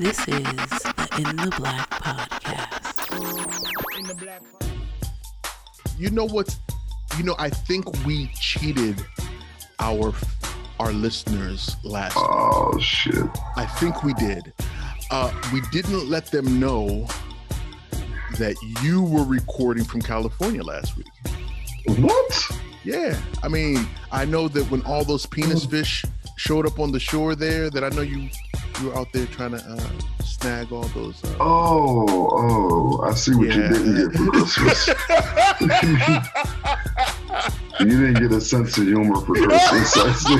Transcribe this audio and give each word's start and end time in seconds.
This 0.00 0.18
is 0.20 0.26
the 0.26 1.08
In 1.18 1.36
the 1.36 1.54
Black 1.58 1.90
podcast. 1.90 3.10
You 5.98 6.08
know 6.08 6.24
what? 6.24 6.56
You 7.18 7.24
know, 7.24 7.36
I 7.38 7.50
think 7.50 7.84
we 8.06 8.28
cheated 8.40 9.04
our 9.78 10.14
our 10.78 10.94
listeners 10.94 11.76
last. 11.84 12.16
week. 12.16 12.24
Oh 12.30 12.78
shit. 12.80 13.26
I 13.56 13.66
think 13.66 14.02
we 14.02 14.14
did. 14.14 14.54
Uh, 15.10 15.30
we 15.52 15.60
didn't 15.70 16.08
let 16.08 16.30
them 16.30 16.58
know 16.58 17.06
that 18.38 18.56
you 18.82 19.02
were 19.02 19.24
recording 19.24 19.84
from 19.84 20.00
California 20.00 20.62
last 20.62 20.96
week. 20.96 21.08
What? 21.98 22.50
Yeah, 22.84 23.20
I 23.42 23.48
mean, 23.48 23.86
I 24.10 24.24
know 24.24 24.48
that 24.48 24.64
when 24.70 24.80
all 24.86 25.04
those 25.04 25.26
penis 25.26 25.66
fish 25.66 26.06
showed 26.36 26.64
up 26.64 26.80
on 26.80 26.90
the 26.90 26.98
shore 27.00 27.34
there, 27.34 27.68
that 27.68 27.84
I 27.84 27.90
know 27.90 28.00
you 28.00 28.30
you 28.80 28.88
were 28.88 28.96
out 28.98 29.12
there 29.12 29.26
trying 29.26 29.50
to 29.52 29.58
uh, 29.58 29.90
snag 30.24 30.72
all 30.72 30.82
those. 30.94 31.22
Uh, 31.24 31.36
Oh, 31.40 32.06
oh, 32.32 33.00
I 33.02 33.12
see 33.14 33.34
what 33.34 33.48
you 33.54 33.62
Yeah. 33.62 33.68
didn't 33.68 33.94
get 33.96 34.12
for 34.16 34.30
Christmas. 34.30 34.88
you 37.80 37.86
didn't 37.86 38.14
get 38.14 38.32
a 38.32 38.40
sense 38.40 38.78
of 38.78 38.84
humor 38.86 39.20
for 39.20 39.34
Christmas. 39.34 39.96
I 39.96 40.12
see. 40.12 40.36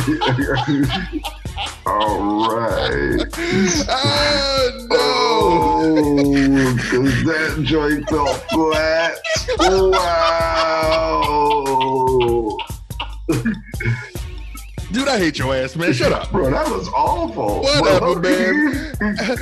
All 1.87 2.49
right. 2.57 3.27
oh 3.89 4.71
no! 4.91 4.99
Oh, 5.03 6.75
because 6.77 7.25
that 7.25 7.63
joint 7.65 8.09
fell 8.09 8.35
flat. 8.51 9.19
Wow. 11.61 12.57
Dude, 14.93 15.07
I 15.07 15.19
hate 15.19 15.39
your 15.39 15.55
ass, 15.55 15.77
man. 15.77 15.93
Shut 15.93 16.13
up. 16.13 16.33
Bro, 16.33 16.51
that 16.51 16.69
was 16.69 16.89
awful. 16.89 17.61
Whatever, 17.61 18.19
Bro, 18.19 18.23
man. 18.23 18.95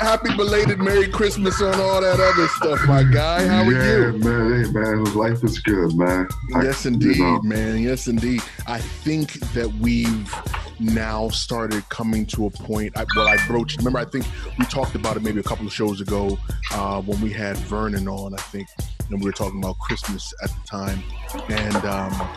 Happy 0.00 0.34
belated 0.36 0.80
Merry 0.80 1.06
Christmas 1.06 1.62
on 1.62 1.80
all 1.80 2.00
that 2.00 2.18
other 2.18 2.48
stuff, 2.48 2.84
my 2.88 3.04
guy. 3.04 3.46
How 3.46 3.62
are 3.62 3.64
you? 3.64 3.76
yeah, 3.78 4.06
you? 4.12 4.18
man. 4.18 4.64
Hey, 4.64 4.70
man. 4.72 5.04
Life 5.14 5.44
is 5.44 5.60
good, 5.60 5.96
man. 5.96 6.26
I- 6.56 6.64
Yes, 6.64 6.84
you 6.84 6.92
indeed, 6.92 7.18
know. 7.20 7.40
man. 7.42 7.78
Yes, 7.80 8.08
indeed. 8.08 8.42
I 8.66 8.78
think 8.78 9.34
that 9.54 9.72
we've 9.80 10.34
now 10.80 11.28
started 11.28 11.88
coming 11.90 12.26
to 12.26 12.46
a 12.46 12.50
point. 12.50 12.96
I, 12.96 13.04
well, 13.14 13.28
I 13.28 13.36
broached. 13.46 13.78
Remember, 13.78 14.00
I 14.00 14.04
think 14.04 14.26
we 14.58 14.64
talked 14.64 14.96
about 14.96 15.16
it 15.16 15.22
maybe 15.22 15.38
a 15.38 15.44
couple 15.44 15.66
of 15.66 15.72
shows 15.72 16.00
ago 16.00 16.36
uh, 16.72 17.00
when 17.02 17.20
we 17.20 17.30
had 17.32 17.56
Vernon 17.56 18.08
on. 18.08 18.34
I 18.34 18.38
think, 18.38 18.66
and 19.10 19.20
we 19.20 19.26
were 19.26 19.32
talking 19.32 19.60
about 19.62 19.78
Christmas 19.78 20.34
at 20.42 20.50
the 20.50 20.60
time, 20.68 21.02
and 21.50 21.76
um, 21.84 22.28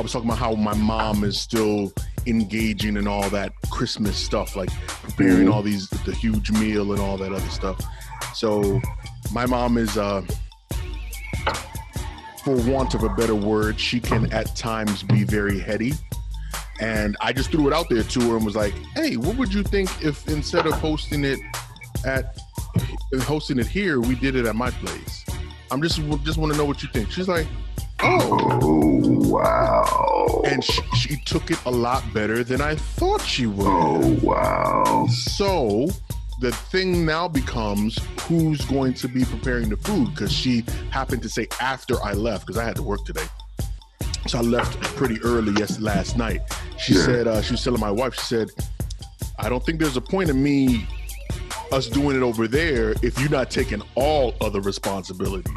I 0.00 0.02
was 0.02 0.12
talking 0.12 0.30
about 0.30 0.38
how 0.38 0.54
my 0.54 0.72
mom 0.72 1.24
is 1.24 1.38
still 1.38 1.92
engaging 2.26 2.96
in 2.96 3.06
all 3.06 3.28
that 3.28 3.52
Christmas 3.70 4.16
stuff, 4.16 4.56
like 4.56 4.70
preparing 5.02 5.48
Mhm. 5.48 5.52
all 5.52 5.60
these 5.62 5.90
the 5.90 6.14
huge 6.14 6.50
meal 6.52 6.92
and 6.92 7.00
all 7.02 7.18
that 7.18 7.32
other 7.34 7.50
stuff. 7.50 7.78
So, 8.34 8.80
my 9.30 9.44
mom 9.44 9.76
is. 9.76 9.98
Uh, 9.98 10.22
for 12.42 12.56
want 12.56 12.94
of 12.94 13.02
a 13.02 13.10
better 13.10 13.34
word, 13.34 13.78
she 13.78 14.00
can 14.00 14.32
at 14.32 14.56
times 14.56 15.02
be 15.02 15.24
very 15.24 15.60
heady. 15.60 15.92
And 16.80 17.14
I 17.20 17.34
just 17.34 17.50
threw 17.50 17.66
it 17.68 17.74
out 17.74 17.90
there 17.90 18.02
to 18.02 18.20
her 18.30 18.36
and 18.38 18.46
was 18.46 18.56
like, 18.56 18.72
"Hey, 18.94 19.18
what 19.18 19.36
would 19.36 19.52
you 19.52 19.62
think 19.62 19.90
if 20.02 20.26
instead 20.28 20.64
of 20.66 20.72
hosting 20.80 21.26
it 21.26 21.38
at 22.06 22.38
hosting 23.24 23.58
it 23.58 23.66
here, 23.66 24.00
we 24.00 24.14
did 24.14 24.34
it 24.34 24.46
at 24.46 24.56
my 24.56 24.70
place?" 24.70 25.26
I'm 25.70 25.82
just 25.82 26.00
just 26.24 26.38
want 26.38 26.52
to 26.52 26.56
know 26.58 26.64
what 26.64 26.82
you 26.82 26.88
think. 26.90 27.10
She's 27.10 27.28
like, 27.28 27.46
"Oh," 28.02 29.28
wow. 29.28 30.42
and 30.44 30.62
she, 30.64 30.82
she 30.96 31.16
took 31.24 31.50
it 31.50 31.58
a 31.66 31.70
lot 31.70 32.02
better 32.12 32.42
than 32.44 32.60
I 32.60 32.74
thought 32.74 33.20
she 33.22 33.46
would. 33.46 33.66
Oh, 33.66 34.18
wow. 34.22 35.06
So 35.08 35.88
the 36.40 36.52
thing 36.52 37.04
now 37.04 37.28
becomes 37.28 37.98
who's 38.22 38.64
going 38.66 38.94
to 38.94 39.08
be 39.08 39.24
preparing 39.24 39.68
the 39.68 39.76
food 39.76 40.10
because 40.14 40.32
she 40.32 40.64
happened 40.90 41.22
to 41.22 41.28
say 41.28 41.46
after 41.60 42.02
I 42.02 42.12
left 42.14 42.46
because 42.46 42.58
I 42.58 42.64
had 42.64 42.76
to 42.76 42.82
work 42.82 43.04
today. 43.04 43.26
So 44.26 44.38
I 44.38 44.42
left 44.42 44.80
pretty 44.96 45.20
early 45.22 45.52
yes 45.58 45.80
last 45.80 46.16
night. 46.16 46.40
She 46.78 46.94
Yeah. 46.94 47.02
said 47.04 47.26
uh, 47.28 47.42
she 47.42 47.52
was 47.52 47.62
telling 47.64 47.80
my 47.80 47.90
wife. 47.90 48.14
She 48.14 48.20
said, 48.24 48.48
"I 49.38 49.48
don't 49.48 49.64
think 49.64 49.78
there's 49.80 49.96
a 49.96 50.00
point 50.00 50.30
in 50.30 50.42
me 50.42 50.86
us 51.72 51.86
doing 51.88 52.16
it 52.16 52.22
over 52.22 52.48
there 52.48 52.94
if 53.02 53.18
you're 53.20 53.30
not 53.30 53.50
taking 53.50 53.82
all 53.94 54.34
other 54.40 54.60
responsibilities." 54.60 55.52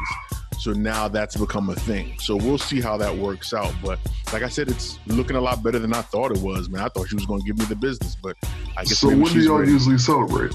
So 0.64 0.72
now 0.72 1.08
that's 1.08 1.36
become 1.36 1.68
a 1.68 1.74
thing. 1.74 2.18
So 2.20 2.36
we'll 2.36 2.56
see 2.56 2.80
how 2.80 2.96
that 2.96 3.14
works 3.14 3.52
out. 3.52 3.74
But 3.84 3.98
like 4.32 4.42
I 4.42 4.48
said, 4.48 4.68
it's 4.70 4.98
looking 5.06 5.36
a 5.36 5.40
lot 5.42 5.62
better 5.62 5.78
than 5.78 5.92
I 5.92 6.00
thought 6.00 6.30
it 6.34 6.38
was, 6.38 6.70
man. 6.70 6.80
I 6.80 6.88
thought 6.88 7.06
she 7.06 7.16
was 7.16 7.26
going 7.26 7.40
to 7.42 7.46
give 7.46 7.58
me 7.58 7.66
the 7.66 7.76
business, 7.76 8.16
but 8.16 8.34
I 8.74 8.84
guess 8.84 8.96
So 9.00 9.08
when 9.08 9.24
do 9.24 9.40
y'all 9.42 9.58
ready. 9.58 9.72
usually 9.72 9.98
celebrate? 9.98 10.54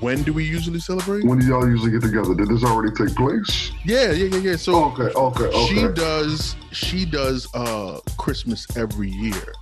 When 0.00 0.22
do 0.22 0.32
we 0.32 0.44
usually 0.44 0.80
celebrate? 0.80 1.26
When 1.26 1.38
do 1.38 1.44
y'all 1.46 1.68
usually 1.68 1.90
get 1.90 2.00
together? 2.00 2.34
Did 2.34 2.48
this 2.48 2.64
already 2.64 2.94
take 2.94 3.14
place? 3.14 3.72
Yeah, 3.84 4.12
yeah, 4.12 4.24
yeah, 4.24 4.36
yeah. 4.52 4.56
So 4.56 4.82
Okay, 4.86 5.02
okay, 5.14 5.44
okay. 5.44 5.66
she 5.66 5.88
does 5.92 6.56
she 6.72 7.04
does 7.04 7.46
uh 7.54 8.00
Christmas 8.16 8.66
every 8.74 9.10
year. 9.10 9.52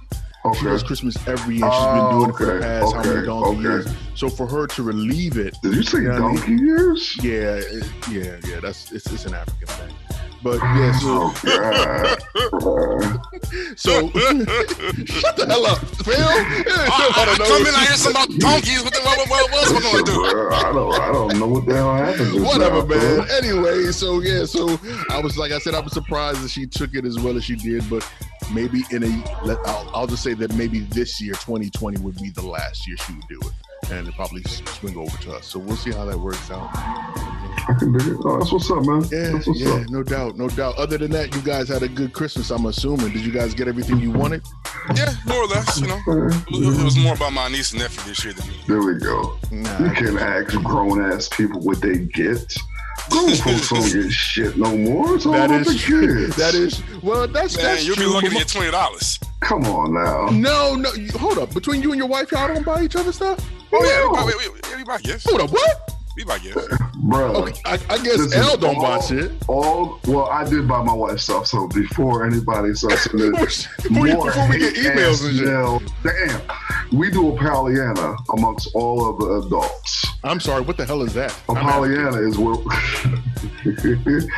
She 0.58 0.64
does 0.64 0.82
Christmas 0.82 1.16
every 1.28 1.56
year. 1.58 1.70
She's 1.70 1.84
been 1.86 2.10
doing 2.10 2.30
it 2.30 2.36
for 2.36 2.47
the 2.47 2.53
okay, 2.54 2.60
past 2.64 2.94
how 2.94 3.03
many 3.03 3.16
okay, 3.19 3.26
donkey 3.26 3.50
okay. 3.50 3.60
years. 3.62 3.86
So 4.14 4.28
for 4.28 4.47
her 4.48 4.66
to 4.66 4.82
relieve 4.82 5.36
it, 5.38 5.56
Did 5.62 5.75
you 5.76 5.82
say 5.84 5.98
You 5.98 6.04
know 6.08 6.10
what 6.14 6.22
I 6.22 6.26
mean? 6.26 6.36
donkey 6.36 6.64
years? 6.64 7.16
yeah, 7.22 7.32
it- 7.60 7.84
yeah, 8.10 8.36
yeah. 8.48 8.60
That's 8.60 8.91
it's, 8.92 9.06
it's 9.12 9.25
an 9.26 9.34
African 9.34 9.69
thing. 9.69 9.94
But 10.42 10.58
yeah, 10.60 10.92
so 10.98 11.32
Oh, 12.64 12.98
so 13.76 14.08
shut 14.10 15.36
the 15.36 15.47
hell 15.48 15.66
up, 15.66 15.78
Phil. 16.04 16.16
I, 16.16 16.64
I, 16.91 17.32
I 17.32 17.36
come 17.36 17.66
in, 17.66 17.75
I 17.75 17.86
hear 17.86 17.97
something 17.97 18.22
about 18.22 18.38
donkeys. 18.41 18.82
What, 18.82 18.92
the, 18.92 19.00
what, 19.00 19.28
what, 19.28 19.50
what 19.50 19.62
else 19.62 19.70
am 19.70 19.76
I 19.76 19.80
going 19.80 20.04
to 20.04 20.12
do? 20.12 20.25
I 20.50 20.72
don't, 20.72 21.00
I 21.00 21.12
don't 21.12 21.38
know 21.38 21.47
what 21.48 21.66
the 21.66 21.75
hell 21.75 21.94
happened. 21.94 22.44
Whatever, 22.44 22.80
now, 22.80 22.86
bro. 22.86 22.98
man. 23.19 23.28
Anyway, 23.30 23.92
so 23.92 24.20
yeah, 24.20 24.44
so 24.44 24.78
I 25.10 25.20
was 25.20 25.38
like 25.38 25.53
I 25.53 25.58
said, 25.58 25.75
I 25.75 25.80
was 25.80 25.92
surprised 25.92 26.42
that 26.42 26.50
she 26.50 26.66
took 26.66 26.94
it 26.94 27.04
as 27.04 27.19
well 27.19 27.36
as 27.36 27.44
she 27.44 27.56
did, 27.56 27.88
but 27.88 28.09
maybe 28.53 28.84
in 28.91 29.04
a, 29.04 29.44
let, 29.44 29.59
I'll, 29.66 29.91
I'll 29.94 30.06
just 30.06 30.22
say 30.22 30.34
that 30.34 30.54
maybe 30.54 30.80
this 30.80 31.20
year, 31.20 31.34
2020, 31.34 32.00
would 32.00 32.16
be 32.16 32.30
the 32.30 32.42
last 32.47 32.86
year 32.86 32.97
she 32.98 33.14
would 33.14 33.28
do 33.28 33.38
it, 33.41 33.53
and 33.91 34.09
it 34.09 34.15
probably 34.15 34.43
swing 34.44 34.97
over 34.97 35.16
to 35.19 35.34
us. 35.34 35.47
So 35.47 35.59
we'll 35.59 35.76
see 35.76 35.91
how 35.93 36.04
that 36.04 36.19
works 36.19 36.50
out. 36.50 36.70
I 36.75 37.75
can 37.78 37.93
dig 37.93 38.06
it. 38.09 38.16
Oh, 38.25 38.38
that's 38.38 38.53
what's 38.53 38.70
up, 38.70 38.84
man. 38.84 39.03
Yeah, 39.10 39.32
that's 39.32 39.47
what's 39.47 39.60
yeah, 39.60 39.70
up. 39.75 39.88
no 39.91 40.03
doubt, 40.03 40.37
no 40.37 40.48
doubt. 40.48 40.76
Other 40.76 40.98
than 40.98 41.10
that, 41.12 41.34
you 41.34 41.43
guys 41.43 41.69
had 41.69 41.82
a 41.82 41.88
good 41.88 42.12
Christmas. 42.12 42.50
I'm 42.50 42.66
assuming. 42.66 43.12
Did 43.12 43.25
you 43.25 43.32
guys 43.32 43.54
get 43.54 43.69
everything 43.69 43.98
you 44.00 44.10
wanted? 44.10 44.42
Yeah, 44.97 45.12
more 45.26 45.38
or 45.44 45.47
less, 45.47 45.81
you 45.81 45.87
know. 45.88 46.00
It 46.06 46.50
was, 46.66 46.78
it 46.81 46.84
was 46.84 46.97
more 46.98 47.15
about 47.15 47.32
my 47.32 47.48
niece 47.48 47.72
and 47.72 47.81
nephew 47.81 48.03
this 48.09 48.25
year 48.25 48.32
than 48.34 48.48
me. 48.48 48.54
There 48.66 48.82
we 48.82 48.94
go. 48.94 49.37
You 49.50 49.59
Nah. 49.59 49.94
can 49.94 50.19
ask 50.19 50.53
grown 50.62 51.12
ass 51.12 51.28
people 51.28 51.60
what 51.60 51.81
they 51.81 51.98
get. 51.98 52.56
Grown 53.10 53.31
folks 53.37 53.69
don't 53.71 53.92
get 53.92 54.10
shit 54.12 54.56
no 54.56 54.76
more. 54.76 55.15
It's 55.16 55.26
all 55.26 55.32
That 55.32 55.50
about 55.50 55.65
the 55.66 55.72
is 55.72 55.81
true. 55.81 56.25
kids. 56.26 56.37
That 56.37 56.54
is 56.54 56.82
well. 57.03 57.26
That's 57.28 57.56
Man, 57.56 57.65
that's 57.66 57.84
you'll 57.87 57.97
be 57.97 58.03
true. 58.03 58.12
lucky 58.15 58.28
but 58.28 58.32
to 58.32 58.38
get 58.38 58.48
twenty 58.48 58.71
dollars. 58.71 59.19
Come 59.41 59.65
on 59.66 59.92
now. 59.94 60.26
No, 60.32 60.75
no. 60.76 60.92
You, 60.94 61.10
hold 61.12 61.38
up. 61.38 61.53
Between 61.54 61.82
you 61.82 61.91
and 61.92 61.98
your 61.98 62.09
wife, 62.09 62.31
y'all 62.32 62.48
don't 62.53 62.65
buy 62.65 62.82
each 62.82 62.97
other 62.97 63.12
stuff. 63.12 63.38
Oh 63.72 63.84
yeah, 63.84 64.06
we 64.06 64.06
No. 64.06 64.12
buy, 64.12 64.25
we, 64.25 64.49
we, 64.50 64.77
we 64.77 64.84
buy 64.84 64.99
gifts. 64.99 65.25
Hold 65.28 65.41
up. 65.43 65.50
What? 65.50 65.88
We 66.15 66.25
buy 66.25 66.38
gifts. 66.38 66.69
Bro. 66.99 67.33
Okay, 67.37 67.59
I, 67.65 67.72
I 67.88 67.97
guess 67.97 68.19
This 68.19 68.21
is 68.21 68.34
L 68.34 68.56
don't 68.59 68.77
buy 68.77 68.97
all- 68.97 69.03
shit. 69.03 69.33
All 69.49 69.99
well, 70.06 70.27
I 70.27 70.44
did 70.49 70.69
buy 70.69 70.83
my 70.83 70.93
wife 70.93 71.19
stuff, 71.21 71.47
so 71.47 71.66
before 71.69 72.27
anybody 72.27 72.75
starts 72.75 73.05
sending 73.10 73.31
Before, 73.33 73.47
before, 73.47 74.06
more 74.06 74.27
before 74.27 74.49
we 74.50 74.59
get 74.59 74.75
emails 74.75 75.12
ass 75.15 75.25
and 75.25 75.37
shit. 75.38 75.47
mail, 75.47 75.83
damn, 76.03 76.43
we 76.93 77.10
do 77.10 77.34
a 77.34 77.38
Pollyanna 77.38 78.15
amongst 78.37 78.69
all 78.75 79.09
of 79.09 79.19
the 79.21 79.47
adults. 79.47 80.06
I'm 80.22 80.39
sorry. 80.39 80.60
What 80.60 80.77
the 80.77 80.84
hell 80.84 81.00
is 81.03 81.15
that? 81.15 81.33
A 81.49 81.53
I'm 81.53 81.65
Pollyanna 81.66 82.19
is 82.28 82.37
where 82.37 82.56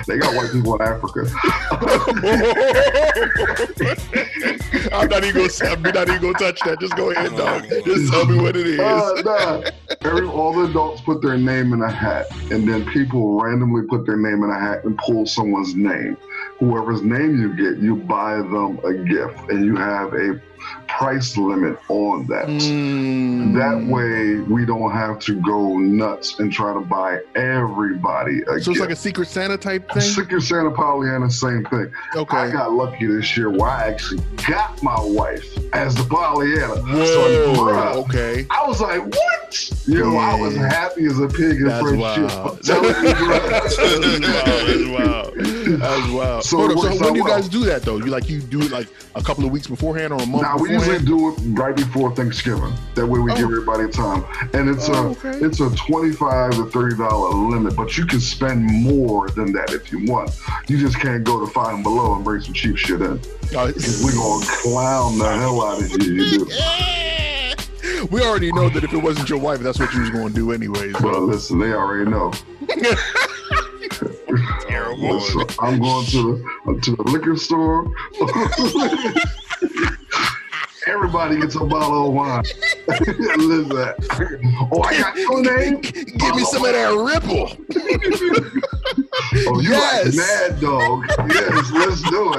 they 0.07 0.19
got 0.19 0.35
white 0.35 0.51
people 0.53 0.75
in 0.77 0.83
Africa. 0.83 1.27
I'm 4.93 5.09
not 5.09 5.25
even 5.25 5.47
gonna. 5.47 5.73
I'm 5.73 5.83
not 5.83 6.09
even 6.09 6.21
gonna 6.21 6.39
touch 6.39 6.61
that. 6.61 6.81
Just 6.81 6.97
go 6.97 7.11
ahead, 7.11 7.37
dog. 7.37 7.65
Just 7.85 8.13
tell 8.13 8.27
me 8.27 8.41
what 8.41 8.57
it 8.57 8.67
is. 8.67 8.81
Uh, 8.81 9.23
nah. 9.25 9.63
Every, 10.03 10.27
all 10.27 10.53
the 10.53 10.71
adults 10.71 11.03
put 11.03 11.23
their 11.23 11.37
name 11.37 11.73
in 11.73 11.83
a 11.83 11.91
hat, 11.91 12.27
and 12.51 12.69
then 12.69 12.85
people 12.87 13.41
randomly 13.41 13.87
put 13.87 14.07
their 14.07 14.17
name 14.17 14.43
in 14.43 14.51
a 14.51 14.59
hat 14.59 14.85
and 14.85 14.97
pull 14.99 15.27
someone's 15.27 15.75
name. 15.75 16.17
Whoever's 16.59 17.03
name 17.03 17.41
you 17.41 17.55
get, 17.55 17.83
you 17.83 17.97
buy 17.97 18.37
them 18.37 18.79
a 18.85 18.95
gift, 18.95 19.51
and 19.51 19.65
you 19.65 19.77
have 19.77 20.15
a 20.15 20.41
price 20.87 21.37
limit 21.37 21.79
on 21.89 22.27
that. 22.29 22.47
Mm. 22.47 23.55
That 23.55 23.91
way, 23.91 24.41
we 24.53 24.65
don't 24.67 24.91
have 24.93 25.19
to 25.21 25.41
go 25.41 25.79
nuts 25.79 26.39
and 26.39 26.53
try 26.53 26.73
to 26.75 26.81
buy 26.81 27.21
everybody 27.35 28.41
a 28.43 28.47
So 28.47 28.55
it's 28.55 28.67
gift. 28.69 28.81
like 28.81 28.91
a 28.91 28.97
Secret 28.97 29.29
Santa 29.29 29.57
type 29.57 29.91
thing. 29.91 30.03
Secret 30.03 30.43
Santa 30.43 30.71
Pollyanna, 30.71 31.31
same 31.31 31.65
thing. 31.67 31.91
Okay. 32.17 32.37
I 32.37 32.51
got 32.51 32.73
lucky 32.73 33.07
this 33.07 33.37
year 33.37 33.51
where 33.51 33.69
I 33.69 33.89
actually 33.89 34.23
got 34.49 34.83
my 34.83 34.99
wife 35.01 35.45
as 35.73 35.95
the 35.95 36.05
Pollyanna. 36.05 36.77
Whoa. 36.83 37.05
So, 37.07 37.55
bruh, 37.55 37.95
Okay. 38.05 38.47
I 38.51 38.67
was 38.67 38.81
like, 38.81 39.03
what? 39.05 39.71
Yo, 39.87 40.17
I 40.17 40.39
was 40.41 40.57
happy 40.57 41.07
as 41.07 41.19
a 41.21 41.29
pig 41.29 41.59
in 41.59 41.65
That's 41.65 41.83
first 41.83 41.97
wild. 41.99 42.31
shit. 42.31 42.39
I'm 42.39 42.59
telling 42.63 43.03
you. 43.05 44.21
That's 44.21 44.89
wild. 44.89 45.35
That's 45.81 46.11
wild. 46.13 46.45
So 46.45 46.69
so 46.69 46.89
when 47.05 47.13
do 47.15 47.19
you 47.19 47.27
guys 47.27 47.49
do 47.49 47.65
that 47.65 47.83
though? 47.83 47.97
You 47.99 48.07
like 48.07 48.29
you 48.29 48.41
do 48.41 48.61
it 48.63 48.71
like 48.71 48.89
a 49.15 49.23
couple 49.23 49.45
of 49.45 49.51
weeks 49.53 49.67
beforehand 49.67 50.13
or 50.13 50.21
a 50.23 50.27
month 50.27 50.43
Nah, 50.43 50.57
we? 50.59 50.74
Usually 50.75 50.99
do 51.05 51.29
it 51.31 51.35
right 51.59 51.75
before 51.77 52.15
Thanksgiving. 52.15 52.73
That 52.95 53.07
way 53.07 53.19
we 53.21 53.33
Oh. 53.33 53.37
give 53.37 53.45
everybody 53.47 53.89
time. 53.91 54.25
And 54.53 54.69
it's 54.69 54.89
Oh, 54.89 54.93
a 54.93 55.11
okay. 55.11 55.39
it's 55.45 55.61
a 55.61 55.71
twenty-five 55.71 56.53
to 56.57 56.65
thirty 56.67 56.97
dollar 56.97 57.35
limit, 57.35 57.75
but 57.77 57.97
you 57.97 58.07
can 58.07 58.21
spend 58.21 58.65
more 58.65 59.29
than 59.31 59.53
that 59.53 59.73
if 59.73 59.91
you 59.93 60.05
want. 60.11 60.31
You 60.69 60.79
just 60.79 60.99
can't 61.01 61.25
go 61.25 61.41
to 61.45 61.47
five 61.53 61.75
and 61.75 61.83
below 61.83 62.15
and 62.15 62.25
bring 62.25 62.41
some 62.43 62.53
cheap 62.55 62.77
shit 62.77 63.01
in. 63.01 63.21
Uh, 63.57 63.73
We 64.05 64.13
gonna 64.13 64.47
clown 64.63 65.19
the 65.19 65.33
hell 65.37 65.63
out 65.65 65.81
of 65.83 65.91
you. 66.03 66.13
You 66.13 66.39
do. 66.39 66.47
we 68.11 68.21
already 68.23 68.53
know 68.53 68.69
that 68.69 68.85
if 68.85 68.93
it 68.93 68.99
wasn't 69.03 69.29
your 69.29 69.39
wife, 69.39 69.61
that's 69.61 69.79
what 69.79 69.93
you 69.95 70.01
was 70.01 70.11
going 70.11 70.29
to 70.29 70.35
do 70.35 70.53
anyways. 70.53 70.95
Well, 71.01 71.21
listen, 71.23 71.59
they 71.59 71.73
already 71.73 72.11
know. 72.11 72.33
Terrible. 74.69 75.15
Listen, 75.17 75.45
I'm 75.61 75.79
going 75.81 76.07
to 76.07 76.45
the 76.67 76.81
to 76.83 76.97
the 76.97 77.03
liquor 77.05 77.37
store. 77.37 77.91
Everybody 81.05 81.39
gets 81.39 81.55
a 81.57 81.61
bottle 81.67 82.09
of 82.09 82.15
wine. 82.15 82.43
Listen. 83.37 84.57
Oh, 84.73 84.81
I 84.83 84.99
got 84.99 85.15
your 85.19 85.43
name. 85.43 85.83
Give 85.83 86.35
me 86.35 86.45
some 86.45 86.65
of 86.65 86.73
that 86.73 86.95
ripple. 86.97 87.53
Oh, 89.47 89.61
you 89.61 89.71
Yes. 89.73 90.17
like 90.17 90.53
Mad 90.53 90.61
Dog? 90.61 91.05
Yes, 91.29 91.71
let's 91.73 92.03
do 92.09 92.35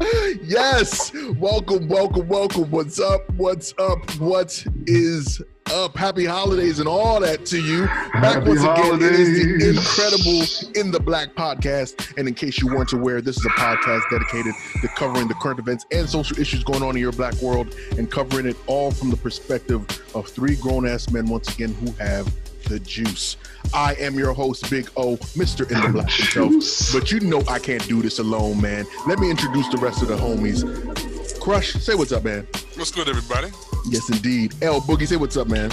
it. 0.00 0.40
yes. 0.44 1.10
Welcome, 1.38 1.88
welcome, 1.88 2.28
welcome. 2.28 2.70
What's 2.70 3.00
up? 3.00 3.28
What's 3.34 3.72
up? 3.78 3.98
What 4.20 4.64
is 4.86 5.40
up? 5.70 5.96
Happy 5.96 6.24
holidays 6.24 6.78
and 6.78 6.88
all 6.88 7.20
that 7.20 7.46
to 7.46 7.60
you. 7.60 7.86
Back 7.86 8.34
Happy 8.34 8.48
once 8.48 8.62
again, 8.62 9.02
it 9.02 9.12
is 9.12 9.28
the 9.30 9.68
incredible 9.70 10.80
In 10.80 10.90
the 10.90 11.00
Black 11.00 11.34
podcast. 11.34 12.16
And 12.16 12.28
in 12.28 12.34
case 12.34 12.60
you 12.60 12.68
weren't 12.68 12.92
aware, 12.92 13.20
this 13.20 13.36
is 13.36 13.44
a 13.46 13.50
podcast 13.50 14.02
dedicated 14.10 14.54
to 14.80 14.88
covering 14.88 15.28
the 15.28 15.34
current 15.34 15.58
events 15.58 15.86
and 15.90 16.08
social 16.08 16.38
issues 16.38 16.64
going 16.64 16.82
on 16.82 16.96
in 16.96 17.02
your 17.02 17.12
black 17.12 17.34
world 17.36 17.74
and 17.96 18.10
covering 18.10 18.46
it 18.46 18.56
all 18.66 18.90
from 18.90 19.10
the 19.10 19.16
perspective 19.16 19.86
of 20.14 20.28
three 20.28 20.56
grown 20.56 20.86
ass 20.86 21.10
men, 21.10 21.26
once 21.26 21.52
again, 21.54 21.72
who 21.74 21.92
have 21.92 22.32
the 22.68 22.80
juice. 22.80 23.36
I 23.72 23.94
am 23.94 24.18
your 24.18 24.32
host, 24.32 24.68
Big 24.70 24.88
O, 24.96 25.16
Mr. 25.16 25.70
In 25.70 25.80
the 25.80 25.88
Black 25.88 26.10
himself. 26.10 26.92
But 26.92 27.10
you 27.10 27.20
know 27.20 27.42
I 27.48 27.58
can't 27.58 27.86
do 27.88 28.02
this 28.02 28.18
alone, 28.18 28.60
man. 28.60 28.86
Let 29.06 29.18
me 29.18 29.30
introduce 29.30 29.68
the 29.68 29.78
rest 29.78 30.02
of 30.02 30.08
the 30.08 30.16
homies. 30.16 31.40
Crush, 31.40 31.72
say 31.74 31.94
what's 31.94 32.12
up, 32.12 32.24
man. 32.24 32.46
What's 32.74 32.90
good, 32.90 33.08
everybody? 33.08 33.50
Yes, 33.86 34.08
indeed. 34.10 34.54
L 34.62 34.80
Boogie, 34.80 35.06
say 35.06 35.16
what's 35.16 35.36
up, 35.36 35.48
man. 35.48 35.70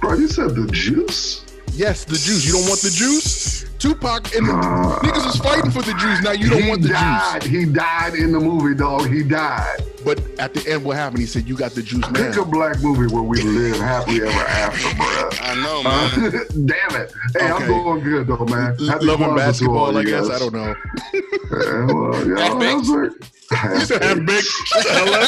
Bro, 0.00 0.14
you 0.14 0.28
said 0.28 0.54
the 0.54 0.66
juice? 0.72 1.44
Yes, 1.72 2.04
the 2.04 2.14
juice. 2.14 2.46
You 2.46 2.52
don't 2.52 2.68
want 2.68 2.80
the 2.80 2.90
juice? 2.90 3.69
Tupac 3.80 4.34
and 4.36 4.46
the 4.46 4.52
Uh, 4.52 4.98
niggas 5.00 5.26
is 5.26 5.36
fighting 5.40 5.70
for 5.70 5.80
the 5.82 5.94
juice. 5.94 6.20
Now 6.22 6.32
you 6.32 6.50
don't 6.50 6.68
want 6.68 6.82
the 6.82 6.88
died. 6.88 7.42
He 7.42 7.64
died 7.64 8.14
in 8.14 8.30
the 8.32 8.38
movie, 8.38 8.74
dog. 8.74 9.08
He 9.10 9.22
died. 9.22 9.82
But 10.04 10.20
at 10.38 10.54
the 10.54 10.66
end, 10.70 10.84
what 10.84 10.96
happened? 10.96 11.20
He 11.20 11.26
said, 11.26 11.46
You 11.48 11.56
got 11.56 11.72
the 11.72 11.82
juice 11.82 12.04
Pick 12.14 12.36
a 12.36 12.44
black 12.44 12.80
movie 12.82 13.06
where 13.12 13.22
we 13.22 13.40
live 13.42 13.76
happily 13.76 14.22
ever 14.22 14.30
after, 14.30 14.88
bruh. 14.88 15.38
I 15.42 15.54
know, 15.62 15.80
Uh, 15.80 16.08
man. 16.18 16.30
damn 16.66 17.00
it. 17.02 17.12
Hey, 17.38 17.50
Okay. 17.52 17.64
I'm 17.64 17.66
doing 17.84 18.00
good, 18.04 18.26
though, 18.26 18.44
man. 18.46 18.76
Happy 18.86 19.04
Love 19.06 19.20
and 19.22 19.36
basketball, 19.36 19.96
I 19.96 20.04
guess. 20.04 20.28
I 20.30 20.38
don't 20.38 20.52
know. 20.54 20.74
Yeah, 21.50 21.84
well, 21.92 22.28
yeah, 22.28 22.38
Half 22.44 22.58
baked? 22.60 22.86
that's 22.86 22.90
it. 22.90 23.12
You 23.74 23.80
said 23.80 24.02
half 24.04 24.18
baked. 24.24 24.44
Shut 24.46 24.84
the 24.84 24.92
hell 24.92 25.14
up, 25.14 25.26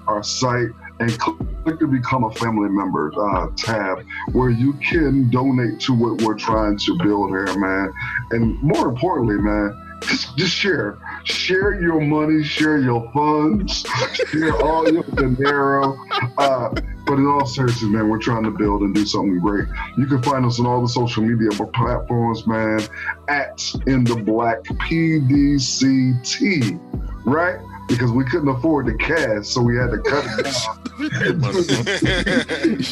our 0.06 0.22
site 0.22 0.68
and 0.98 1.18
click 1.18 1.78
to 1.78 1.86
become 1.86 2.24
a 2.24 2.30
family 2.32 2.70
member 2.70 3.12
uh, 3.18 3.48
tab 3.56 4.02
where 4.32 4.48
you 4.50 4.72
can 4.74 5.30
donate 5.30 5.80
to 5.80 5.92
what 5.92 6.22
we're 6.22 6.38
trying 6.38 6.78
to 6.78 6.96
build 7.02 7.30
here, 7.30 7.58
man. 7.58 7.92
And 8.30 8.62
more 8.62 8.88
importantly, 8.88 9.36
man, 9.36 9.76
just, 10.02 10.36
just 10.36 10.54
share. 10.54 10.98
Share 11.24 11.80
your 11.80 12.00
money, 12.00 12.42
share 12.42 12.78
your 12.78 13.10
funds, 13.12 13.84
share 14.30 14.56
all 14.62 14.90
your 14.90 15.02
dinero. 15.02 15.98
Uh, 16.38 16.74
but 17.06 17.18
in 17.18 17.26
all 17.26 17.46
seriousness, 17.46 17.88
man, 17.88 18.08
we're 18.08 18.18
trying 18.18 18.42
to 18.42 18.50
build 18.50 18.82
and 18.82 18.92
do 18.94 19.06
something 19.06 19.38
great. 19.38 19.68
You 19.96 20.06
can 20.06 20.20
find 20.22 20.44
us 20.44 20.58
on 20.58 20.66
all 20.66 20.82
the 20.82 20.88
social 20.88 21.22
media 21.22 21.50
platforms, 21.50 22.44
man, 22.46 22.80
at 23.28 23.62
in 23.86 24.02
the 24.04 24.16
black 24.16 24.64
PDCT, 24.64 26.80
right? 27.24 27.60
Because 27.88 28.10
we 28.10 28.24
couldn't 28.24 28.48
afford 28.48 28.86
the 28.86 28.94
cast, 28.94 29.52
so 29.52 29.62
we 29.62 29.76
had 29.76 29.92
to 29.92 29.98
cut 29.98 30.24
it 30.26 30.42
down. 30.44 30.82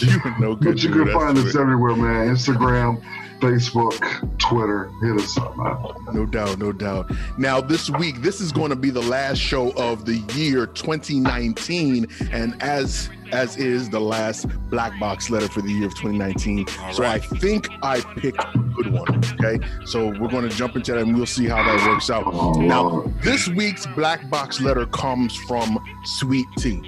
you 0.01 0.21
know 0.41 0.55
good. 0.55 0.75
But 0.75 0.83
you 0.85 0.91
can 0.91 1.11
find 1.13 1.37
us 1.37 1.57
everywhere, 1.57 1.97
man. 1.97 2.29
Instagram, 2.29 3.03
Facebook, 3.45 4.39
Twitter. 4.39 4.91
Hit 5.03 5.21
us 5.21 5.37
up, 5.37 5.55
man. 5.59 5.77
No 6.15 6.25
doubt, 6.25 6.59
no 6.59 6.73
doubt. 6.73 7.11
Now, 7.37 7.61
this 7.61 7.91
week, 7.91 8.23
this 8.23 8.41
is 8.41 8.51
going 8.53 8.71
to 8.71 8.77
be 8.77 8.89
the 8.89 9.03
last 9.03 9.39
show 9.39 9.71
of 9.73 10.07
the 10.07 10.17
year 10.35 10.67
2019, 10.67 12.07
and 12.33 12.63
as 12.63 13.11
as 13.33 13.57
is 13.57 13.91
the 13.91 14.01
last 14.01 14.47
black 14.71 14.99
box 15.01 15.29
letter 15.29 15.49
for 15.49 15.61
the 15.61 15.71
year 15.71 15.87
of 15.87 15.95
2019. 15.97 16.67
All 16.81 16.93
so 16.93 17.05
I 17.05 17.19
think 17.19 17.69
I 17.83 18.01
picked 18.17 18.43
a 18.43 18.59
good 18.59 18.93
one. 18.93 19.23
Okay, 19.41 19.59
so 19.85 20.07
we're 20.07 20.29
going 20.29 20.49
to 20.49 20.57
jump 20.57 20.77
into 20.77 20.93
that, 20.93 21.03
and 21.03 21.15
we'll 21.15 21.27
see 21.27 21.47
how 21.47 21.63
that 21.63 21.87
works 21.89 22.09
out. 22.09 22.25
Oh, 22.27 22.53
Now, 22.61 23.13
this 23.23 23.49
week's 23.49 23.87
black 23.89 24.31
box 24.31 24.61
letter 24.61 24.87
comes 24.87 25.37
from 25.49 25.79
Sweet 26.05 26.47
Tea. 26.59 26.81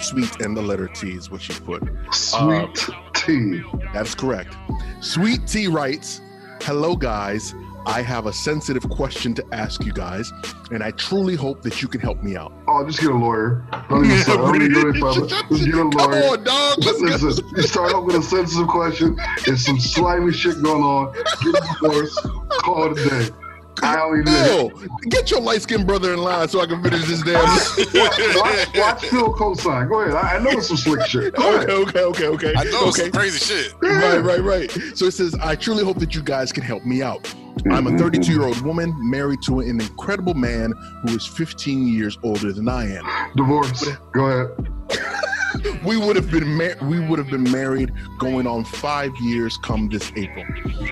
Sweet 0.00 0.40
and 0.40 0.56
the 0.56 0.62
letter 0.62 0.88
T 0.88 1.12
is 1.12 1.30
what 1.30 1.42
she 1.42 1.52
put. 1.52 1.82
Sweet 2.12 2.88
uh, 2.88 3.10
tea. 3.14 3.62
That's 3.92 4.14
correct. 4.14 4.56
Sweet 5.00 5.46
Tea 5.46 5.68
writes, 5.68 6.20
Hello, 6.62 6.96
guys. 6.96 7.54
I 7.86 8.02
have 8.02 8.26
a 8.26 8.32
sensitive 8.32 8.88
question 8.90 9.32
to 9.34 9.44
ask 9.52 9.84
you 9.84 9.92
guys, 9.92 10.30
and 10.70 10.82
I 10.82 10.90
truly 10.92 11.34
hope 11.34 11.62
that 11.62 11.80
you 11.80 11.88
can 11.88 12.00
help 12.00 12.22
me 12.22 12.36
out. 12.36 12.52
Oh, 12.68 12.86
just 12.86 13.00
get 13.00 13.10
a 13.10 13.14
lawyer. 13.14 13.64
Don't 13.88 14.04
even 14.04 14.18
start. 14.18 14.38
Don't 14.38 14.56
even 14.56 14.72
do 14.72 14.88
it, 14.90 15.00
brother. 15.00 15.26
Just 15.26 15.48
get 15.48 15.74
a 15.74 15.76
Come 15.76 15.94
on, 15.94 16.44
dog. 16.44 16.78
Let's. 16.84 17.00
Listen, 17.00 17.44
you 17.56 17.62
start 17.62 17.94
off 17.94 18.04
with 18.04 18.16
a 18.16 18.22
sensitive 18.22 18.68
question. 18.68 19.18
There's 19.46 19.64
some 19.64 19.80
slimy 19.80 20.32
shit 20.32 20.62
going 20.62 20.82
on. 20.82 21.14
Get 21.14 21.54
a 21.54 21.66
divorce. 21.80 22.18
Call 22.60 22.92
it 22.92 22.98
a 22.98 23.08
day. 23.08 23.34
I 23.82 24.00
only 24.00 24.24
do 24.24 24.88
get 25.08 25.30
your 25.30 25.40
light 25.40 25.62
skinned 25.62 25.86
brother 25.86 26.12
in 26.12 26.20
line 26.20 26.48
so 26.48 26.60
I 26.60 26.66
can 26.66 26.82
finish 26.82 27.06
this 27.06 27.22
damn. 27.22 27.42
watch, 27.44 28.76
watch 28.76 29.04
Phil 29.06 29.32
cosign. 29.34 29.88
Go 29.88 30.00
ahead. 30.00 30.14
I, 30.14 30.36
I 30.36 30.38
know 30.38 30.50
it's 30.50 30.68
some 30.68 30.76
slick 30.76 31.06
shit. 31.06 31.34
Go 31.34 31.54
okay, 31.54 31.72
ahead. 31.72 31.88
okay, 31.88 32.00
okay, 32.00 32.26
okay. 32.26 32.54
I 32.56 32.64
know 32.64 32.88
okay. 32.88 33.02
some 33.02 33.12
crazy 33.12 33.38
shit. 33.38 33.74
Right, 33.80 34.18
right, 34.18 34.40
right. 34.40 34.70
So 34.94 35.06
it 35.06 35.12
says, 35.12 35.34
I 35.36 35.56
truly 35.56 35.84
hope 35.84 35.98
that 35.98 36.14
you 36.14 36.22
guys 36.22 36.52
can 36.52 36.62
help 36.62 36.84
me 36.84 37.02
out. 37.02 37.32
I'm 37.70 37.86
a 37.86 37.90
mm-hmm. 37.90 37.98
32 37.98 38.32
year 38.32 38.44
old 38.44 38.60
woman 38.62 38.94
married 38.98 39.40
to 39.46 39.60
an 39.60 39.80
incredible 39.80 40.34
man 40.34 40.72
who 41.02 41.16
is 41.16 41.26
15 41.26 41.88
years 41.88 42.18
older 42.22 42.52
than 42.52 42.68
I 42.68 42.96
am. 42.96 43.04
Divorce. 43.36 43.88
Go 44.12 44.26
ahead. 44.26 44.79
We 45.84 45.96
would 45.96 46.16
have 46.16 46.30
been 46.30 46.46
mar- 46.56 46.76
we 46.82 47.00
would 47.00 47.18
have 47.18 47.30
been 47.30 47.50
married 47.50 47.92
going 48.18 48.46
on 48.46 48.64
five 48.64 49.12
years 49.20 49.56
come 49.58 49.88
this 49.88 50.12
April. 50.16 50.44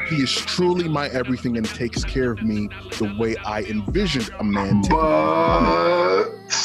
He 0.09 0.17
is 0.23 0.33
truly 0.33 0.89
my 0.89 1.09
everything 1.09 1.57
and 1.57 1.67
takes 1.67 2.05
care 2.05 2.33
of 2.33 2.43
me 2.43 2.69
the 2.99 3.15
way 3.19 3.37
I 3.39 3.63
envisioned 3.63 4.31
a 4.39 4.45
man 4.45 4.83
to. 4.83 4.95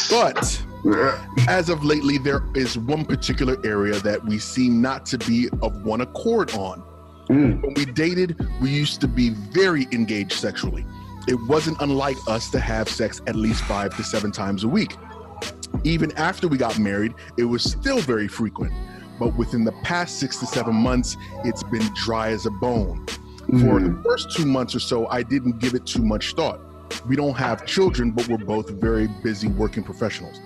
But. 0.09 0.63
But 0.83 1.19
as 1.47 1.69
of 1.69 1.85
lately, 1.85 2.17
there 2.17 2.43
is 2.55 2.77
one 2.77 3.05
particular 3.05 3.57
area 3.65 3.99
that 3.99 4.23
we 4.25 4.37
seem 4.37 4.81
not 4.81 5.05
to 5.07 5.17
be 5.17 5.47
of 5.61 5.85
one 5.85 6.01
accord 6.01 6.53
on. 6.55 6.83
Mm. 7.29 7.61
When 7.61 7.73
we 7.73 7.85
dated, 7.85 8.45
we 8.61 8.69
used 8.69 8.99
to 9.01 9.07
be 9.07 9.29
very 9.29 9.87
engaged 9.91 10.33
sexually. 10.33 10.85
It 11.27 11.39
wasn't 11.47 11.79
unlike 11.79 12.17
us 12.27 12.49
to 12.51 12.59
have 12.59 12.89
sex 12.89 13.21
at 13.27 13.35
least 13.35 13.63
five 13.63 13.95
to 13.95 14.03
seven 14.03 14.31
times 14.31 14.65
a 14.65 14.67
week. 14.67 14.97
Even 15.83 16.11
after 16.13 16.47
we 16.47 16.57
got 16.57 16.79
married, 16.79 17.13
it 17.37 17.43
was 17.43 17.63
still 17.63 17.99
very 17.99 18.27
frequent. 18.27 18.73
But 19.19 19.35
within 19.37 19.63
the 19.63 19.73
past 19.83 20.19
six 20.19 20.37
to 20.37 20.45
seven 20.45 20.75
months, 20.75 21.17
it's 21.43 21.63
been 21.63 21.87
dry 22.03 22.29
as 22.29 22.45
a 22.45 22.51
bone. 22.51 23.05
For 23.45 23.79
the 23.79 23.89
Mm. 23.89 24.03
first 24.03 24.31
two 24.35 24.45
months 24.45 24.73
or 24.73 24.79
so, 24.79 25.07
I 25.07 25.21
didn't 25.21 25.59
give 25.59 25.73
it 25.73 25.85
too 25.85 26.01
much 26.03 26.33
thought. 26.33 26.59
We 27.07 27.15
don't 27.15 27.35
have 27.37 27.65
children, 27.65 28.11
but 28.11 28.27
we're 28.29 28.37
both 28.37 28.69
very 28.69 29.07
busy 29.21 29.47
working 29.49 29.83
professionals. 29.83 30.39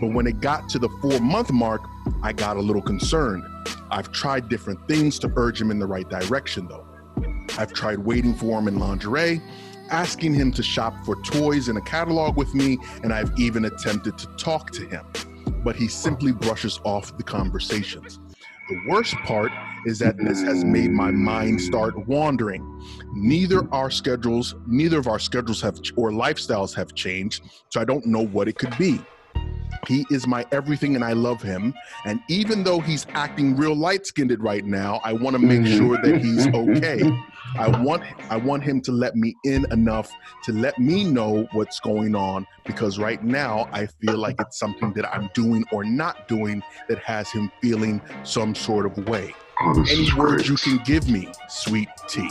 But 0.00 0.12
when 0.12 0.26
it 0.26 0.40
got 0.40 0.68
to 0.70 0.78
the 0.78 0.88
four 1.00 1.18
month 1.20 1.50
mark, 1.50 1.80
I 2.22 2.32
got 2.32 2.56
a 2.56 2.60
little 2.60 2.82
concerned. 2.82 3.44
I've 3.90 4.12
tried 4.12 4.48
different 4.48 4.86
things 4.86 5.18
to 5.20 5.32
urge 5.36 5.60
him 5.60 5.70
in 5.70 5.78
the 5.78 5.86
right 5.86 6.08
direction, 6.08 6.68
though. 6.68 6.84
I've 7.58 7.72
tried 7.72 7.98
waiting 7.98 8.34
for 8.34 8.58
him 8.58 8.68
in 8.68 8.78
lingerie, 8.78 9.40
asking 9.92 10.34
him 10.34 10.50
to 10.52 10.62
shop 10.62 10.94
for 11.04 11.20
toys 11.22 11.68
in 11.68 11.76
a 11.76 11.80
catalog 11.80 12.36
with 12.36 12.54
me, 12.54 12.78
and 13.04 13.12
I've 13.12 13.38
even 13.38 13.66
attempted 13.66 14.18
to 14.18 14.26
talk 14.38 14.70
to 14.72 14.86
him. 14.86 15.04
But 15.62 15.76
he 15.76 15.86
simply 15.86 16.32
brushes 16.32 16.80
off 16.84 17.16
the 17.16 17.22
conversations. 17.22 18.18
The 18.68 18.80
worst 18.88 19.14
part 19.16 19.52
is 19.86 19.98
that 19.98 20.16
this 20.16 20.40
has 20.42 20.64
made 20.64 20.90
my 20.90 21.10
mind 21.10 21.60
start 21.60 22.06
wandering. 22.06 22.66
Neither 23.12 23.68
our 23.72 23.90
schedules, 23.90 24.54
neither 24.66 24.98
of 24.98 25.08
our 25.08 25.18
schedules 25.18 25.60
have 25.60 25.78
or 25.96 26.10
lifestyles 26.10 26.74
have 26.74 26.94
changed, 26.94 27.42
so 27.68 27.80
I 27.80 27.84
don't 27.84 28.06
know 28.06 28.24
what 28.24 28.48
it 28.48 28.56
could 28.56 28.76
be. 28.78 28.98
He 29.88 30.06
is 30.10 30.26
my 30.26 30.46
everything 30.52 30.94
and 30.94 31.04
I 31.04 31.12
love 31.12 31.42
him. 31.42 31.74
And 32.04 32.20
even 32.28 32.62
though 32.62 32.78
he's 32.80 33.06
acting 33.10 33.56
real 33.56 33.74
light-skinned 33.74 34.34
right 34.42 34.64
now, 34.64 35.00
I 35.04 35.12
want 35.12 35.34
to 35.34 35.42
make 35.42 35.60
mm-hmm. 35.60 35.76
sure 35.76 35.98
that 36.00 36.22
he's 36.22 36.46
okay. 36.46 37.02
I 37.58 37.68
want 37.82 38.02
I 38.30 38.36
want 38.36 38.62
him 38.64 38.80
to 38.82 38.92
let 38.92 39.14
me 39.16 39.34
in 39.44 39.66
enough 39.72 40.10
to 40.44 40.52
let 40.52 40.78
me 40.78 41.04
know 41.04 41.46
what's 41.52 41.80
going 41.80 42.14
on 42.14 42.46
because 42.66 42.98
right 42.98 43.22
now 43.22 43.68
I 43.72 43.86
feel 43.86 44.16
like 44.16 44.36
it's 44.40 44.58
something 44.58 44.92
that 44.94 45.12
I'm 45.14 45.28
doing 45.34 45.64
or 45.72 45.84
not 45.84 46.28
doing 46.28 46.62
that 46.88 46.98
has 47.00 47.30
him 47.30 47.50
feeling 47.60 48.00
some 48.22 48.54
sort 48.54 48.86
of 48.86 49.08
way. 49.08 49.34
Oh, 49.64 49.84
Any 49.90 50.12
words 50.14 50.48
great. 50.48 50.48
you 50.48 50.56
can 50.56 50.78
give 50.84 51.08
me, 51.08 51.28
sweet 51.48 51.88
tea. 52.08 52.28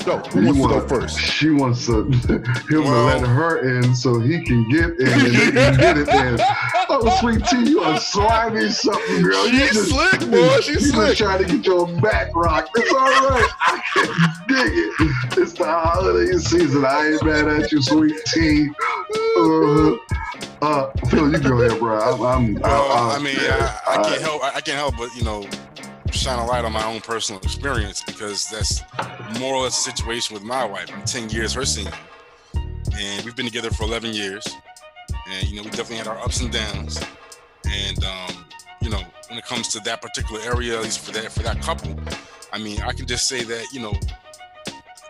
So, 0.00 0.18
who 0.32 0.42
You 0.42 0.54
wants 0.54 0.60
to 0.60 0.80
go 0.80 0.88
first? 0.88 1.18
She 1.18 1.50
wants 1.50 1.86
to, 1.86 2.02
him 2.04 2.20
to 2.68 2.80
let 2.80 3.20
her 3.26 3.78
in 3.78 3.94
so 3.94 4.18
he 4.20 4.44
can 4.44 4.68
get 4.68 4.90
in 4.98 5.08
and 5.08 5.20
they 5.22 5.50
can 5.52 5.76
get 5.76 5.96
it 5.98 6.08
in. 6.08 6.38
Oh, 6.90 7.18
sweet 7.20 7.44
tea, 7.46 7.70
you 7.70 7.80
are 7.80 8.00
slimy 8.00 8.68
something, 8.70 9.22
girl. 9.22 9.46
You 9.48 9.58
She's 9.58 9.72
just- 9.72 9.90
slick, 9.90 10.30
boy. 10.30 10.60
She's 10.60 10.86
you 10.86 10.92
slick. 10.92 11.08
just 11.08 11.18
trying 11.18 11.44
to 11.44 11.56
get 11.56 11.66
your 11.66 11.86
back 12.00 12.28
rocked. 12.34 12.70
It's 12.76 12.92
all 12.92 12.98
right. 13.00 13.50
I 13.60 13.82
can 13.94 14.46
dig 14.48 14.72
it. 14.72 15.38
It's 15.38 15.52
the 15.52 15.66
holiday 15.66 16.32
season. 16.38 16.84
I 16.86 17.08
ain't 17.08 17.22
mad 17.24 17.48
at 17.48 17.70
you, 17.72 17.82
sweet 17.82 18.16
tea. 18.26 18.68
Uh, 19.36 19.92
uh, 20.62 20.90
Phil, 21.10 21.30
you 21.30 21.38
go 21.38 21.60
ahead, 21.60 21.78
bro. 21.78 21.98
I'm, 22.00 22.22
I'm, 22.22 22.54
Well, 22.54 22.92
I'm- 22.92 23.20
I 23.20 23.22
mean, 23.22 23.36
I, 23.38 23.78
I 23.88 24.02
can't 24.08 24.22
help. 24.22 24.42
I, 24.42 24.48
I 24.56 24.60
can't 24.60 24.78
help 24.78 24.96
but 24.96 25.14
you 25.14 25.22
know 25.24 25.46
shine 26.10 26.38
a 26.38 26.46
light 26.46 26.64
on 26.64 26.72
my 26.72 26.84
own 26.84 27.00
personal 27.02 27.40
experience 27.42 28.02
because 28.02 28.48
that's 28.50 28.80
more 29.38 29.54
or 29.54 29.62
less 29.64 29.84
the 29.84 29.90
situation 29.90 30.32
with 30.34 30.42
my 30.42 30.64
wife. 30.64 30.90
I'm 30.92 31.04
10 31.04 31.28
years 31.28 31.52
her 31.52 31.64
senior, 31.66 31.92
and 32.96 33.24
we've 33.26 33.36
been 33.36 33.44
together 33.46 33.70
for 33.70 33.84
11 33.84 34.14
years. 34.14 34.46
And 35.30 35.48
you 35.48 35.56
know, 35.56 35.62
we 35.62 35.70
definitely 35.70 35.96
had 35.96 36.08
our 36.08 36.18
ups 36.18 36.40
and 36.40 36.52
downs. 36.52 37.00
And 37.66 38.02
um, 38.04 38.44
you 38.80 38.90
know, 38.90 39.02
when 39.28 39.38
it 39.38 39.44
comes 39.44 39.68
to 39.68 39.80
that 39.80 40.00
particular 40.00 40.40
area, 40.42 40.76
at 40.76 40.84
least 40.84 41.00
for 41.00 41.12
that 41.12 41.32
for 41.32 41.42
that 41.42 41.60
couple, 41.60 41.98
I 42.52 42.58
mean, 42.58 42.80
I 42.80 42.92
can 42.92 43.06
just 43.06 43.28
say 43.28 43.42
that 43.44 43.66
you 43.72 43.80
know, 43.80 43.92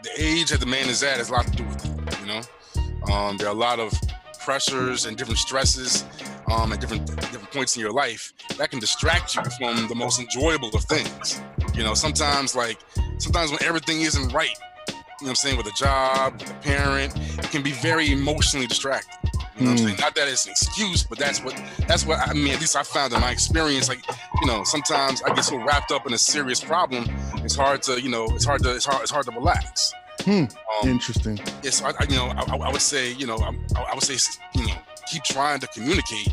the 0.03 0.11
age 0.17 0.51
that 0.51 0.61
the 0.61 0.67
man 0.67 0.89
is 0.89 1.03
at 1.03 1.19
has 1.19 1.31
a 1.31 1.33
lot 1.33 1.47
to 1.47 1.53
do 1.53 1.65
with 1.65 1.85
it. 1.85 2.21
You 2.21 2.27
know, 2.27 3.13
um, 3.13 3.37
there 3.37 3.49
are 3.49 3.55
a 3.55 3.59
lot 3.59 3.79
of 3.79 3.93
pressures 4.41 5.07
and 5.07 5.17
different 5.17 5.39
stresses 5.39 6.05
um, 6.51 6.73
at 6.73 6.81
different 6.81 7.07
different 7.07 7.51
points 7.51 7.77
in 7.77 7.81
your 7.81 7.93
life 7.93 8.33
that 8.57 8.71
can 8.71 8.81
distract 8.81 9.37
you 9.37 9.43
from 9.59 9.87
the 9.89 9.95
most 9.95 10.21
enjoyable 10.21 10.71
of 10.75 10.85
things. 10.85 11.41
You 11.75 11.85
know, 11.85 11.95
sometimes 11.95 12.57
like 12.57 12.79
sometimes 13.19 13.51
when 13.51 13.63
everything 13.63 14.01
isn't 14.01 14.33
right, 14.33 14.57
you 14.89 14.95
know 14.95 15.03
what 15.19 15.29
I'm 15.31 15.35
saying, 15.37 15.57
with 15.57 15.67
a 15.67 15.77
job, 15.77 16.41
with 16.41 16.51
a 16.51 16.55
parent, 16.55 17.15
it 17.39 17.51
can 17.51 17.63
be 17.63 17.73
very 17.73 18.11
emotionally 18.11 18.67
distracting. 18.67 19.31
You 19.59 19.65
know 19.65 19.71
what 19.73 19.81
I'm 19.81 19.87
saying? 19.87 19.97
Not 20.01 20.15
that 20.15 20.29
it's 20.29 20.47
an 20.47 20.53
excuse, 20.53 21.03
but 21.03 21.19
that's 21.19 21.43
what 21.43 21.61
that's 21.87 22.07
what 22.07 22.19
I 22.21 22.33
mean. 22.33 22.53
At 22.55 22.61
least 22.61 22.77
I 22.77 22.83
found 22.85 23.13
in 23.13 23.21
my 23.21 23.31
experience. 23.33 23.89
Like, 23.89 24.05
you 24.41 24.47
know, 24.47 24.63
sometimes 24.65 25.23
I 25.23 25.35
get 25.35 25.45
so 25.45 25.57
wrapped 25.59 25.91
up 25.91 26.07
in 26.07 26.13
a 26.13 26.19
serious 26.19 26.63
problem, 26.63 27.07
it's 27.45 27.57
hard 27.57 27.83
to, 27.83 28.01
you 28.01 28.09
know, 28.09 28.27
it's 28.35 28.45
hard 28.45 28.63
to 28.63 28.75
it's 28.75 28.85
hard 28.85 29.03
it's 29.03 29.11
hard 29.11 29.27
to 29.27 29.33
relax. 29.33 29.93
Hmm. 30.21 30.45
Um, 30.83 30.89
Interesting. 30.89 31.39
yes, 31.63 31.83
I, 31.83 31.91
I, 31.91 32.05
you 32.09 32.17
know, 32.17 32.27
I, 32.37 32.57
I 32.57 32.73
would 32.73 32.81
say, 32.83 33.13
you 33.13 33.27
know, 33.27 33.37
I, 33.39 33.53
I 33.81 33.95
would 33.95 34.03
say, 34.03 34.19
you 34.55 34.67
know, 34.67 34.75
keep 35.11 35.23
trying 35.23 35.61
to 35.61 35.67
communicate 35.69 36.29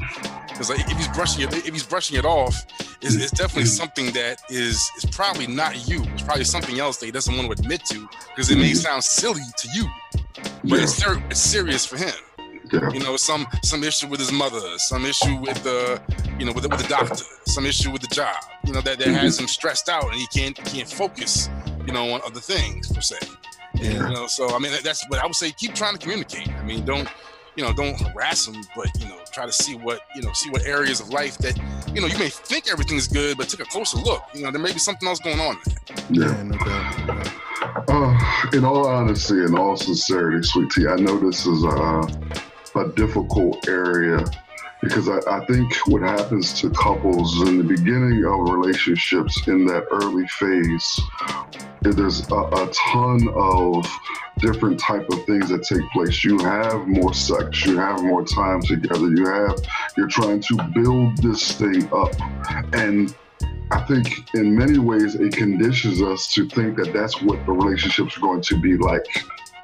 because 0.50 0.70
like, 0.70 0.80
if 0.90 0.98
he's 0.98 1.08
brushing 1.10 1.44
it, 1.44 1.54
if 1.54 1.66
he's 1.74 1.86
brushing 1.86 2.18
it 2.18 2.26
off, 2.26 2.66
it's, 3.02 3.16
it's 3.16 3.32
definitely 3.32 3.66
something 3.66 4.12
that 4.14 4.42
is 4.50 4.90
is 4.98 5.06
probably 5.12 5.48
not 5.48 5.88
you. 5.88 6.04
It's 6.14 6.24
probably 6.24 6.44
something 6.46 6.80
else 6.80 6.98
that 6.98 7.06
he 7.06 7.12
doesn't 7.12 7.36
want 7.36 7.48
to 7.56 7.62
admit 7.62 7.86
to 7.86 8.08
because 8.30 8.50
it 8.52 8.58
may 8.58 8.74
sound 8.74 9.04
silly 9.04 9.42
to 9.58 9.68
you, 9.76 9.88
but 10.64 10.78
Yeah. 10.78 10.84
it's 10.84 10.94
ser- 10.94 11.24
it's 11.30 11.40
serious 11.40 11.86
for 11.86 11.98
him. 11.98 12.14
Yeah. 12.82 12.90
You 12.92 13.00
know, 13.00 13.18
some 13.18 13.46
some 13.64 13.84
issue 13.84 14.08
with 14.08 14.20
his 14.20 14.32
mother, 14.32 14.60
some 14.78 15.06
issue 15.06 15.36
with 15.38 15.62
the, 15.64 16.02
you 16.40 16.46
know, 16.46 16.52
with 16.54 16.64
the, 16.64 16.70
with 16.70 16.82
the 16.82 16.88
doctor, 16.88 17.24
some 17.48 17.66
issue 17.66 17.92
with 17.92 18.02
the 18.02 18.08
job. 18.14 18.36
You 18.66 18.74
know, 18.74 18.82
that 18.82 19.00
that 19.00 19.08
has 19.08 19.40
him 19.40 19.48
stressed 19.48 19.90
out 19.90 20.06
and 20.06 20.16
he 20.16 20.28
can't 20.28 20.56
can't 20.66 20.88
focus. 20.90 21.50
You 21.88 21.94
know, 21.94 22.10
on 22.14 22.22
other 22.26 22.40
things 22.40 22.92
per 22.92 23.02
se. 23.02 23.18
You 23.76 23.92
Yeah. 23.92 24.10
know, 24.10 24.26
so 24.28 24.56
I 24.56 24.60
mean, 24.60 24.72
that's 24.84 25.06
what 25.10 25.20
I 25.20 25.26
would 25.26 25.36
say. 25.36 25.52
Keep 25.52 25.76
trying 25.76 25.94
to 25.94 26.00
communicate. 26.00 26.48
I 26.50 26.64
mean, 26.64 26.84
don't, 26.84 27.08
you 27.56 27.64
know, 27.64 27.74
don't 27.74 28.00
harass 28.02 28.46
them, 28.48 28.60
but 28.76 28.90
you 29.00 29.08
know, 29.08 29.20
try 29.32 29.46
to 29.46 29.52
see 29.54 29.76
what 29.76 30.00
you 30.16 30.22
know, 30.24 30.32
see 30.34 30.50
what 30.50 30.64
areas 30.66 31.00
of 31.00 31.10
life 31.10 31.38
that 31.40 31.56
you 31.94 32.02
know 32.02 32.08
you 32.08 32.18
may 32.18 32.30
think 32.30 32.72
everything's 32.72 33.08
good, 33.08 33.38
but 33.38 33.50
take 33.50 33.60
a 33.60 33.66
closer 33.70 33.98
look. 34.00 34.24
You 34.34 34.44
know, 34.44 34.52
there 34.52 34.60
may 34.62 34.74
be 34.74 34.80
something 34.80 35.08
else 35.08 35.20
going 35.20 35.40
on 35.40 35.58
there. 35.64 35.76
Yeah. 36.10 36.36
Yeah, 36.36 36.44
no 36.44 36.58
doubt. 36.58 36.98
no 37.08 37.14
doubt. 37.14 37.32
Uh, 37.88 38.18
in 38.58 38.66
all 38.66 38.88
honesty 38.88 39.36
and 39.44 39.58
all 39.58 39.76
sincerity, 39.78 40.42
Sweet 40.48 40.72
Tea, 40.72 40.88
I 40.88 40.96
know 40.96 41.18
this 41.20 41.46
is 41.46 41.64
a, 41.66 42.02
a 42.76 42.90
difficult 42.90 43.68
area 43.68 44.24
because 44.82 45.10
I, 45.10 45.20
I 45.28 45.46
think 45.46 45.74
what 45.88 46.02
happens 46.04 46.54
to 46.62 46.70
couples 46.70 47.42
in 47.48 47.58
the 47.58 47.64
beginning 47.64 48.24
of 48.26 48.50
relationships 48.50 49.48
in 49.48 49.66
that 49.66 49.88
early 49.90 50.28
phase, 50.28 51.02
there's 51.82 52.30
a, 52.30 52.36
a 52.36 52.72
ton 52.72 53.28
of 53.36 53.88
different 54.40 54.80
type 54.80 55.10
of 55.10 55.26
things 55.26 55.50
that 55.50 55.64
take 55.64 55.90
place. 55.92 56.24
You 56.24 56.38
have 56.40 56.88
more 56.88 57.14
sex, 57.14 57.66
you 57.66 57.78
have 57.78 58.04
more 58.04 58.24
time 58.24 58.62
together, 58.62 59.10
you 59.10 59.26
have 59.26 59.58
you're 59.98 60.08
trying 60.08 60.42
to 60.42 60.56
build 60.76 61.18
this 61.18 61.54
thing 61.54 61.92
up, 61.92 62.14
and 62.74 63.16
I 63.72 63.82
think 63.82 64.34
in 64.36 64.56
many 64.56 64.78
ways 64.78 65.16
it 65.16 65.34
conditions 65.34 66.02
us 66.02 66.32
to 66.34 66.48
think 66.48 66.78
that 66.78 66.94
that's 66.94 67.22
what 67.22 67.44
the 67.46 67.52
relationships 67.52 68.18
are 68.18 68.22
going 68.22 68.42
to 68.42 68.60
be 68.60 68.78
like 68.78 69.06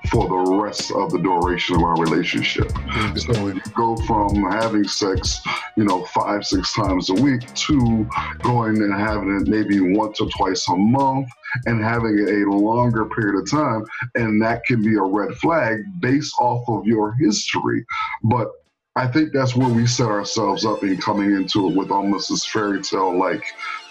for 0.10 0.28
the 0.28 0.58
rest 0.62 0.92
of 0.92 1.12
the 1.12 1.20
duration 1.20 1.76
of 1.76 1.84
our 1.84 1.96
relationship. 1.98 2.72
So 3.16 3.48
you 3.48 3.62
go 3.76 3.96
from 3.98 4.44
having 4.44 4.88
sex, 4.88 5.42
you 5.78 5.84
know, 5.84 6.06
five, 6.06 6.46
six 6.46 6.74
times 6.74 7.10
a 7.10 7.14
week 7.14 7.54
to 7.54 8.10
going 8.42 8.78
and 8.78 8.94
having 8.94 9.40
it 9.42 9.48
maybe 9.48 9.80
once 9.96 10.20
or 10.20 10.30
twice 10.30 10.68
a 10.70 10.76
month 10.76 11.30
and 11.66 11.84
having 11.84 12.18
it 12.18 12.48
a 12.48 12.52
longer 12.52 13.06
period 13.06 13.42
of 13.42 13.50
time. 13.50 13.86
And 14.16 14.42
that 14.42 14.64
can 14.66 14.82
be 14.82 14.96
a 14.96 15.02
red 15.02 15.36
flag 15.36 15.80
based 16.00 16.34
off 16.40 16.68
of 16.68 16.88
your 16.88 17.14
history. 17.14 17.86
But 18.24 18.52
I 18.96 19.08
think 19.08 19.32
that's 19.32 19.56
where 19.56 19.70
we 19.70 19.88
set 19.88 20.08
ourselves 20.08 20.66
up 20.66 20.84
in 20.84 20.98
coming 20.98 21.34
into 21.34 21.70
it 21.70 21.76
with 21.76 21.92
almost 21.92 22.30
this 22.30 22.46
fairy 22.46 22.82
tale 22.82 23.18
like 23.18 23.44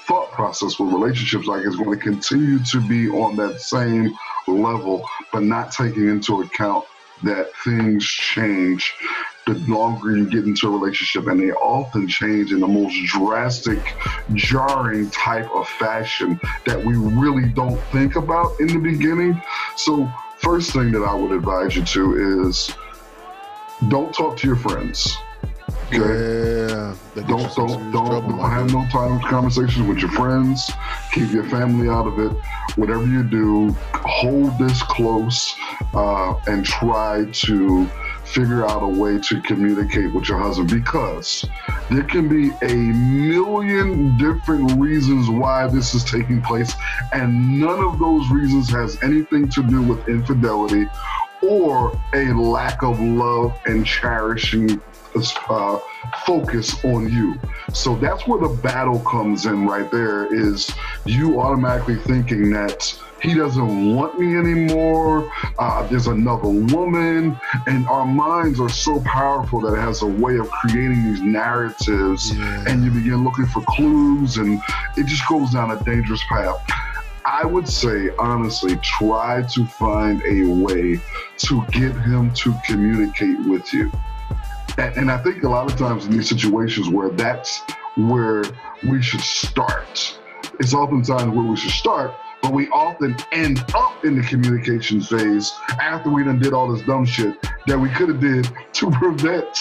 thought 0.07 0.31
process 0.33 0.79
with 0.79 0.93
relationships. 0.93 1.47
Like 1.47 1.65
it's 1.65 1.77
going 1.77 1.97
to 1.97 2.05
continue 2.05 2.59
to 2.59 2.81
be 2.87 3.09
on 3.09 3.37
that 3.37 3.61
same 3.61 4.13
level, 4.47 5.07
but 5.33 5.43
not 5.43 5.73
taking 5.73 6.09
into 6.09 6.43
account 6.43 6.85
that 7.23 7.51
things 7.65 8.05
change 8.05 8.95
the 9.47 9.55
longer 9.71 10.17
you 10.17 10.29
get 10.29 10.45
into 10.45 10.69
a 10.69 10.71
relationship, 10.71 11.27
and 11.27 11.41
they 11.41 11.51
often 11.53 12.07
change 12.07 12.53
in 12.53 12.61
the 12.61 12.69
most 12.69 12.95
drastic, 13.07 13.79
jarring 14.35 15.11
type 15.11 15.51
of 15.55 15.69
fashion 15.69 16.39
that 16.67 16.83
we 16.83 16.95
really 16.97 17.49
don't 17.49 17.81
think 17.93 18.17
about 18.17 18.59
in 18.61 18.69
the 18.69 18.79
beginning. 18.79 19.41
So, 19.77 20.11
first 20.39 20.73
thing 20.73 20.93
that 20.93 21.03
I 21.03 21.15
would 21.15 21.33
advise 21.33 21.77
you 21.77 21.85
to 21.85 22.47
is 22.47 22.71
don't 23.89 24.13
talk 24.15 24.37
to 24.39 24.47
your 24.47 24.57
friends. 24.57 25.17
Yeah. 25.93 26.95
That 27.15 27.27
gets 27.27 27.57
you 27.57 27.67
Don't 27.67 27.93
don't 27.93 27.93
don't, 27.93 28.29
don't 28.29 28.51
have 28.51 28.73
no 28.73 28.87
time 28.91 29.21
conversations 29.21 29.87
with 29.87 29.99
your 29.99 30.11
friends. 30.13 30.71
Keep 31.13 31.33
your 31.33 31.45
family 31.45 31.89
out 31.89 32.07
of 32.07 32.19
it. 32.19 32.33
Whatever 32.77 33.05
you 33.07 33.25
do, 33.25 33.71
hold 33.95 34.57
this 34.59 34.83
close 34.85 35.55
uh, 35.93 36.35
and 36.47 36.65
try 36.65 37.25
to 37.33 37.87
figure 38.25 38.65
out 38.65 38.83
a 38.83 38.89
way 38.89 39.19
to 39.19 39.41
communicate 39.43 40.15
with 40.15 40.29
your 40.29 40.39
husband 40.39 40.71
because 40.71 41.45
there 41.91 42.05
can 42.05 42.29
be 42.29 42.51
a 42.63 42.75
million 42.75 44.17
different 44.17 44.71
reasons 44.81 45.29
why 45.29 45.67
this 45.67 45.95
is 45.95 46.05
taking 46.05 46.41
place, 46.41 46.73
and 47.13 47.59
none 47.61 47.81
of 47.81 47.99
those 47.99 48.31
reasons 48.31 48.71
has 48.71 49.03
anything 49.03 49.49
to 49.49 49.65
do 49.65 49.83
with 49.83 50.07
infidelity 50.09 50.87
or 51.43 51.99
a 52.15 52.33
lack 52.35 52.83
of 52.83 53.01
love 53.01 53.59
and 53.67 53.85
cherishing 53.85 54.81
uh, 55.49 55.79
focus 56.27 56.83
on 56.85 57.13
you. 57.13 57.39
So 57.73 57.97
that's 57.97 58.27
where 58.27 58.41
the 58.41 58.55
battle 58.63 59.01
comes 59.01 59.47
in 59.47 59.67
right 59.67 59.91
there 59.91 60.33
is 60.35 60.71
you 61.05 61.41
automatically 61.41 61.97
thinking 61.97 62.51
that 62.53 62.97
he 63.23 63.35
doesn't 63.35 63.95
want 63.95 64.19
me 64.19 64.35
anymore. 64.37 65.31
Uh, 65.59 65.87
there's 65.89 66.07
another 66.07 66.49
woman. 66.49 67.39
And 67.67 67.87
our 67.87 68.07
minds 68.07 68.59
are 68.61 68.71
so 68.71 69.01
powerful 69.01 69.61
that 69.61 69.75
it 69.75 69.81
has 69.81 70.01
a 70.03 70.07
way 70.07 70.39
of 70.39 70.51
creating 70.51 71.05
these 71.05 71.21
narratives 71.21 72.35
Yeah. 72.35 72.65
and 72.67 72.83
you 72.83 72.91
begin 72.91 73.23
looking 73.23 73.47
for 73.47 73.63
clues 73.69 74.39
and 74.39 74.61
it 74.97 75.07
just 75.07 75.29
goes 75.29 75.51
down 75.51 75.71
a 75.71 75.83
dangerous 75.85 76.23
path. 76.31 76.57
I 77.27 77.45
would 77.45 77.69
say, 77.69 78.09
honestly, 78.19 78.77
try 78.77 79.43
to 79.43 79.67
find 79.67 80.23
a 80.27 80.47
way 80.47 80.99
to 81.39 81.63
get 81.71 81.93
him 81.95 82.33
to 82.33 82.55
communicate 82.67 83.39
with 83.41 83.73
you. 83.75 83.93
And, 84.81 84.97
and 84.97 85.11
I 85.11 85.19
think 85.19 85.43
a 85.43 85.49
lot 85.49 85.71
of 85.71 85.79
times 85.79 86.07
in 86.07 86.13
these 86.13 86.29
situations 86.29 86.89
where 86.89 87.11
that's 87.11 87.61
where 87.97 88.45
we 88.89 89.03
should 89.03 89.21
start, 89.21 90.19
it's 90.59 90.73
oftentimes 90.73 91.37
where 91.37 91.45
we 91.45 91.55
should 91.55 91.73
start, 91.73 92.15
but 92.41 92.55
we 92.55 92.67
often 92.71 93.15
end 93.31 93.63
up 93.75 94.07
in 94.07 94.17
the 94.17 94.23
communication 94.23 95.03
phase 95.03 95.53
after 95.69 96.09
we 96.09 96.25
done 96.25 96.39
did 96.39 96.55
all 96.55 96.73
this 96.73 96.81
dumb 96.87 97.05
shit 97.05 97.37
that 97.67 97.79
we 97.79 97.91
could 97.91 98.09
have 98.09 98.21
did 98.21 98.49
to 98.73 98.91
prevent 98.93 99.55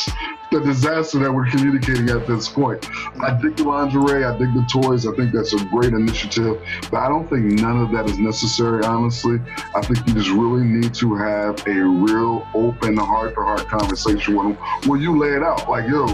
the 0.51 0.59
disaster 0.61 1.19
that 1.19 1.31
we're 1.31 1.49
communicating 1.49 2.09
at 2.09 2.25
this 2.25 2.49
point. 2.49 2.87
I 3.21 3.39
dig 3.39 3.57
the 3.57 3.63
lingerie, 3.63 4.23
I 4.23 4.37
dig 4.37 4.53
the 4.53 4.65
toys, 4.71 5.05
I 5.05 5.15
think 5.15 5.33
that's 5.33 5.53
a 5.53 5.63
great 5.65 5.93
initiative, 5.93 6.59
but 6.89 6.97
I 6.97 7.07
don't 7.07 7.29
think 7.29 7.59
none 7.61 7.79
of 7.81 7.91
that 7.91 8.09
is 8.09 8.17
necessary, 8.17 8.83
honestly. 8.83 9.39
I 9.75 9.81
think 9.81 10.05
you 10.07 10.13
just 10.13 10.31
really 10.31 10.63
need 10.63 10.93
to 10.95 11.15
have 11.15 11.65
a 11.67 11.83
real 11.83 12.47
open 12.53 12.97
heart 12.97 13.35
to 13.35 13.41
heart 13.41 13.67
conversation 13.67 14.35
with 14.35 14.57
them 14.57 14.89
where 14.89 14.99
you 14.99 15.17
lay 15.17 15.35
it 15.35 15.43
out 15.43 15.69
like, 15.69 15.87
yo, 15.87 16.05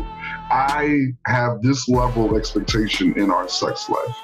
I 0.51 1.13
have 1.27 1.62
this 1.62 1.88
level 1.88 2.30
of 2.30 2.38
expectation 2.38 3.18
in 3.18 3.32
our 3.32 3.48
sex 3.48 3.89
life. 3.89 4.15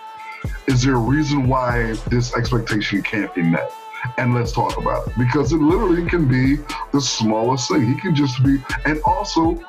Is 0.67 0.83
there 0.83 0.95
a 0.95 0.99
reason 0.99 1.47
why 1.47 1.93
this 2.09 2.35
expectation 2.35 3.01
can't 3.01 3.33
be 3.33 3.43
met? 3.43 3.71
and 4.17 4.33
let's 4.33 4.51
talk 4.51 4.77
about 4.77 5.07
it 5.07 5.13
because 5.17 5.51
it 5.51 5.57
literally 5.57 6.07
can 6.07 6.27
be 6.27 6.57
the 6.91 7.01
smallest 7.01 7.69
thing. 7.69 7.85
He 7.85 7.99
can 7.99 8.15
just 8.15 8.43
be, 8.43 8.57
and 8.85 8.99
also 9.03 9.59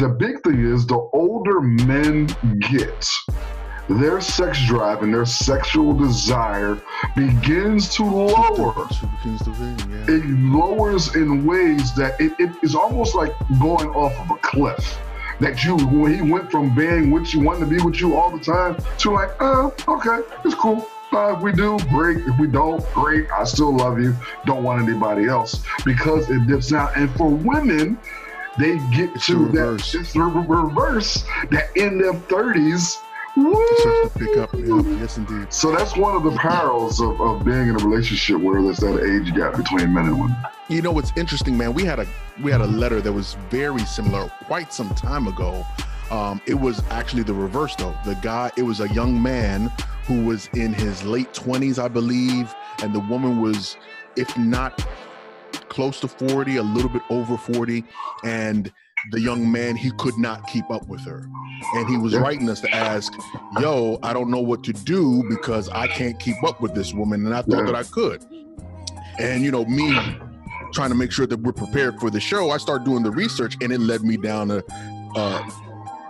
the 0.00 0.08
big 0.08 0.42
thing 0.42 0.64
is 0.64 0.86
the 0.86 0.96
older 1.12 1.60
men 1.60 2.26
get, 2.70 3.06
their 3.88 4.20
sex 4.20 4.58
drive 4.66 5.02
and 5.02 5.12
their 5.12 5.26
sexual 5.26 5.92
desire 5.92 6.80
begins 7.14 7.94
to 7.96 8.04
lower. 8.04 8.88
It 10.08 10.24
lowers 10.40 11.14
in 11.16 11.44
ways 11.44 11.94
that 11.96 12.18
it, 12.18 12.32
it 12.38 12.50
is 12.62 12.74
almost 12.74 13.14
like 13.14 13.34
going 13.60 13.90
off 13.90 14.18
of 14.20 14.30
a 14.30 14.40
cliff. 14.40 14.98
That 15.40 15.64
you, 15.64 15.76
when 15.76 16.14
he 16.14 16.30
went 16.30 16.50
from 16.50 16.74
being 16.74 17.10
with 17.10 17.34
you, 17.34 17.40
wanting 17.40 17.64
to 17.64 17.70
be 17.70 17.82
with 17.82 18.00
you 18.00 18.16
all 18.16 18.30
the 18.30 18.42
time, 18.42 18.76
to 18.98 19.10
like, 19.10 19.30
oh, 19.40 19.74
okay, 19.88 20.20
it's 20.44 20.54
cool. 20.54 20.86
Uh, 21.12 21.34
if 21.34 21.42
we 21.42 21.52
do, 21.52 21.78
great. 21.88 22.18
If 22.18 22.38
we 22.38 22.46
don't, 22.46 22.86
great. 22.92 23.28
I 23.32 23.44
still 23.44 23.74
love 23.74 24.00
you. 24.00 24.14
Don't 24.46 24.62
want 24.62 24.86
anybody 24.86 25.26
else 25.26 25.64
because 25.84 26.30
it 26.30 26.46
dips 26.46 26.68
down. 26.68 26.90
And 26.94 27.10
for 27.16 27.28
women, 27.28 27.98
they 28.60 28.78
get 28.94 29.18
to 29.22 29.48
that 29.48 29.90
it's 29.94 30.12
the 30.12 30.20
reverse 30.20 31.24
that 31.50 31.74
in 31.76 31.98
their 31.98 32.12
30s 32.12 32.98
to 33.34 34.10
pick 34.18 34.36
up. 34.36 34.52
Yeah, 34.54 34.82
yes, 35.00 35.16
indeed. 35.16 35.52
So 35.52 35.70
that's 35.74 35.96
one 35.96 36.16
of 36.16 36.24
the 36.24 36.36
perils 36.38 37.00
of, 37.00 37.20
of 37.20 37.44
being 37.44 37.68
in 37.68 37.70
a 37.70 37.84
relationship 37.84 38.40
where 38.40 38.60
there's 38.62 38.78
that 38.78 39.02
age 39.02 39.34
gap 39.34 39.56
between 39.56 39.94
men 39.94 40.06
and 40.06 40.20
women. 40.20 40.36
You 40.68 40.82
know 40.82 40.92
what's 40.92 41.12
interesting, 41.16 41.56
man? 41.56 41.72
We 41.74 41.84
had 41.84 41.98
a 41.98 42.06
we 42.42 42.50
had 42.50 42.60
a 42.60 42.66
letter 42.66 43.00
that 43.00 43.12
was 43.12 43.34
very 43.48 43.80
similar 43.80 44.30
quite 44.44 44.72
some 44.72 44.94
time 44.94 45.26
ago. 45.26 45.64
Um, 46.10 46.40
it 46.46 46.54
was 46.54 46.82
actually 46.90 47.22
the 47.22 47.34
reverse 47.34 47.76
though. 47.76 47.94
The 48.04 48.14
guy, 48.16 48.50
it 48.56 48.62
was 48.62 48.80
a 48.80 48.88
young 48.92 49.20
man 49.20 49.72
who 50.04 50.24
was 50.24 50.48
in 50.54 50.72
his 50.72 51.04
late 51.04 51.32
twenties, 51.32 51.78
I 51.78 51.88
believe, 51.88 52.54
and 52.82 52.92
the 52.92 53.00
woman 53.00 53.40
was, 53.40 53.76
if 54.16 54.36
not 54.36 54.84
close 55.70 56.00
to 56.00 56.08
40, 56.08 56.56
a 56.56 56.62
little 56.62 56.90
bit 56.90 57.02
over 57.08 57.38
40, 57.38 57.84
and 58.24 58.70
the 59.12 59.20
young 59.20 59.50
man 59.50 59.76
he 59.76 59.90
could 59.92 60.18
not 60.18 60.46
keep 60.46 60.70
up 60.70 60.86
with 60.88 61.00
her. 61.06 61.26
And 61.74 61.88
he 61.88 61.96
was 61.96 62.14
writing 62.14 62.50
us 62.50 62.60
to 62.60 62.70
ask 62.74 63.12
yo 63.58 63.98
i 64.02 64.12
don't 64.12 64.30
know 64.30 64.40
what 64.40 64.62
to 64.64 64.72
do 64.72 65.24
because 65.30 65.68
i 65.70 65.86
can't 65.86 66.18
keep 66.20 66.36
up 66.44 66.60
with 66.60 66.74
this 66.74 66.92
woman 66.92 67.24
and 67.24 67.34
i 67.34 67.40
thought 67.42 67.64
that 67.64 67.74
i 67.74 67.82
could. 67.84 68.22
And 69.18 69.42
you 69.42 69.50
know 69.50 69.64
me 69.64 69.90
trying 70.72 70.90
to 70.90 70.94
make 70.94 71.12
sure 71.12 71.26
that 71.26 71.40
we're 71.40 71.52
prepared 71.52 71.98
for 71.98 72.10
the 72.10 72.20
show 72.20 72.50
i 72.50 72.56
started 72.56 72.84
doing 72.84 73.02
the 73.02 73.10
research 73.10 73.56
and 73.60 73.72
it 73.72 73.80
led 73.80 74.02
me 74.02 74.16
down 74.16 74.50
a 74.50 74.62
uh, 75.16 75.50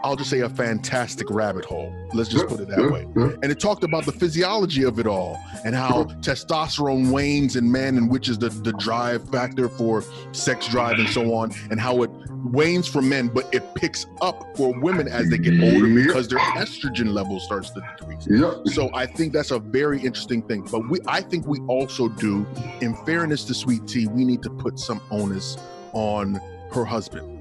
I'll 0.02 0.16
just 0.16 0.30
say 0.30 0.40
a 0.40 0.48
fantastic 0.48 1.28
rabbit 1.30 1.64
hole. 1.64 1.94
Let's 2.14 2.28
just 2.28 2.46
put 2.46 2.60
it 2.60 2.68
that 2.68 2.90
way. 2.90 3.06
And 3.42 3.44
it 3.44 3.60
talked 3.60 3.84
about 3.84 4.06
the 4.06 4.12
physiology 4.12 4.84
of 4.84 4.98
it 4.98 5.06
all 5.06 5.38
and 5.64 5.74
how 5.74 6.04
testosterone 6.20 7.10
wanes 7.10 7.56
in 7.56 7.70
men 7.70 7.98
and 7.98 8.10
which 8.10 8.28
is 8.28 8.38
the, 8.38 8.48
the 8.48 8.72
drive 8.74 9.28
factor 9.28 9.68
for 9.68 10.02
sex 10.32 10.68
drive 10.68 10.98
and 10.98 11.08
so 11.08 11.34
on, 11.34 11.52
and 11.70 11.78
how 11.80 12.02
it 12.02 12.10
wanes 12.44 12.88
for 12.88 13.02
men, 13.02 13.28
but 13.28 13.52
it 13.54 13.74
picks 13.74 14.06
up 14.22 14.56
for 14.56 14.78
women 14.80 15.06
as 15.06 15.28
they 15.28 15.38
get 15.38 15.62
older 15.62 15.86
because 15.94 16.28
their 16.28 16.38
estrogen 16.38 17.12
level 17.12 17.38
starts 17.38 17.70
to 17.70 17.80
decrease. 17.98 18.74
So 18.74 18.90
I 18.94 19.06
think 19.06 19.32
that's 19.32 19.50
a 19.50 19.58
very 19.58 19.98
interesting 19.98 20.42
thing. 20.42 20.62
But 20.70 20.88
we 20.88 20.98
I 21.06 21.20
think 21.20 21.46
we 21.46 21.60
also 21.60 22.08
do, 22.08 22.46
in 22.80 22.94
fairness 23.04 23.44
to 23.44 23.54
Sweet 23.54 23.86
Tea, 23.86 24.06
we 24.06 24.24
need 24.24 24.42
to 24.42 24.50
put 24.50 24.78
some 24.78 25.00
onus 25.10 25.56
on 25.92 26.40
her 26.72 26.84
husband 26.84 27.39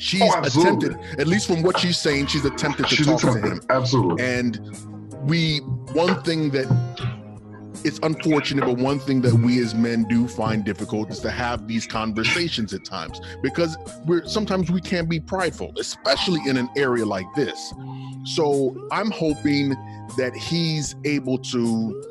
she's 0.00 0.22
oh, 0.22 0.40
attempted, 0.40 0.98
at 1.18 1.26
least 1.26 1.46
from 1.46 1.62
what 1.62 1.78
she's 1.78 1.98
saying, 1.98 2.26
she's 2.26 2.44
attempted 2.44 2.86
to 2.86 2.96
she's 2.96 3.06
talk 3.06 3.22
attempted. 3.22 3.42
to 3.42 3.50
him. 3.52 3.60
Absolutely. 3.68 4.24
And 4.24 4.58
we, 5.28 5.58
one 5.92 6.22
thing 6.22 6.50
that 6.50 6.66
it's 7.84 8.00
unfortunate, 8.02 8.64
but 8.64 8.78
one 8.78 8.98
thing 8.98 9.20
that 9.22 9.32
we 9.32 9.58
as 9.60 9.74
men 9.74 10.04
do 10.04 10.26
find 10.26 10.64
difficult 10.64 11.10
is 11.10 11.20
to 11.20 11.30
have 11.30 11.68
these 11.68 11.86
conversations 11.86 12.74
at 12.74 12.84
times 12.84 13.20
because 13.42 13.76
we're 14.06 14.24
sometimes 14.26 14.70
we 14.70 14.80
can't 14.80 15.08
be 15.08 15.20
prideful, 15.20 15.72
especially 15.78 16.40
in 16.46 16.56
an 16.56 16.68
area 16.76 17.04
like 17.04 17.26
this. 17.34 17.72
So 18.24 18.88
I'm 18.90 19.10
hoping 19.10 19.70
that 20.16 20.34
he's 20.34 20.96
able 21.04 21.38
to 21.38 22.02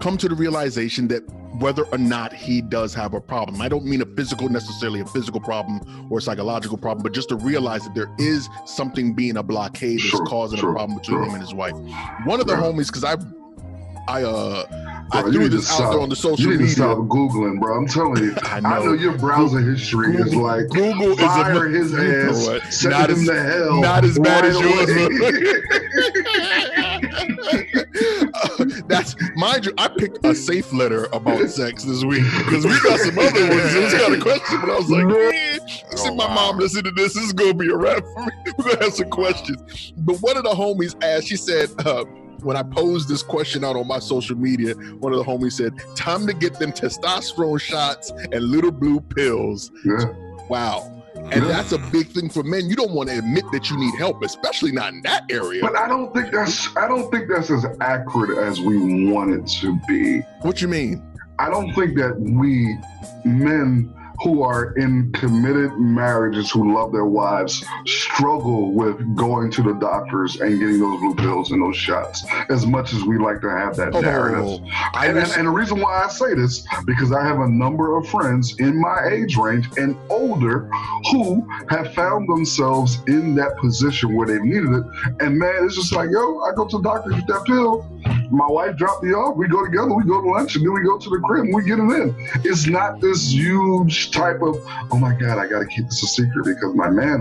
come 0.00 0.16
to 0.16 0.28
the 0.28 0.34
realization 0.34 1.08
that 1.08 1.22
whether 1.60 1.84
or 1.86 1.98
not 1.98 2.32
he 2.32 2.62
does 2.62 2.94
have 2.94 3.12
a 3.12 3.20
problem. 3.20 3.60
I 3.60 3.68
don't 3.68 3.84
mean 3.84 4.00
a 4.00 4.06
physical, 4.06 4.48
necessarily 4.48 5.00
a 5.00 5.06
physical 5.06 5.40
problem 5.40 6.08
or 6.10 6.18
a 6.18 6.22
psychological 6.22 6.78
problem, 6.78 7.02
but 7.02 7.12
just 7.12 7.28
to 7.28 7.36
realize 7.36 7.84
that 7.84 7.94
there 7.94 8.10
is 8.18 8.48
something 8.64 9.12
being 9.14 9.36
a 9.36 9.42
blockade 9.42 9.98
that's 9.98 10.08
sure, 10.08 10.24
causing 10.26 10.58
sure, 10.58 10.70
a 10.70 10.74
problem 10.74 10.98
between 10.98 11.18
sure. 11.18 11.26
him 11.26 11.34
and 11.34 11.42
his 11.42 11.52
wife. 11.52 11.74
One 12.24 12.40
of 12.40 12.46
the 12.46 12.54
homies, 12.54 12.86
because 12.86 13.04
I, 13.04 13.16
I, 14.08 14.22
uh, 14.22 14.89
bro, 15.10 15.20
I 15.20 15.22
threw 15.32 15.48
this 15.48 15.70
out 15.70 15.76
stop. 15.76 15.90
there 15.92 16.00
on 16.00 16.08
the 16.08 16.16
social 16.16 16.38
you 16.40 16.50
need 16.50 16.60
media. 16.60 16.68
To 16.68 16.72
stop 16.72 16.98
googling, 16.98 17.60
bro. 17.60 17.76
I'm 17.76 17.86
telling 17.86 18.22
you. 18.22 18.34
I 18.42 18.60
know, 18.60 18.68
I 18.68 18.84
know 18.84 18.92
your 18.92 19.16
browser 19.18 19.60
history 19.60 20.16
Google, 20.16 20.26
is 20.26 20.34
like 20.34 20.68
Google 20.68 21.16
fire 21.16 21.66
is 21.68 21.92
a, 21.92 22.02
his 22.02 22.48
ass, 22.48 22.80
send 22.80 22.94
him 22.94 23.18
as, 23.18 23.26
to 23.26 23.42
hell. 23.42 23.80
Not 23.80 24.04
as 24.04 24.18
bad 24.18 24.44
right 24.44 24.50
as 24.50 24.60
yours. 24.60 25.66
that's 28.86 29.14
mind 29.36 29.66
you, 29.66 29.72
I 29.78 29.88
picked 29.88 30.24
a 30.24 30.34
safe 30.34 30.72
letter 30.72 31.08
about 31.12 31.48
sex 31.48 31.84
this 31.84 32.04
week 32.04 32.24
because 32.38 32.64
we 32.64 32.78
got 32.80 33.00
some 33.00 33.18
other 33.18 33.48
ones. 33.48 33.74
It 33.74 33.84
was 33.84 33.94
kind 33.94 34.14
of 34.14 34.20
question, 34.20 34.60
but 34.60 34.70
I 34.70 34.76
was 34.76 34.90
like, 34.90 35.06
man, 35.06 35.60
see 35.96 36.14
my 36.14 36.32
mom 36.34 36.58
listen 36.58 36.84
to 36.84 36.90
this. 36.90 37.14
This 37.14 37.24
is 37.24 37.32
gonna 37.32 37.54
be 37.54 37.68
a 37.68 37.76
wrap 37.76 38.04
for 38.14 38.26
me. 38.26 38.32
We're 38.58 38.64
gonna 38.64 38.84
have 38.84 38.94
some 38.94 39.10
questions. 39.10 39.92
But 39.96 40.16
one 40.18 40.36
of 40.36 40.44
the 40.44 40.50
homies 40.50 40.96
asked, 41.02 41.28
she 41.28 41.36
said, 41.36 41.70
uh, 41.84 42.04
when 42.42 42.56
I 42.56 42.62
posed 42.62 43.08
this 43.08 43.22
question 43.22 43.64
out 43.64 43.76
on 43.76 43.86
my 43.86 43.98
social 43.98 44.36
media, 44.36 44.74
one 44.98 45.12
of 45.12 45.18
the 45.18 45.24
homies 45.24 45.52
said, 45.52 45.74
"Time 45.96 46.26
to 46.26 46.32
get 46.32 46.58
them 46.58 46.72
testosterone 46.72 47.60
shots 47.60 48.10
and 48.32 48.42
little 48.42 48.72
blue 48.72 49.00
pills." 49.00 49.70
Yeah. 49.84 50.12
Wow. 50.48 51.00
And 51.32 51.44
that's 51.44 51.72
a 51.72 51.78
big 51.78 52.08
thing 52.08 52.28
for 52.28 52.42
men. 52.42 52.68
You 52.68 52.76
don't 52.76 52.92
want 52.92 53.08
to 53.10 53.18
admit 53.18 53.44
that 53.52 53.70
you 53.70 53.76
need 53.76 53.94
help, 53.98 54.22
especially 54.22 54.72
not 54.72 54.92
in 54.92 55.02
that 55.02 55.24
area. 55.30 55.60
But 55.60 55.76
I 55.76 55.86
don't 55.86 56.12
think 56.12 56.32
that's 56.32 56.74
I 56.76 56.88
don't 56.88 57.10
think 57.10 57.28
that's 57.28 57.50
as 57.50 57.66
accurate 57.80 58.38
as 58.38 58.60
we 58.60 59.10
want 59.10 59.32
it 59.32 59.46
to 59.60 59.78
be. 59.86 60.20
What 60.42 60.60
you 60.60 60.68
mean? 60.68 61.02
I 61.38 61.48
don't 61.48 61.72
think 61.74 61.96
that 61.96 62.18
we 62.20 62.76
men 63.24 63.94
who 64.22 64.42
are 64.42 64.72
in 64.76 65.10
committed 65.12 65.72
marriages 65.78 66.50
who 66.50 66.74
love 66.74 66.92
their 66.92 67.06
wives 67.06 67.64
struggle 67.86 68.72
with 68.72 69.16
going 69.16 69.50
to 69.50 69.62
the 69.62 69.72
doctors 69.74 70.40
and 70.40 70.58
getting 70.58 70.78
those 70.78 71.00
blue 71.00 71.14
pills 71.14 71.50
and 71.52 71.62
those 71.62 71.76
shots 71.76 72.24
as 72.48 72.66
much 72.66 72.92
as 72.92 73.02
we 73.04 73.18
like 73.18 73.40
to 73.40 73.50
have 73.50 73.76
that 73.76 73.94
oh, 73.94 74.00
narrative. 74.00 74.60
And, 74.94 75.18
and, 75.18 75.32
and 75.32 75.46
the 75.46 75.50
reason 75.50 75.80
why 75.80 76.04
I 76.04 76.08
say 76.08 76.34
this, 76.34 76.66
because 76.86 77.12
I 77.12 77.24
have 77.24 77.40
a 77.40 77.48
number 77.48 77.96
of 77.96 78.08
friends 78.08 78.58
in 78.58 78.80
my 78.80 79.08
age 79.10 79.36
range 79.36 79.68
and 79.76 79.96
older 80.10 80.70
who 81.10 81.46
have 81.68 81.94
found 81.94 82.28
themselves 82.28 82.98
in 83.06 83.34
that 83.36 83.56
position 83.58 84.14
where 84.14 84.26
they 84.26 84.38
needed 84.38 84.70
it. 84.70 84.84
And 85.20 85.38
man, 85.38 85.64
it's 85.64 85.76
just 85.76 85.92
like, 85.92 86.10
yo, 86.10 86.40
I 86.40 86.54
go 86.54 86.66
to 86.66 86.76
the 86.78 86.82
doctor, 86.82 87.10
get 87.10 87.26
that 87.26 87.44
pill 87.46 87.86
my 88.30 88.46
wife 88.46 88.76
dropped 88.76 89.02
me 89.02 89.12
off. 89.12 89.36
We 89.36 89.48
go 89.48 89.64
together. 89.64 89.92
We 89.92 90.04
go 90.04 90.20
to 90.20 90.28
lunch, 90.28 90.56
and 90.56 90.64
then 90.64 90.72
we 90.72 90.82
go 90.82 90.98
to 90.98 91.10
the 91.10 91.18
crib. 91.18 91.44
and 91.44 91.54
We 91.54 91.64
get 91.64 91.78
it 91.78 91.82
in. 91.82 92.14
It's 92.44 92.66
not 92.66 93.00
this 93.00 93.32
huge 93.32 94.10
type 94.12 94.40
of 94.42 94.64
oh 94.90 94.98
my 94.98 95.14
god, 95.14 95.38
I 95.38 95.48
got 95.48 95.60
to 95.60 95.66
keep 95.66 95.86
this 95.86 96.02
a 96.02 96.06
secret 96.06 96.44
because 96.44 96.74
my 96.74 96.88
man. 96.90 97.20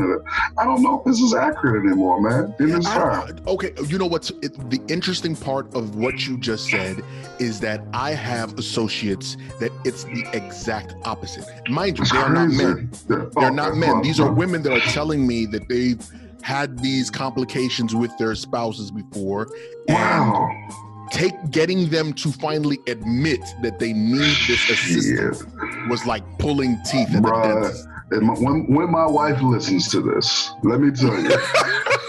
I 0.57 0.63
don't 0.63 0.81
know 0.83 0.99
if 0.99 1.05
this 1.05 1.19
is 1.19 1.33
accurate 1.33 1.85
anymore, 1.85 2.21
man. 2.21 2.53
In 2.59 2.69
this 2.69 2.85
time. 2.85 3.39
Okay, 3.47 3.73
you 3.87 3.97
know 3.97 4.05
what's 4.05 4.29
it, 4.41 4.69
the 4.69 4.81
interesting 4.87 5.35
part 5.35 5.73
of 5.73 5.95
what 5.95 6.27
you 6.27 6.37
just 6.37 6.69
said 6.69 7.03
is 7.39 7.59
that 7.61 7.81
I 7.93 8.11
have 8.11 8.57
associates 8.59 9.37
that 9.59 9.71
it's 9.85 10.03
the 10.03 10.27
exact 10.33 10.95
opposite. 11.05 11.45
Mind 11.69 11.97
you, 11.97 12.05
they 12.05 12.17
are 12.17 12.29
not 12.29 12.49
men. 12.49 12.91
They're 13.07 13.29
oh, 13.35 13.49
not 13.49 13.75
men. 13.75 14.01
These 14.01 14.19
are 14.19 14.31
women 14.31 14.61
that 14.63 14.73
are 14.73 14.91
telling 14.91 15.25
me 15.25 15.45
that 15.47 15.67
they've 15.67 16.05
had 16.41 16.79
these 16.79 17.09
complications 17.09 17.95
with 17.95 18.15
their 18.17 18.35
spouses 18.35 18.91
before. 18.91 19.49
Wow 19.87 20.87
take 21.11 21.33
getting 21.51 21.89
them 21.89 22.13
to 22.13 22.31
finally 22.31 22.79
admit 22.87 23.41
that 23.61 23.79
they 23.79 23.93
need 23.93 24.35
this 24.47 24.69
assistance 24.69 25.43
was 25.89 26.05
like 26.05 26.23
pulling 26.39 26.77
teeth 26.83 27.07
at 27.15 27.21
the 27.23 27.29
Bruh, 27.29 27.61
dentist. 27.61 27.87
And 28.11 28.21
my- 28.21 28.33
when, 28.35 28.65
when 28.73 28.91
my 28.91 29.05
wife 29.05 29.41
listens 29.41 29.89
to 29.91 30.01
this, 30.01 30.51
let 30.63 30.79
me 30.81 30.91
tell 30.91 31.17
you, 31.19 31.29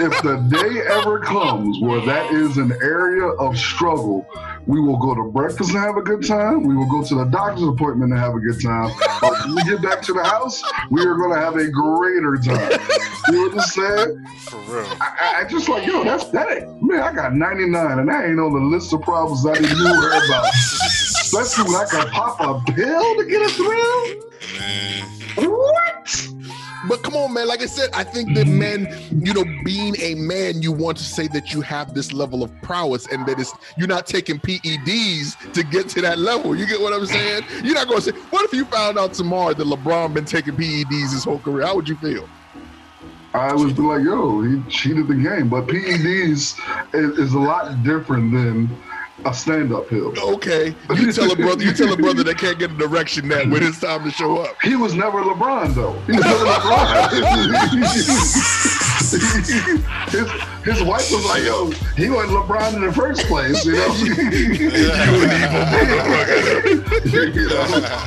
if 0.00 0.22
the 0.22 0.36
day 0.50 0.80
ever 0.90 1.18
comes 1.20 1.78
where 1.80 2.00
that 2.06 2.32
is 2.32 2.56
an 2.56 2.72
area 2.82 3.26
of 3.26 3.56
struggle, 3.58 4.26
we 4.66 4.80
will 4.80 4.98
go 4.98 5.14
to 5.14 5.24
breakfast 5.30 5.70
and 5.70 5.78
have 5.78 5.96
a 5.96 6.02
good 6.02 6.24
time. 6.26 6.62
We 6.64 6.76
will 6.76 6.88
go 6.90 7.02
to 7.02 7.14
the 7.16 7.24
doctor's 7.24 7.66
appointment 7.66 8.12
and 8.12 8.20
have 8.20 8.34
a 8.34 8.40
good 8.40 8.60
time. 8.62 8.90
But 9.20 9.32
when 9.44 9.54
we 9.56 9.62
get 9.64 9.82
back 9.82 10.02
to 10.02 10.12
the 10.12 10.22
house, 10.24 10.62
we 10.90 11.00
are 11.04 11.14
going 11.16 11.34
to 11.34 11.40
have 11.40 11.56
a 11.56 11.68
greater 11.70 12.36
time. 12.36 12.78
You 13.28 13.32
know 13.32 13.42
what 13.48 13.54
I'm 13.54 13.60
saying? 13.60 14.26
For 14.48 14.58
real. 14.72 14.86
I, 15.00 15.16
I- 15.20 15.40
I 15.40 15.44
just 15.48 15.68
like, 15.68 15.86
yo, 15.86 16.04
that's 16.04 16.24
that 16.30 16.50
ain't, 16.50 16.82
man, 16.82 17.00
I 17.00 17.12
got 17.14 17.34
99 17.34 17.98
and 17.98 18.08
that 18.08 18.24
ain't 18.26 18.38
on 18.38 18.52
the 18.52 18.60
list 18.76 18.92
of 18.92 19.00
problems 19.02 19.46
I 19.46 19.54
didn't 19.54 19.78
know 19.82 19.96
about. 19.96 20.44
Especially 21.32 21.72
when 21.72 21.80
I 21.80 21.84
can 21.88 22.08
pop 22.08 22.40
a 22.40 22.72
pill 22.72 23.16
to 23.16 23.24
get 23.24 23.42
a 23.42 23.48
thrill. 23.50 24.30
Man. 24.58 25.04
What? 25.48 26.28
But 26.88 27.04
come 27.04 27.14
on, 27.14 27.32
man. 27.32 27.46
Like 27.46 27.62
I 27.62 27.66
said, 27.66 27.90
I 27.92 28.02
think 28.02 28.34
that 28.34 28.48
men, 28.48 28.88
you 29.12 29.32
know, 29.32 29.44
being 29.64 29.94
a 30.00 30.16
man, 30.16 30.60
you 30.60 30.72
want 30.72 30.96
to 30.96 31.04
say 31.04 31.28
that 31.28 31.52
you 31.52 31.60
have 31.60 31.94
this 31.94 32.12
level 32.12 32.42
of 32.42 32.50
prowess 32.62 33.06
and 33.12 33.24
that 33.26 33.38
it's 33.38 33.52
you're 33.78 33.86
not 33.86 34.08
taking 34.08 34.40
PEDs 34.40 35.52
to 35.52 35.62
get 35.62 35.88
to 35.90 36.00
that 36.00 36.18
level. 36.18 36.56
You 36.56 36.66
get 36.66 36.80
what 36.80 36.92
I'm 36.92 37.06
saying? 37.06 37.44
You're 37.62 37.74
not 37.74 37.86
going 37.86 38.00
to 38.00 38.12
say, 38.12 38.18
what 38.30 38.44
if 38.44 38.52
you 38.52 38.64
found 38.64 38.98
out 38.98 39.12
tomorrow 39.12 39.54
that 39.54 39.64
LeBron 39.64 40.12
been 40.12 40.24
taking 40.24 40.56
PEDs 40.56 41.12
his 41.12 41.22
whole 41.22 41.38
career? 41.38 41.64
How 41.64 41.76
would 41.76 41.88
you 41.88 41.96
feel? 41.96 42.28
I 43.34 43.54
was 43.54 43.72
be 43.72 43.82
like, 43.82 44.02
yo, 44.02 44.42
he 44.42 44.60
cheated 44.68 45.06
the 45.06 45.14
game. 45.14 45.48
But 45.48 45.68
PEDs 45.68 46.58
is, 46.92 47.18
is 47.18 47.34
a 47.34 47.38
lot 47.38 47.84
different 47.84 48.32
than 48.32 48.68
a 49.24 49.34
stand-up 49.34 49.88
pill. 49.88 50.12
Okay, 50.34 50.74
you 50.96 51.12
tell 51.12 51.30
a 51.30 51.36
brother, 51.36 51.64
you 51.64 51.72
tell 51.72 51.92
a 51.92 51.96
brother 51.96 52.22
that 52.24 52.38
can't 52.38 52.58
get 52.58 52.70
a 52.70 52.76
direction 52.76 53.28
that 53.28 53.48
when 53.48 53.62
it's 53.62 53.80
time 53.80 54.04
to 54.04 54.10
show 54.10 54.38
up. 54.38 54.56
He 54.62 54.76
was 54.76 54.94
never 54.94 55.22
LeBron 55.22 55.74
though. 55.74 55.92
He 56.06 56.12
was 56.12 56.24
never 56.24 56.44
LeBron. 56.44 58.86
his, 60.10 60.30
his 60.62 60.82
wife 60.82 61.10
was 61.10 61.24
like, 61.24 61.42
yo, 61.42 61.70
he 61.96 62.10
wasn't 62.10 62.38
LeBron 62.38 62.74
in 62.74 62.82
the 62.82 62.92
first 62.92 63.22
place, 63.22 63.64
you 63.64 63.72
know. 63.72 63.94
You 63.94 64.12
an 64.12 64.32
evil 64.34 65.60
motherfucker. 65.70 67.08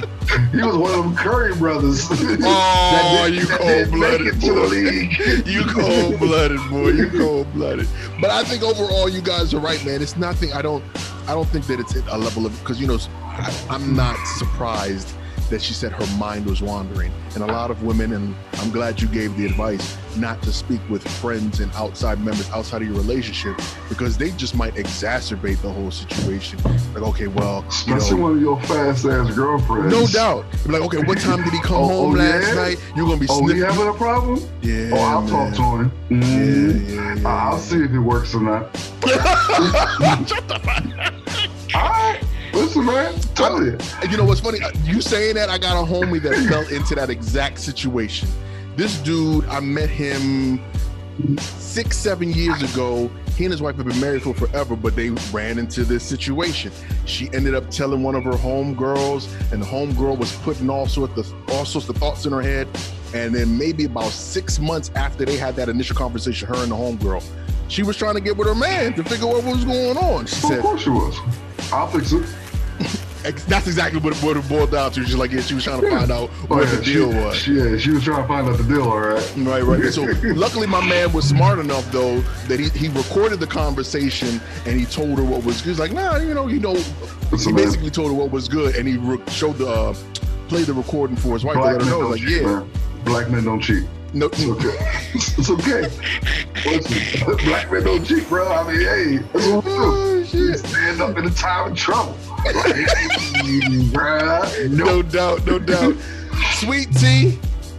Know? 0.02 0.10
He 0.52 0.62
was 0.62 0.78
one 0.78 0.92
of 0.92 1.04
them 1.04 1.16
Curry 1.16 1.54
brothers. 1.56 2.08
Oh, 2.46 3.26
you 3.32 3.46
that 3.46 3.60
didn't 3.60 4.00
make 4.00 4.22
it 4.22 4.40
to 4.42 4.54
the 4.54 4.54
cold-blooded. 4.54 4.72
league. 4.72 5.48
You 5.48 5.64
cold 5.66 6.20
blooded, 6.20 6.60
boy. 6.70 6.90
You 6.90 7.10
cold 7.10 7.52
blooded. 7.54 7.88
But 8.20 8.30
I 8.32 8.44
think 8.44 8.64
overall, 8.64 9.08
you 9.10 9.22
guys 9.22 9.54
are 9.54 9.60
right, 9.60 9.84
man. 9.86 10.02
It's 10.02 10.18
nothing. 10.18 10.52
I 10.54 10.62
don't. 10.62 10.84
I 11.28 11.34
don't 11.34 11.48
think 11.48 11.68
that 11.68 11.80
it's 11.80 11.96
at 11.96 12.08
a 12.08 12.18
level 12.18 12.46
of 12.46 12.58
because 12.60 12.82
you 12.82 12.88
know 12.88 12.98
I, 13.22 13.66
I'm 13.70 13.96
not 13.96 14.18
surprised 14.38 15.16
that 15.54 15.62
she 15.62 15.74
said 15.76 15.92
her 15.92 16.18
mind 16.18 16.48
was 16.48 16.64
wandering, 16.64 17.12
and 17.36 17.44
a 17.44 17.46
lot 17.46 17.70
of 17.70 17.84
women. 17.84 18.12
And 18.12 18.36
I'm 18.56 18.72
glad 18.72 19.00
you 19.00 19.08
gave 19.08 19.38
the 19.38 19.46
advice 19.46 19.96
not 20.18 20.42
to 20.42 20.52
speak 20.52 20.82
with 20.90 21.08
friends 21.20 21.60
and 21.60 21.72
outside 21.76 22.20
members 22.22 22.50
outside 22.50 22.82
of 22.82 22.88
your 22.88 22.98
relationship 22.98 23.56
because 23.88 24.18
they 24.18 24.32
just 24.32 24.56
might 24.56 24.74
exacerbate 24.74 25.62
the 25.62 25.70
whole 25.72 25.92
situation. 25.92 26.58
Like, 26.96 27.04
okay, 27.04 27.28
well, 27.28 27.62
you 27.62 27.68
Especially 27.96 28.18
know. 28.18 28.24
one 28.24 28.32
of 28.34 28.42
your 28.42 28.60
fast 28.62 29.06
ass 29.06 29.34
girlfriends. 29.36 29.94
No 29.94 30.08
doubt. 30.08 30.46
Like, 30.66 30.82
okay, 30.82 31.04
what 31.04 31.20
time 31.20 31.44
did 31.44 31.54
he 31.54 31.60
come 31.62 31.78
Oh, 31.84 31.88
home 31.88 32.16
oh, 32.16 32.18
last 32.18 32.48
yeah? 32.48 32.54
night? 32.56 32.78
You're 32.96 33.06
gonna 33.06 33.20
be 33.20 33.28
Oh, 33.30 33.38
sniffing. 33.46 33.62
having 33.62 33.88
a 33.90 33.94
problem? 33.94 34.40
yeah, 34.64 34.90
Oh, 34.92 34.98
I'll 35.02 35.22
man. 35.22 35.30
talk 35.30 35.54
to 35.54 35.62
him. 35.84 35.92
Yeah, 36.10 36.18
Mhm. 36.18 36.96
yeah, 36.96 37.16
yeah. 37.22 37.28
I'll 37.28 37.60
see 37.60 37.78
if 37.84 37.92
it 37.92 38.00
works 38.00 38.34
or 38.34 38.42
not. 38.42 38.76
Shut 40.28 40.48
the 40.48 40.60
fuck 40.64 40.86
up. 41.00 41.14
All 41.76 41.90
right. 41.90 42.23
Listen, 42.54 42.86
man. 42.86 43.14
Tell 43.36 43.64
you. 43.64 43.78
You 44.10 44.18
know 44.18 44.26
what's 44.26 44.40
funny? 44.42 44.60
You 44.84 45.02
saying 45.02 45.36
that 45.36 45.50
I 45.50 45.58
got 45.58 45.82
a 45.82 45.86
homie 45.86 46.22
that 46.22 46.36
fell 46.50 46.68
into 46.68 46.96
that 46.96 47.10
exact 47.10 47.60
situation. 47.60 48.30
This 48.76 48.98
dude, 49.00 49.46
I 49.46 49.60
met 49.60 49.90
him 49.90 50.62
six, 51.40 51.98
seven 51.98 52.32
years 52.32 52.62
ago. 52.74 53.10
He 53.36 53.46
and 53.46 53.52
his 53.52 53.62
wife 53.62 53.76
have 53.78 53.88
been 53.88 54.00
married 54.00 54.22
for 54.22 54.34
forever, 54.36 54.76
but 54.76 54.96
they 54.96 55.10
ran 55.32 55.58
into 55.58 55.84
this 55.84 56.04
situation. 56.04 56.72
She 57.06 57.30
ended 57.34 57.56
up 57.56 57.70
telling 57.72 58.04
one 58.04 58.14
of 58.16 58.24
her 58.24 58.32
homegirls, 58.32 59.28
and 59.52 59.62
the 59.62 59.66
homegirl 59.66 60.18
was 60.20 60.36
putting 60.38 60.70
all 60.70 60.88
sorts 60.88 61.18
of 61.18 61.50
all 61.50 61.66
sorts 61.66 61.90
of 61.90 61.98
thoughts 61.98 62.26
in 62.26 62.32
her 62.32 62.42
head. 62.42 62.68
And 63.16 63.34
then 63.34 63.58
maybe 63.58 63.86
about 63.86 64.12
six 64.12 64.60
months 64.60 64.92
after 64.96 65.26
they 65.26 65.38
had 65.38 65.56
that 65.56 65.70
initial 65.70 65.96
conversation, 65.96 66.48
her 66.48 66.56
and 66.58 66.72
the 66.72 66.76
homegirl, 66.76 67.24
she 67.68 67.84
was 67.84 67.96
trying 67.98 68.16
to 68.16 68.22
get 68.22 68.36
with 68.38 68.48
her 68.48 68.56
man 68.56 68.94
to 68.94 69.04
figure 69.04 69.28
out 69.28 69.36
what 69.44 69.46
was 69.46 69.66
going 69.66 69.98
on. 69.98 70.26
She 70.26 70.36
Of 70.38 70.42
said, 70.44 70.62
course 70.62 70.82
she 70.82 70.90
was. 70.90 71.16
I'll 71.72 71.88
fix 71.88 72.12
it. 72.12 72.24
That's 73.24 73.68
exactly 73.68 74.00
what 74.02 74.16
it, 74.16 74.24
what 74.24 74.36
it 74.38 74.48
boiled 74.50 74.72
down 74.72 74.92
to. 74.92 75.04
She's 75.06 75.16
like, 75.16 75.32
yeah, 75.32 75.42
she 75.42 75.54
was 75.56 75.64
trying 75.64 75.82
to 75.82 75.90
find 75.90 76.12
out 76.12 76.30
Oh, 76.34 76.46
what 76.48 76.66
yeah, 76.68 76.76
the 76.76 76.84
deal 76.84 77.12
she, 77.12 77.18
was. 77.18 77.48
Yeah, 77.48 77.78
she 77.78 77.92
was 77.92 78.04
trying 78.04 78.22
to 78.22 78.28
find 78.28 78.48
out 78.50 78.58
the 78.58 78.64
deal, 78.64 78.84
all 78.84 79.00
right. 79.00 79.34
Right, 79.38 79.62
right. 79.64 79.94
So 79.94 80.04
luckily, 80.24 80.68
my 80.68 80.86
man 80.86 81.12
was 81.14 81.28
smart 81.28 81.60
enough 81.60 81.90
though 81.92 82.20
that 82.48 82.60
he, 82.60 82.70
he 82.70 82.90
recorded 82.90 83.40
the 83.40 83.48
conversation 83.48 84.42
and 84.66 84.80
he 84.80 84.86
told 84.86 85.18
her 85.18 85.24
what 85.24 85.44
was 85.46 85.62
good. 85.62 85.70
He's 85.70 85.80
like, 85.80 85.94
nah, 85.94 86.18
you 86.18 86.34
know, 86.34 86.48
you 86.48 86.60
know. 86.60 86.74
Listen, 86.74 87.40
He 87.40 87.46
man. 87.54 87.66
basically 87.66 87.90
told 87.90 88.10
her 88.12 88.14
what 88.18 88.30
was 88.32 88.48
good, 88.48 88.76
and 88.76 88.88
he 88.88 88.98
re- 88.98 89.18
showed 89.30 89.58
the 89.58 89.68
uh, 89.68 89.94
played 90.50 90.66
the 90.66 90.74
recording 90.74 91.16
for 91.16 91.34
his 91.34 91.44
wife 91.46 91.56
to 91.56 91.62
Black 91.62 91.74
let 91.78 91.82
her 91.82 91.90
men 91.90 91.90
know. 91.90 92.02
don't 92.02 92.12
Like, 92.12 92.22
cheat, 92.22 92.42
yeah, 92.42 92.46
man. 92.48 92.70
Black 93.06 93.30
men 93.30 93.44
don't 93.46 93.60
cheat. 93.62 93.84
no, 94.14 94.28
It's 94.28 94.46
okay. 94.46 94.78
it's 95.14 95.50
okay. 95.50 95.90
Listen, 96.66 97.38
black 97.46 97.72
men 97.72 97.84
don't 97.84 98.04
cheat, 98.06 98.28
bro. 98.30 98.48
I 98.52 98.64
mean, 98.72 98.82
hey, 98.82 99.18
that's 99.34 99.48
what 99.48 99.66
we 99.66 99.72
do. 99.72 100.23
Shit. 100.58 100.66
stand 100.70 101.02
up 101.02 101.18
in 101.18 101.26
a 101.26 101.30
time 101.32 101.72
of 101.72 101.78
trouble. 101.78 102.18
Like, 102.46 102.56
bruh, 103.94 104.70
no. 104.70 104.86
no 104.86 105.02
doubt, 105.02 105.46
no 105.46 105.60
doubt. 105.60 105.96
Sweet 106.56 106.92
Tea, 106.96 107.32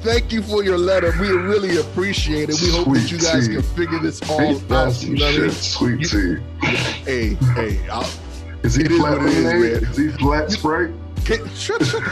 thank 0.02 0.32
you 0.32 0.42
for 0.42 0.62
your 0.64 0.78
letter. 0.78 1.12
We 1.20 1.28
really 1.28 1.78
appreciate 1.78 2.48
it. 2.50 2.60
We 2.62 2.70
hope 2.70 2.92
that 2.94 3.10
you 3.10 3.18
guys 3.18 3.46
tea. 3.48 3.54
can 3.54 3.62
figure 3.62 3.98
this 3.98 4.20
all 4.30 4.40
Ain't 4.40 4.70
out. 4.72 4.92
some 4.92 5.10
You 5.10 5.18
know 5.18 5.26
what 5.26 5.34
I 5.34 5.38
mean? 5.42 5.50
sweet 5.50 6.00
You- 6.12 6.37
tea. 6.37 6.66
Hey, 7.04 7.34
hey, 7.54 7.88
I'll, 7.90 8.08
Is 8.62 8.74
he 8.74 8.84
It 8.84 8.92
is 8.92 8.98
flat 9.00 9.18
what 9.18 9.26
it 9.28 9.32
is, 9.34 9.44
lemonade? 9.44 9.82
man. 9.82 9.90
Is 9.90 9.96
he 9.96 10.08
flat 10.12 10.50
Sprite? 10.50 10.90
Can, 11.24 11.48
shut, 11.54 11.82
shut. 11.87 12.02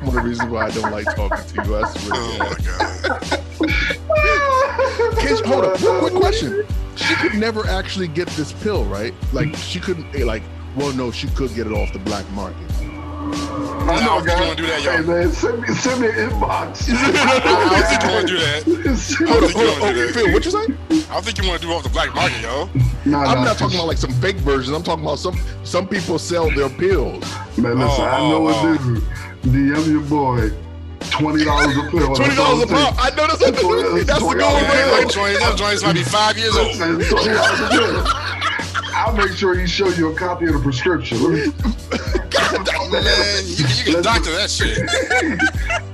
One 0.00 0.08
of 0.08 0.14
the 0.14 0.20
reasons 0.22 0.50
why 0.50 0.66
I 0.66 0.70
don't 0.70 0.90
like 0.92 1.06
talking 1.16 1.44
to 1.46 1.64
you. 1.64 1.76
I 1.76 1.88
swear. 1.90 2.12
Oh 2.14 2.38
my 2.38 2.54
god. 3.68 3.96
God. 5.14 5.16
Can, 5.18 5.44
hold 5.44 5.64
up, 5.64 5.80
real 5.80 6.00
quick 6.00 6.14
question. 6.14 6.66
She 6.96 7.14
could 7.16 7.34
never 7.34 7.66
actually 7.66 8.08
get 8.08 8.26
this 8.30 8.52
pill, 8.52 8.84
right? 8.84 9.14
Like 9.32 9.54
she 9.56 9.78
couldn't. 9.80 10.14
eh, 10.14 10.24
Like, 10.24 10.42
well, 10.76 10.92
no, 10.94 11.10
she 11.10 11.28
could 11.28 11.54
get 11.54 11.66
it 11.66 11.72
off 11.72 11.92
the 11.92 11.98
black 12.00 12.28
market. 12.32 12.66
I 13.30 13.94
I 13.94 14.24
don't 14.24 14.40
want 14.40 14.50
to 14.50 14.56
do 14.56 14.66
that, 14.68 14.82
yo. 14.82 14.92
Hey 14.96 15.02
man, 15.02 15.32
send 15.32 15.60
me 15.60 15.68
send 15.68 16.00
me 16.00 16.08
an 16.08 16.30
inbox. 16.30 16.88
I 16.90 17.38
don't 17.40 17.86
think 17.86 18.02
you 18.02 18.08
want 18.08 18.28
to 18.28 18.34
do 18.34 18.38
that. 18.38 19.28
Hold 19.28 19.44
up, 19.44 19.50
hold 19.50 19.68
up. 19.82 19.96
you 19.96 20.04
Oh. 20.04 20.12
Phil, 20.12 20.32
what 20.32 20.44
you 20.44 20.50
say? 20.50 20.58
I 21.10 21.14
don't 21.14 21.24
think 21.24 21.38
you 21.38 21.48
want 21.48 21.60
to 21.60 21.66
do 21.66 21.72
it 21.72 21.76
off 21.76 21.82
the 21.82 21.88
black 21.90 22.14
market, 22.14 22.40
yo. 22.40 22.68
Nah, 23.04 23.22
I'm 23.22 23.38
nah, 23.38 23.44
not 23.44 23.58
talking 23.58 23.76
about 23.76 23.86
like 23.88 23.98
some 23.98 24.12
fake 24.14 24.36
versions. 24.36 24.74
I'm 24.74 24.82
talking 24.82 25.04
about 25.04 25.18
some 25.18 25.38
some 25.64 25.86
people 25.88 26.18
sell 26.18 26.50
their 26.50 26.68
pills. 26.70 27.22
Man, 27.58 27.78
listen, 27.78 28.04
Oh, 28.04 28.08
I 28.08 28.18
know 28.30 28.48
oh, 28.48 28.74
a 28.74 28.78
dude. 28.78 29.02
DM 29.52 29.90
your 29.90 30.00
boy. 30.02 30.50
Twenty 31.10 31.44
dollars 31.44 31.76
a 31.76 31.82
pill. 31.90 32.14
Twenty 32.14 32.34
dollars 32.36 32.62
a 32.64 32.66
pop. 32.66 32.94
I 32.98 33.10
know 33.10 33.26
that's, 33.26 33.38
That's 33.38 33.62
what- 33.64 33.82
that's, 33.94 34.04
that's 34.06 34.20
the 34.20 34.26
$20 34.26 34.38
going 34.38 34.64
a 34.64 34.68
rate. 34.68 34.90
Like, 35.04 35.08
joints, 35.10 35.38
them 35.40 35.56
joints 35.56 35.82
might 35.82 35.94
be 35.94 36.02
five 36.04 36.36
years 36.38 36.56
old. 36.56 36.76
Listen, 38.98 39.06
twenty 39.06 39.06
dollars 39.06 39.06
a 39.06 39.06
pill. 39.06 39.06
I'll 39.06 39.12
make 39.28 39.36
sure 39.36 39.54
he 39.58 39.66
show 39.66 39.88
you 39.88 40.10
a 40.12 40.14
copy 40.14 40.46
of 40.46 40.54
the 40.54 40.60
prescription. 40.60 41.22
Let 41.22 41.32
me- 41.32 41.52
Man, 42.88 43.44
you, 43.44 43.64
can- 43.64 43.76
you 43.86 43.92
can 43.94 44.02
doctor 44.02 44.30
that 44.32 44.50
shit. 44.50 44.78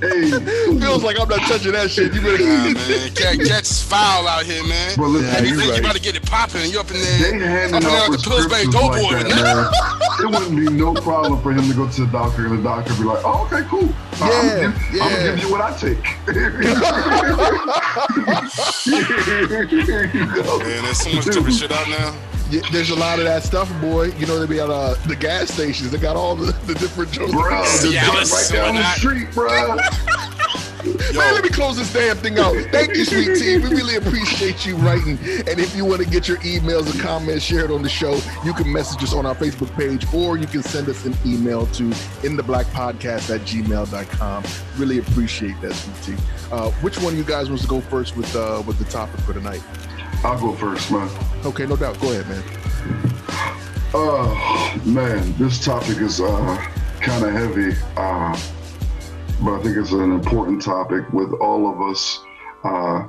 hey, 0.00 0.30
feels 0.78 1.02
like 1.02 1.18
I'm 1.18 1.28
not 1.28 1.40
touching 1.48 1.72
that 1.72 1.90
shit. 1.90 2.14
You 2.14 2.20
better. 2.20 2.38
Nah, 2.44 2.70
man. 2.70 3.10
Cat, 3.14 3.38
cat's 3.46 3.82
foul 3.82 4.28
out 4.28 4.44
here, 4.44 4.62
man. 4.64 4.92
But 4.96 5.08
listen, 5.08 5.28
Yeah, 5.28 5.36
And 5.38 5.46
you 5.46 5.52
you 5.54 5.58
think 5.58 5.70
right. 5.70 5.78
you 5.78 5.84
about 5.84 5.96
to 5.96 6.02
get 6.02 6.14
it 6.16 6.24
popping 6.26 6.62
and 6.62 6.72
you 6.72 6.78
up 6.80 6.88
in 6.90 6.98
they 6.98 7.18
there. 7.38 7.48
handing 7.48 7.74
Up 7.76 7.82
in 7.82 7.88
out 7.88 8.10
the 8.12 8.18
Pillsbury 8.22 8.66
Doughboy 8.70 9.02
like 9.02 9.26
that, 9.26 9.34
that. 9.34 9.56
man. 9.56 9.72
It 10.20 10.26
wouldn't 10.30 10.54
be 10.56 10.70
no 10.70 10.94
problem 10.94 11.42
for 11.42 11.50
him 11.52 11.68
to 11.68 11.74
go 11.74 11.88
to 11.90 12.00
the 12.04 12.06
doctor 12.12 12.46
and 12.46 12.56
the 12.58 12.62
doctor 12.62 12.94
be 12.94 13.02
like, 13.02 13.18
"Oh, 13.24 13.44
okay, 13.50 13.66
cool. 13.68 13.82
Yeah, 13.82 13.90
I'm, 14.22 14.30
gonna 14.30 14.72
give, 14.92 15.02
I'm 15.02 15.10
gonna 15.10 15.24
give 15.34 15.38
you 15.42 15.50
what 15.50 15.60
I 15.60 15.76
take." 15.76 16.06
Here 18.84 20.04
you 20.14 20.26
go. 20.42 20.58
Man, 20.60 20.82
there's 20.84 20.98
so 21.00 21.10
much 21.12 21.24
stupid 21.24 21.52
shit 21.54 21.72
out 21.72 21.88
now. 21.88 22.14
Yeah, 22.54 22.62
there's 22.72 22.90
a 22.90 22.94
lot 22.94 23.18
of 23.18 23.24
that 23.24 23.42
stuff, 23.42 23.68
boy. 23.80 24.06
You 24.18 24.26
know, 24.26 24.38
they 24.38 24.46
be 24.46 24.60
at 24.60 24.70
uh, 24.70 24.94
the 25.06 25.16
gas 25.16 25.50
stations. 25.52 25.90
They 25.90 25.98
got 25.98 26.16
all 26.16 26.36
the, 26.36 26.52
the 26.66 26.74
different 26.74 27.10
jokes. 27.12 27.32
Bro, 27.32 27.62
The- 27.82 27.90
Yeah, 27.92 28.04
just 28.12 28.32
let's- 28.32 28.52
right 28.52 28.56
down 28.56 28.74
the 28.74 28.80
whatnot. 28.80 28.96
street, 28.96 29.30
bro. 29.32 29.76
Man, 31.14 31.32
let 31.32 31.42
me 31.42 31.48
close 31.48 31.78
this 31.78 31.90
damn 31.94 32.16
thing 32.18 32.38
out. 32.38 32.54
Thank 32.70 32.94
you, 32.94 33.06
sweet 33.06 33.38
tea. 33.38 33.56
We 33.56 33.70
really 33.70 33.96
appreciate 33.96 34.66
you 34.66 34.76
writing. 34.76 35.18
And 35.48 35.58
if 35.58 35.74
you 35.74 35.84
want 35.86 36.02
to 36.02 36.08
get 36.08 36.28
your 36.28 36.36
emails 36.38 36.90
and 36.92 37.00
comments 37.00 37.42
shared 37.42 37.70
on 37.70 37.80
the 37.82 37.88
show, 37.88 38.20
you 38.44 38.52
can 38.52 38.70
message 38.70 39.02
us 39.02 39.14
on 39.14 39.24
our 39.24 39.34
Facebook 39.34 39.74
page 39.78 40.04
or 40.12 40.36
you 40.36 40.46
can 40.46 40.62
send 40.62 40.90
us 40.90 41.06
an 41.06 41.14
email 41.24 41.64
to 41.68 41.84
intheblackpodcast 42.20 43.34
at 43.34 43.40
gmail.com. 43.42 44.44
Really 44.76 44.98
appreciate 44.98 45.58
that, 45.62 45.72
sweet 45.72 46.16
tea. 46.16 46.22
Uh, 46.52 46.70
which 46.82 46.98
one 47.00 47.14
of 47.14 47.18
you 47.18 47.24
guys 47.24 47.48
wants 47.48 47.62
to 47.62 47.68
go 47.68 47.80
first 47.80 48.14
with 48.16 48.34
uh, 48.36 48.62
with 48.66 48.78
the 48.78 48.84
topic 48.84 49.18
for 49.20 49.32
tonight? 49.32 49.62
I'll 50.24 50.40
go 50.40 50.54
first, 50.54 50.90
man. 50.90 51.10
Okay, 51.44 51.66
no 51.66 51.76
doubt. 51.76 52.00
Go 52.00 52.10
ahead, 52.10 52.26
man. 52.28 52.42
Oh 53.92 54.80
man, 54.86 55.34
this 55.36 55.62
topic 55.62 55.98
is 55.98 56.18
uh, 56.18 56.56
kind 57.00 57.24
of 57.24 57.32
heavy, 57.32 57.76
uh, 57.98 58.32
but 59.42 59.60
I 59.60 59.62
think 59.62 59.76
it's 59.76 59.92
an 59.92 60.12
important 60.12 60.62
topic 60.62 61.12
with 61.12 61.30
all 61.34 61.70
of 61.70 61.82
us 61.82 62.24
uh, 62.64 63.06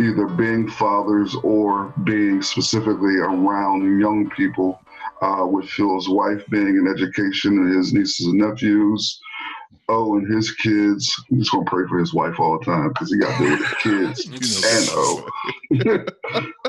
either 0.00 0.26
being 0.26 0.68
fathers 0.68 1.36
or 1.44 1.94
being 2.02 2.42
specifically 2.42 3.18
around 3.18 4.00
young 4.00 4.28
people. 4.30 4.80
Uh, 5.20 5.44
with 5.44 5.68
Phil's 5.68 6.08
wife 6.08 6.44
being 6.48 6.76
in 6.76 6.86
education 6.86 7.58
and 7.58 7.76
his 7.76 7.92
nieces 7.92 8.26
and 8.26 8.38
nephews, 8.38 9.20
O 9.88 10.16
and 10.16 10.32
his 10.32 10.50
kids. 10.52 11.14
I'm 11.30 11.38
just 11.38 11.50
gonna 11.50 11.64
pray 11.64 11.86
for 11.88 11.98
his 11.98 12.12
wife 12.12 12.38
all 12.38 12.58
the 12.58 12.64
time 12.64 12.88
because 12.88 13.10
he 13.10 13.18
got 13.18 13.38
to 13.38 13.44
deal 13.44 13.58
with 13.58 13.60
the 13.60 13.76
kids 13.80 14.26
and 14.66 14.88
oh. 14.92 15.28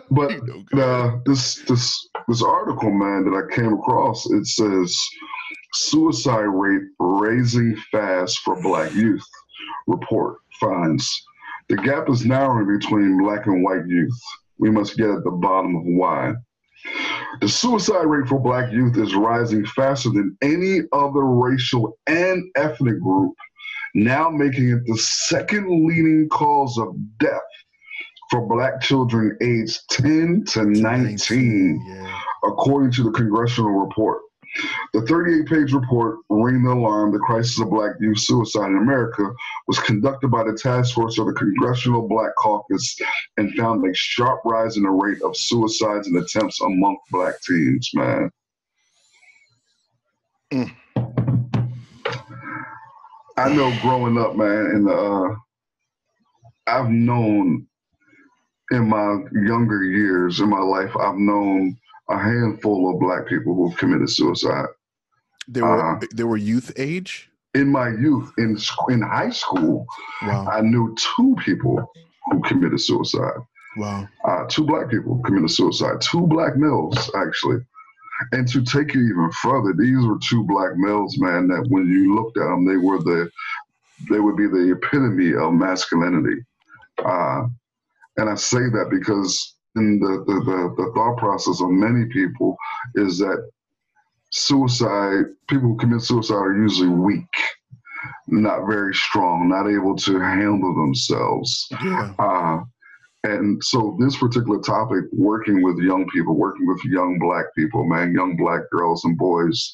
but 0.12 0.80
uh, 0.80 1.18
this 1.26 1.56
this 1.66 2.08
this 2.28 2.42
article, 2.42 2.92
man, 2.92 3.26
that 3.26 3.36
I 3.36 3.54
came 3.54 3.74
across, 3.74 4.30
it 4.32 4.46
says 4.46 4.98
suicide 5.74 6.48
rate 6.48 6.84
raising 7.00 7.76
fast 7.92 8.40
for 8.40 8.62
Black 8.62 8.94
youth. 8.94 9.26
Report 9.88 10.38
finds 10.60 11.26
the 11.70 11.78
gap 11.78 12.10
is 12.10 12.26
narrowing 12.26 12.80
between 12.80 13.20
Black 13.20 13.46
and 13.46 13.64
white 13.64 13.86
youth. 13.88 14.20
We 14.58 14.72
must 14.72 14.98
get 14.98 15.10
at 15.10 15.24
the 15.24 15.32
bottom 15.32 15.76
of 15.76 15.84
why. 15.86 16.34
The 17.42 17.50
suicide 17.50 18.06
rate 18.06 18.28
for 18.28 18.40
Black 18.40 18.72
youth 18.72 18.98
is 18.98 19.16
rising 19.16 19.66
faster 19.66 20.10
than 20.10 20.38
any 20.42 20.82
other 20.92 21.24
racial 21.26 21.98
and 22.08 22.44
ethnic 22.56 23.00
group, 23.02 23.34
now 23.94 24.30
making 24.30 24.70
it 24.70 24.82
the 24.86 24.98
second 24.98 25.88
leading 25.88 26.28
cause 26.30 26.78
of 26.78 26.96
death 27.20 27.42
for 28.30 28.46
Black 28.48 28.82
children 28.82 29.38
aged 29.42 29.80
10 29.90 30.44
to 30.50 30.66
19 30.66 31.86
Yeah. 31.88 32.22
according 32.44 32.92
to 32.94 33.04
the 33.04 33.12
congressional 33.12 33.72
report. 33.72 34.22
The 34.94 35.02
38 35.02 35.48
page 35.48 35.74
report, 35.74 36.20
Ring 36.30 36.64
the 36.64 36.72
Alarm 36.72 37.12
The 37.12 37.20
Crisis 37.20 37.60
of 37.60 37.70
Black 37.70 37.96
Youth 38.00 38.20
Suicide 38.20 38.68
in 38.68 38.78
America, 38.78 39.32
was 39.68 39.80
conducted 39.80 40.30
by 40.30 40.44
the 40.44 40.58
task 40.58 40.96
force 40.96 41.20
of 41.20 41.28
the 41.28 41.34
Congressional 41.34 42.08
Black 42.08 42.36
Caucus 42.36 42.98
and 43.38 43.54
found 43.56 43.86
a 43.86 43.94
sharp 43.94 44.42
rise 44.46 44.78
in 44.78 44.84
the 44.84 44.90
rate 44.90 45.22
of 45.22 45.38
suicides 45.38 46.08
and 46.08 46.18
attempts 46.18 46.62
among 46.62 46.98
Black 47.12 47.36
teens, 47.42 47.90
man. 47.94 48.32
Mm. 50.52 50.76
I 53.38 53.54
know 53.54 53.74
growing 53.82 54.18
up, 54.18 54.36
man, 54.36 54.66
and 54.66 54.90
uh, 54.90 55.36
I've 56.68 56.90
known 56.90 57.68
in 58.72 58.90
my 58.90 59.18
younger 59.32 59.84
years 59.84 60.40
in 60.42 60.50
my 60.50 60.60
life, 60.60 60.96
I've 60.98 61.18
known 61.18 61.78
a 62.10 62.18
handful 62.18 62.92
of 62.94 63.00
black 63.00 63.28
people 63.28 63.54
who've 63.56 63.78
committed 63.78 64.10
suicide. 64.10 64.68
They 65.48 65.62
were 65.62 65.96
Uh, 65.96 66.00
they 66.14 66.24
were 66.24 66.38
youth 66.38 66.72
age. 66.78 67.30
In 67.56 67.68
my 67.70 67.90
youth, 67.90 68.32
in 68.38 68.58
in 68.90 69.02
high 69.02 69.32
school, 69.32 69.88
Wow. 70.22 70.48
I 70.52 70.62
knew 70.62 70.96
two 70.96 71.36
people 71.44 71.92
who 72.32 72.42
committed 72.42 72.80
suicide. 72.80 73.40
Wow. 73.78 74.08
Uh, 74.26 74.46
two 74.48 74.64
black 74.66 74.90
people 74.90 75.20
committed 75.26 75.50
suicide. 75.52 76.02
Two 76.02 76.28
black 76.28 76.58
males, 76.58 77.10
actually. 77.16 77.60
And 78.34 78.48
to 78.50 78.62
take 78.64 78.90
it 78.96 79.00
even 79.00 79.32
further, 79.42 79.74
these 79.74 80.06
were 80.06 80.20
two 80.30 80.44
black 80.44 80.76
males, 80.76 81.18
man. 81.20 81.48
That 81.48 81.66
when 81.70 81.88
you 81.88 82.14
looked 82.16 82.38
at 82.38 82.44
them, 82.48 82.66
they 82.66 82.78
were 82.78 83.00
the 83.00 83.30
they 84.10 84.20
would 84.20 84.36
be 84.38 84.48
the 84.48 84.72
epitome 84.72 85.34
of 85.36 85.54
masculinity. 85.54 86.44
Uh, 87.04 87.48
and 88.18 88.30
I 88.30 88.36
say 88.36 88.60
that 88.70 88.88
because 88.92 89.56
in 89.76 90.00
the, 90.00 90.24
the, 90.28 90.34
the, 90.46 90.76
the 90.78 90.92
thought 90.94 91.18
process 91.18 91.62
of 91.62 91.70
many 91.70 92.06
people 92.06 92.56
is 92.96 93.20
that 93.20 93.50
suicide, 94.32 95.26
people 95.48 95.70
who 95.70 95.78
commit 95.78 96.02
suicide 96.02 96.36
are 96.36 96.62
usually 96.62 96.90
weak, 96.90 97.24
not 98.28 98.68
very 98.68 98.94
strong, 98.94 99.50
not 99.50 99.68
able 99.70 99.96
to 99.96 100.20
handle 100.20 100.74
themselves. 100.76 101.68
Yeah. 101.84 102.14
Uh, 102.20 102.64
and 103.26 103.62
so 103.62 103.98
this 104.00 104.18
particular 104.18 104.60
topic, 104.62 105.04
working 105.12 105.62
with 105.62 105.78
young 105.80 106.08
people, 106.08 106.36
working 106.36 106.66
with 106.66 106.84
young 106.86 107.20
black 107.20 107.46
people, 107.54 107.86
man, 107.86 108.14
young 108.14 108.38
black 108.38 108.62
girls 108.72 109.04
and 109.04 109.18
boys, 109.18 109.74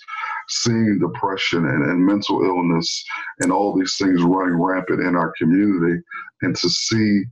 seeing 0.50 1.00
depression 1.00 1.66
and, 1.66 1.84
and 1.84 2.04
mental 2.04 2.44
illness 2.44 3.06
and 3.42 3.52
all 3.52 3.78
these 3.78 3.98
things 3.98 4.24
running 4.24 4.60
rampant 4.60 5.02
in 5.02 5.16
our 5.16 5.32
community, 5.38 6.02
and 6.42 6.56
to 6.56 6.70
see 6.70 7.24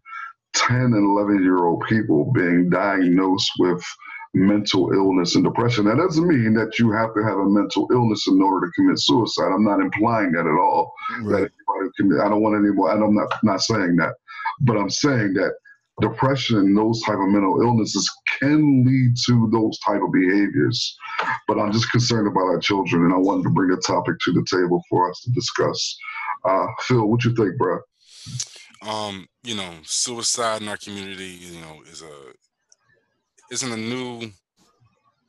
10 0.56 0.76
and 0.78 1.18
11 1.18 1.44
year 1.44 1.66
old 1.66 1.84
people 1.88 2.32
being 2.34 2.70
diagnosed 2.70 3.52
with 3.60 3.84
mental 4.34 4.92
illness 4.92 5.36
and 5.36 5.44
depression. 5.44 5.86
That 5.86 5.98
doesn't 5.98 6.28
mean 6.28 6.54
that 6.56 6.80
you 6.80 6.92
have 6.92 7.14
to 7.14 7.24
have 7.24 7.38
a 7.38 7.50
mental 7.50 7.88
illness 7.92 8.28
in 8.28 8.42
order 8.42 8.68
to 8.68 8.72
commit 8.74 9.00
suicide. 9.00 9.52
I'm 9.54 9.64
not 9.64 9.80
implying 9.80 10.32
that 10.32 10.48
at 10.48 10.60
all 10.60 10.92
that 11.30 11.52
commit. 11.98 12.20
I 12.20 12.30
don't 12.30 12.42
want 12.42 12.56
any 12.56 12.74
more. 12.74 12.92
I'm 12.92 13.16
not 13.16 13.34
not 13.44 13.62
saying 13.62 13.96
that, 13.98 14.16
but 14.62 14.78
I'm 14.78 14.90
saying 14.90 15.34
that 15.34 15.54
depression 16.02 16.58
and 16.58 16.78
those 16.78 17.02
type 17.04 17.20
of 17.20 17.30
mental 17.30 17.62
illnesses 17.62 18.10
can 18.40 18.84
lead 18.84 19.16
to 19.28 19.50
those 19.52 19.78
type 19.80 20.02
of 20.02 20.12
behaviors. 20.12 20.98
But 21.48 21.60
I'm 21.60 21.72
just 21.72 21.92
concerned 21.92 22.28
about 22.28 22.46
our 22.46 22.60
children, 22.60 23.06
and 23.06 23.14
I 23.14 23.18
wanted 23.18 23.44
to 23.44 23.50
bring 23.52 23.72
a 23.72 23.82
topic 23.82 24.16
to 24.22 24.32
the 24.32 24.46
table 24.50 24.82
for 24.90 25.10
us 25.10 25.22
to 25.22 25.32
discuss. 25.32 25.98
Uh, 26.46 26.66
Phil, 26.82 27.06
what 27.06 27.24
you 27.24 27.36
think, 27.36 27.58
bro? 27.58 27.80
Um, 28.88 29.28
you 29.44 29.56
know, 29.56 29.72
suicide 29.84 30.62
in 30.62 30.68
our 30.68 30.78
community, 30.78 31.26
you 31.42 31.60
know, 31.62 31.82
is 31.90 32.02
a 32.02 32.34
isn't 33.52 33.72
a 33.72 33.78
new 33.78 34.32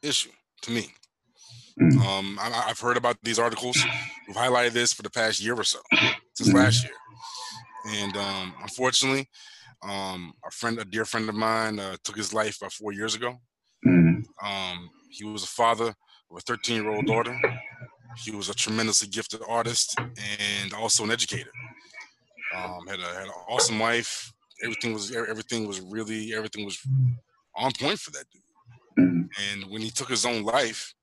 issue 0.03 0.31
to 0.62 0.71
me. 0.71 0.88
Mm. 1.81 1.99
Um, 2.01 2.38
I, 2.40 2.64
I've 2.69 2.81
heard 2.81 2.97
about 2.97 3.17
these 3.23 3.38
articles. 3.38 3.87
We've 4.27 4.37
highlighted 4.37 4.73
this 4.73 4.93
for 4.93 5.03
the 5.03 5.11
past 5.11 5.43
year 5.43 5.55
or 5.55 5.64
so, 5.64 5.81
since 6.35 6.51
Mhm. 6.51 6.55
last 6.55 6.85
year, 6.85 6.95
and 7.87 8.17
um, 8.17 8.55
unfortunately, 8.62 9.29
um, 9.83 10.33
a 10.47 10.51
friend, 10.51 10.79
a 10.79 10.85
dear 10.85 11.05
friend 11.05 11.29
of 11.29 11.35
mine, 11.35 11.79
uh, 11.79 11.97
took 12.05 12.17
his 12.17 12.33
life 12.33 12.57
about 12.61 12.73
four 12.73 12.93
years 12.93 13.14
ago. 13.14 13.38
Mm, 13.87 14.25
Um, 14.43 14.90
he 15.11 15.25
was 15.25 15.45
a 15.45 15.49
father 15.49 15.88
of 16.31 16.37
a 16.37 16.40
13 16.40 16.83
year 16.83 16.90
old 16.90 17.07
daughter. 17.07 17.38
He 18.25 18.31
was 18.31 18.49
a 18.49 18.55
tremendously 18.55 19.09
gifted 19.09 19.43
artist 19.49 19.97
and 20.40 20.73
also 20.73 21.05
an 21.05 21.11
educator. 21.11 21.51
Um, 22.55 22.87
had 22.88 23.01
a 23.01 23.07
had 23.14 23.25
an 23.25 23.33
awesome 23.49 23.79
wife. 23.79 24.33
Everything 24.62 24.93
was 24.95 25.14
everything 25.14 25.67
was 25.67 25.81
really 25.81 26.35
everything 26.35 26.64
was 26.64 26.79
on 27.57 27.73
point 27.73 27.99
for 27.99 28.11
that 28.12 28.27
dude. 28.31 28.43
mm, 28.99 29.29
And 29.38 29.71
when 29.71 29.83
he 29.83 29.90
took 29.90 30.09
his 30.09 30.25
own 30.27 30.43
life, 30.45 30.95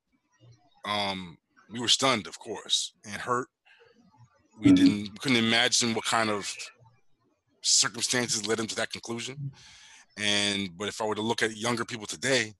um, 0.85 1.37
we 1.69 1.79
were 1.79 1.87
stunned, 1.87 2.27
of 2.27 2.39
course, 2.39 2.93
and 3.05 3.21
hurt. 3.21 3.47
We 4.57 4.71
Mhm. 4.71 4.75
didn't 4.75 5.11
we 5.13 5.17
couldn't 5.19 5.37
imagine 5.43 5.93
what 5.93 6.05
kind 6.05 6.29
of 6.29 6.53
circumstances 7.61 8.47
led 8.47 8.59
him 8.59 8.67
to 8.67 8.75
that 8.75 8.91
conclusion. 8.91 9.37
And 10.17 10.77
but 10.77 10.87
if 10.89 11.01
I 11.01 11.05
were 11.05 11.15
to 11.15 11.21
look 11.21 11.41
at 11.43 11.57
younger 11.57 11.85
people 11.85 12.07
today, 12.07 12.53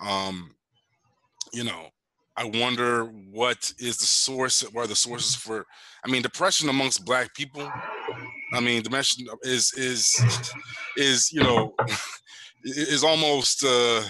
um, 0.00 0.54
you 1.52 1.64
know, 1.64 1.88
I 2.36 2.44
wonder 2.44 3.04
what 3.04 3.72
is 3.78 3.98
the 3.98 4.06
source, 4.06 4.62
what 4.72 4.84
are 4.84 4.88
the 4.88 4.96
sources 4.96 5.34
for 5.34 5.66
I 6.04 6.10
mean, 6.10 6.22
depression 6.22 6.68
amongst 6.68 7.04
black 7.04 7.34
people, 7.34 7.74
I 8.52 8.60
mean, 8.60 8.82
depression 8.82 9.26
is 9.42 9.72
is 9.74 10.60
is, 10.96 11.32
you 11.32 11.42
know, 11.42 11.74
is 12.64 13.04
almost 13.04 13.64
uh 13.64 14.02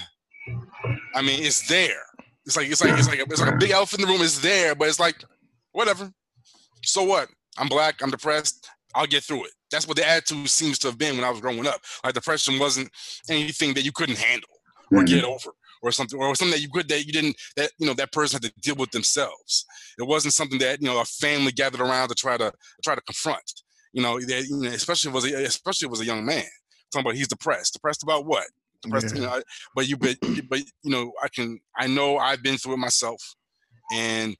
I 1.15 1.23
mean, 1.23 1.43
it's 1.43 1.67
there. 1.69 2.05
It's 2.47 2.57
like 2.57 2.69
it's 2.69 2.83
like 2.83 2.99
it's 2.99 3.09
like 3.09 3.21
a, 3.21 3.23
it's 3.23 3.41
like 3.41 3.55
a 3.55 3.57
big 3.57 3.71
elephant 3.71 4.03
in 4.03 4.09
the 4.09 4.13
room. 4.13 4.23
It's 4.23 4.41
there, 4.41 4.75
but 4.75 4.89
it's 4.89 5.01
like 5.01 5.23
whatever. 5.73 6.11
So 6.85 7.03
what? 7.05 7.29
I'm 7.59 7.69
black. 7.69 8.03
I'm 8.03 8.11
depressed. 8.11 8.69
I'll 8.95 9.07
get 9.07 9.23
through 9.23 9.45
it. 9.45 9.53
That's 9.71 9.87
what 9.87 9.97
the 9.97 10.09
attitude 10.09 10.49
seems 10.51 10.79
to 10.81 10.89
have 10.89 10.99
been 10.99 11.17
when 11.17 11.25
I 11.25 11.31
was 11.31 11.41
growing 11.41 11.67
up. 11.67 11.81
Like 12.05 12.15
depression 12.15 12.59
wasn't 12.59 12.91
anything 13.29 13.75
that 13.75 13.85
you 13.85 13.93
couldn't 13.93 14.19
handle 14.19 14.49
or 14.91 15.03
mm, 15.03 15.07
get 15.07 15.25
over 15.25 15.51
or 15.83 15.93
something 15.93 16.19
or 16.19 16.35
something 16.35 16.53
that 16.53 16.63
you 16.63 16.69
could 16.69 16.89
that 16.89 17.07
you 17.07 17.13
didn't 17.13 17.37
that 17.57 17.71
you 17.79 17.87
know 17.87 17.95
that 17.95 18.13
person 18.13 18.37
had 18.37 18.43
to 18.43 18.61
deal 18.61 18.77
with 18.77 18.91
themselves. 18.91 19.65
It 19.99 20.07
wasn't 20.07 20.35
something 20.35 20.59
that 20.59 20.81
you 20.83 20.89
know 20.89 21.01
a 21.01 21.05
family 21.05 21.53
gathered 21.53 21.81
around 21.81 22.09
to 22.09 22.15
try 22.15 22.37
to 22.37 22.53
try 22.83 22.95
to 22.95 23.01
confront. 23.03 23.62
You 23.93 24.03
know, 24.03 24.19
that, 24.21 24.47
you 24.49 24.57
know 24.57 24.71
especially 24.71 25.13
was 25.13 25.25
a, 25.31 25.45
especially 25.45 25.89
was 25.89 26.01
a 26.01 26.05
young 26.07 26.25
man 26.25 26.45
talking 26.93 27.07
about 27.07 27.15
he's 27.17 27.29
depressed. 27.29 27.75
Depressed 27.75 28.03
about 28.03 28.27
what? 28.27 28.47
Depressed, 28.83 29.15
Yeah. 29.15 29.21
you 29.21 29.27
know, 29.27 29.33
I- 29.37 29.43
but 29.75 29.89
you 29.89 29.97
but 29.97 30.17
but 30.49 30.61
you 30.83 30.91
know 30.91 31.13
I 31.23 31.29
can 31.29 31.59
I 31.77 31.87
know 31.87 32.17
I've 32.19 32.43
been 32.43 32.59
through 32.59 32.75
it 32.75 32.79
myself, 32.79 33.23
and 33.93 34.37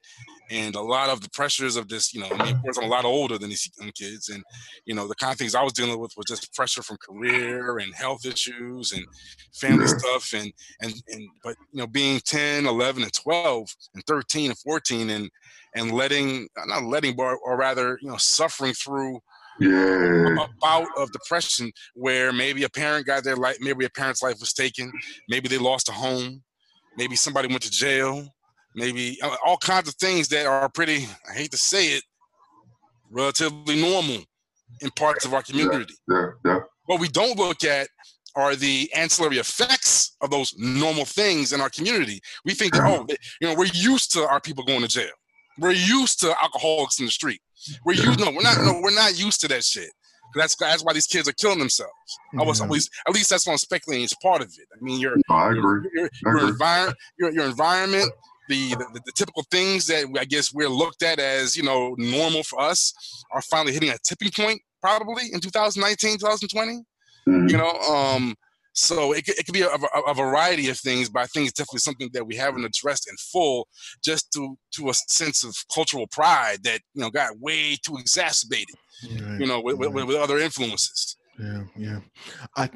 and 0.49 0.75
a 0.75 0.81
lot 0.81 1.09
of 1.09 1.21
the 1.21 1.29
pressures 1.29 1.75
of 1.77 1.87
this. 1.87 2.13
You 2.13 2.21
know, 2.21 2.27
I 2.29 2.37
mean, 2.43 2.53
of 2.55 2.61
course 2.61 2.77
I'm 2.77 2.83
a 2.83 2.87
lot 2.87 3.05
older 3.05 3.37
than 3.37 3.49
these 3.49 3.69
young 3.79 3.91
kids, 3.91 4.29
and 4.29 4.43
you 4.85 4.93
know 4.95 5.07
the 5.07 5.15
kind 5.15 5.31
of 5.31 5.37
things 5.37 5.55
I 5.55 5.63
was 5.63 5.73
dealing 5.73 5.99
with 5.99 6.11
was 6.17 6.25
just 6.27 6.53
pressure 6.53 6.83
from 6.83 6.97
career 6.97 7.77
and 7.77 7.93
health 7.95 8.25
issues 8.25 8.91
and 8.91 9.05
family 9.53 9.87
stuff 9.87 10.33
and 10.33 10.51
and 10.81 10.93
and 11.09 11.29
but 11.43 11.55
you 11.71 11.79
know 11.79 11.87
being 11.87 12.19
10 12.25 12.65
11 12.65 13.03
and 13.03 13.13
12 13.13 13.69
and 13.93 14.03
13 14.05 14.49
and 14.51 14.59
14 14.59 15.09
and 15.11 15.29
and 15.75 15.91
letting 15.91 16.47
not 16.65 16.83
letting 16.83 17.15
but 17.15 17.37
or 17.45 17.55
rather 17.57 17.97
you 18.01 18.09
know 18.09 18.17
suffering 18.17 18.73
through 18.73 19.19
Yeah. 19.59 20.43
a 20.43 20.47
bout 20.59 20.87
of 20.97 21.11
depression 21.11 21.71
where 21.93 22.33
maybe 22.33 22.63
a 22.63 22.69
parent 22.69 23.05
got 23.05 23.23
their 23.23 23.35
life, 23.35 23.57
maybe 23.59 23.85
a 23.85 23.89
parent's 23.89 24.23
life 24.23 24.39
was 24.39 24.53
taken, 24.53 24.91
maybe 25.29 25.47
they 25.47 25.57
lost 25.57 25.89
a 25.89 25.91
home, 25.91 26.41
maybe 26.97 27.15
somebody 27.15 27.47
went 27.47 27.61
to 27.63 27.71
jail, 27.71 28.27
maybe 28.75 29.17
uh, 29.21 29.35
all 29.45 29.57
kinds 29.57 29.87
of 29.87 29.95
things 29.95 30.27
that 30.29 30.45
are 30.45 30.69
pretty, 30.69 31.07
I 31.29 31.33
hate 31.33 31.51
to 31.51 31.57
say 31.57 31.87
it, 31.87 32.03
relatively 33.11 33.79
normal 33.79 34.23
in 34.81 34.89
parts 34.91 35.25
of 35.25 35.33
our 35.33 35.43
community. 35.43 35.93
Yeah. 36.09 36.29
Yeah. 36.45 36.59
What 36.85 36.99
we 36.99 37.07
don't 37.07 37.37
look 37.37 37.63
at 37.63 37.87
are 38.35 38.55
the 38.55 38.91
ancillary 38.95 39.37
effects 39.37 40.15
of 40.21 40.31
those 40.31 40.55
normal 40.57 41.05
things 41.05 41.53
in 41.53 41.61
our 41.61 41.69
community. 41.69 42.19
We 42.45 42.53
think 42.53 42.73
that, 42.73 42.83
oh, 42.83 43.05
you 43.39 43.47
know, 43.47 43.55
we're 43.55 43.65
used 43.65 44.11
to 44.13 44.27
our 44.27 44.41
people 44.41 44.63
going 44.63 44.81
to 44.81 44.87
jail. 44.87 45.11
We're 45.59 45.71
used 45.71 46.19
to 46.21 46.35
alcoholics 46.41 46.99
in 46.99 47.05
the 47.05 47.11
street. 47.11 47.41
We're 47.85 47.93
used, 47.93 48.19
no, 48.19 48.31
we're 48.31 48.41
not, 48.41 48.57
no, 48.63 48.79
we're 48.81 48.93
not 48.95 49.17
used 49.17 49.41
to 49.41 49.47
that 49.49 49.63
shit. 49.63 49.89
That's 50.35 50.55
that's 50.55 50.83
why 50.83 50.93
these 50.93 51.05
kids 51.05 51.29
are 51.29 51.33
killing 51.33 51.59
themselves. 51.59 51.91
I 52.39 52.43
was 52.43 52.59
Yeah. 52.59 52.65
at 52.65 52.71
least 52.71 52.89
at 53.07 53.13
least 53.13 53.29
that's 53.29 53.45
what 53.45 53.53
I'm 53.53 53.59
speculating. 53.59 54.03
It's 54.03 54.15
part 54.15 54.41
of 54.41 54.47
it. 54.47 54.67
I 54.75 54.83
mean, 54.83 54.99
your 54.99 55.15
No, 55.29 55.35
I 55.35 55.51
agree. 55.51 55.87
your, 55.93 56.09
your, 56.23 56.37
agree. 56.37 56.51
envir- 56.53 56.93
your, 57.19 57.31
your 57.31 57.45
environment, 57.45 58.11
the, 58.49 58.69
the 58.71 59.01
the 59.05 59.11
typical 59.15 59.43
things 59.51 59.85
that 59.87 60.05
I 60.19 60.25
guess 60.25 60.51
we're 60.51 60.69
looked 60.69 61.03
at 61.03 61.19
as 61.19 61.55
you 61.55 61.61
know 61.61 61.93
normal 61.99 62.41
for 62.43 62.59
us 62.59 62.93
are 63.31 63.43
finally 63.43 63.73
hitting 63.73 63.89
a 63.91 63.97
tipping 64.03 64.31
point 64.31 64.59
probably 64.81 65.25
in 65.31 65.39
2019, 65.39 66.17
2020 66.17 66.83
Mhm. 67.27 67.49
you 67.49 67.57
know 67.57 67.69
um 67.95 68.35
so 68.75 69.13
it, 69.13 69.23
could- 69.25 69.37
it 69.37 69.45
could 69.45 69.53
be 69.53 69.61
a, 69.61 69.67
a, 69.69 69.99
a 70.07 70.13
variety 70.13 70.67
of 70.69 70.77
things 70.79 71.07
but 71.09 71.21
i 71.21 71.25
think 71.27 71.47
it's 71.47 71.57
definitely 71.57 71.79
something 71.79 72.09
that 72.13 72.25
we 72.25 72.35
haven't 72.35 72.65
addressed 72.65 73.07
in 73.09 73.15
full 73.17 73.67
just 74.03 74.31
to 74.33 74.57
to 74.71 74.89
a 74.89 74.93
sense 74.93 75.43
of 75.43 75.55
cultural 75.73 76.07
pride 76.07 76.57
that 76.63 76.79
you 76.93 77.01
know 77.01 77.09
got 77.09 77.37
way 77.39 77.75
too 77.85 77.97
exacerbated 77.97 78.75
Right. 79.03 79.39
you 79.39 79.47
know 79.47 79.59
with, 79.61 79.77
with, 79.77 79.91
with 79.93 80.15
other 80.17 80.39
influences 80.39 81.17
Yeah, 81.39 81.63
yeah. 81.77 81.99
I 82.55 82.69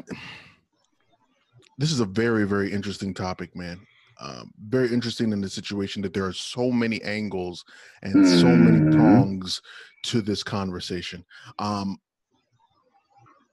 this 1.78 1.92
is 1.92 2.00
a 2.00 2.06
very, 2.06 2.46
very 2.48 2.72
interesting 2.74 3.14
topic, 3.14 3.56
man. 3.56 3.80
Um, 4.20 4.52
very 4.68 4.92
interesting 4.92 5.32
in 5.32 5.42
the 5.42 5.50
situation 5.50 6.02
that 6.02 6.12
there 6.14 6.26
are 6.26 6.34
so 6.34 6.72
many 6.72 7.00
angles 7.04 7.64
and 8.02 8.28
so 8.28 8.48
many 8.48 8.80
Mhm. 8.80 8.96
prongs 8.96 9.62
to 10.06 10.22
this 10.22 10.42
conversation. 10.42 11.24
Um, 11.60 12.00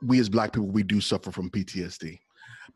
we 0.00 0.18
as 0.20 0.30
Black 0.30 0.52
people, 0.54 0.68
we 0.70 0.82
do 0.82 1.00
suffer 1.02 1.30
from 1.30 1.50
PTSD. 1.50 2.18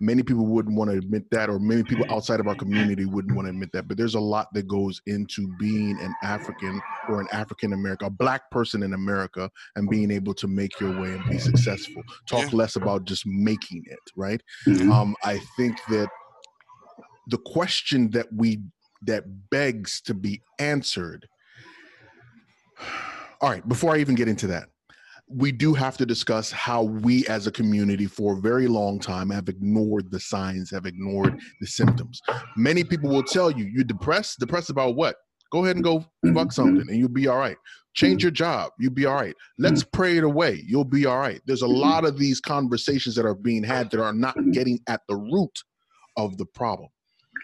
Many 0.00 0.22
people 0.22 0.46
wouldn't 0.46 0.76
want 0.76 0.90
to 0.90 0.96
admit 0.96 1.24
that, 1.32 1.48
or 1.50 1.58
many 1.58 1.82
people 1.82 2.06
outside 2.11 2.40
of 2.40 2.46
our 2.46 2.54
community 2.54 3.04
wouldn't 3.04 3.34
want 3.34 3.46
to 3.46 3.50
admit 3.50 3.70
that. 3.72 3.88
But 3.88 3.96
there's 3.96 4.14
a 4.14 4.20
lot 4.20 4.48
that 4.54 4.68
goes 4.68 5.00
into 5.06 5.48
being 5.48 5.98
an 6.00 6.14
African 6.22 6.82
or 7.06 7.20
an 7.20 7.28
African 7.32 7.72
American, 7.72 8.06
a 8.06 8.11
Black 8.11 8.50
person 8.50 8.82
in 8.82 8.92
America, 8.94 9.50
and 9.76 9.90
being 9.90 10.11
able 10.11 10.34
to 10.34 10.46
make 10.46 10.78
your 10.78 10.90
way 10.90 11.14
and 11.14 11.28
be 11.28 11.38
successful. 11.38 12.04
Talk 12.28 12.52
less 12.52 12.76
about 12.76 13.04
just 13.06 13.26
making 13.26 13.82
it, 13.87 14.00
right? 14.16 14.42
Mhm. 14.68 14.90
um, 14.92 15.16
I 15.24 15.38
think 15.38 15.84
that 15.87 16.11
the 17.26 17.38
question 17.38 18.11
that 18.11 18.26
we 18.34 18.62
that 19.02 19.24
begs 19.50 20.00
to 20.02 20.14
be 20.14 20.42
answered. 20.58 21.28
All 23.40 23.50
right, 23.50 23.66
before 23.68 23.94
I 23.94 23.98
even 23.98 24.14
get 24.16 24.28
into 24.28 24.48
that, 24.48 24.70
we 25.30 25.52
do 25.52 25.74
have 25.74 25.96
to 25.98 26.06
discuss 26.06 26.50
how 26.50 26.82
we 26.82 27.26
as 27.26 27.46
a 27.46 27.52
community 27.52 28.06
for 28.06 28.34
a 28.34 28.40
very 28.40 28.66
long 28.66 28.98
time 28.98 29.30
have 29.30 29.48
ignored 29.48 30.10
the 30.10 30.20
signs, 30.20 30.70
have 30.70 30.86
ignored 30.86 31.38
the 31.60 31.66
symptoms. 31.66 32.20
Many 32.56 32.82
people 32.82 33.10
will 33.10 33.22
tell 33.22 33.50
you, 33.50 33.64
you're 33.64 33.84
depressed. 33.84 34.38
Depressed 34.38 34.70
about 34.70 34.96
what? 34.96 35.16
Go 35.50 35.64
ahead 35.64 35.76
and 35.76 35.84
go 35.84 36.04
fuck 36.34 36.52
something 36.52 36.88
and 36.88 36.98
you'll 36.98 37.08
be 37.08 37.26
all 37.26 37.38
right. 37.38 37.56
Change 37.94 38.22
your 38.22 38.30
job, 38.30 38.72
you'll 38.78 38.92
be 38.92 39.06
all 39.06 39.14
right. 39.14 39.34
Let's 39.58 39.82
pray 39.82 40.18
it 40.18 40.24
away, 40.24 40.62
you'll 40.66 40.84
be 40.84 41.06
all 41.06 41.18
right. 41.18 41.40
There's 41.46 41.62
a 41.62 41.66
lot 41.66 42.04
of 42.04 42.18
these 42.18 42.40
conversations 42.40 43.14
that 43.16 43.24
are 43.24 43.34
being 43.34 43.64
had 43.64 43.90
that 43.90 44.00
are 44.00 44.12
not 44.12 44.36
getting 44.52 44.78
at 44.88 45.00
the 45.08 45.16
root 45.16 45.58
of 46.16 46.36
the 46.36 46.46
problem. 46.46 46.88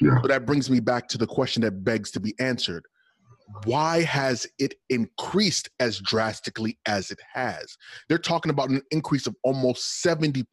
Yeah. 0.01 0.21
So 0.23 0.29
that 0.29 0.47
brings 0.47 0.71
me 0.71 0.81
back 0.81 1.09
to 1.09 1.19
the 1.19 1.27
question 1.27 1.63
that 1.63 1.83
begs 1.83 2.11
to 2.13 2.21
be 2.21 2.35
answered. 2.39 2.85
Why 3.65 4.03
has 4.03 4.47
it 4.59 4.75
increased 4.89 5.69
as 5.81 5.99
drastically 6.01 6.79
as 6.87 7.11
it 7.11 7.19
has? 7.33 7.77
They're 8.09 8.19
talking 8.19 8.51
about 8.51 8.71
an 8.71 8.83
increase 8.91 9.27
of 9.27 9.35
almost 9.45 10.03
70% 10.05 10.45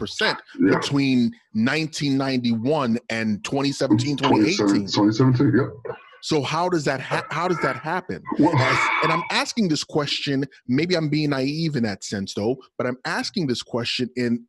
Yeah. 0.59 0.77
between 0.77 1.31
1991 1.53 2.99
and 3.09 3.43
2017, 3.43 4.17
2018. 4.17 4.57
2017, 4.87 5.53
yeah. 5.55 5.93
So 6.23 6.43
how 6.43 6.69
does 6.69 6.85
that 6.85 7.01
ha- 7.01 7.25
how 7.31 7.47
does 7.47 7.59
that 7.61 7.75
happen? 7.77 8.21
Well, 8.37 8.55
As- 8.55 8.87
and 9.03 9.11
I'm 9.11 9.23
asking 9.31 9.69
this 9.69 9.83
question. 9.83 10.45
Maybe 10.67 10.95
I'm 10.95 11.09
being 11.09 11.31
naive 11.31 11.75
in 11.75 11.81
that 11.83 12.03
sense, 12.03 12.35
though. 12.35 12.57
But 12.77 12.85
I'm 12.85 12.97
asking 13.05 13.47
this 13.47 13.63
question 13.63 14.07
in 14.15 14.45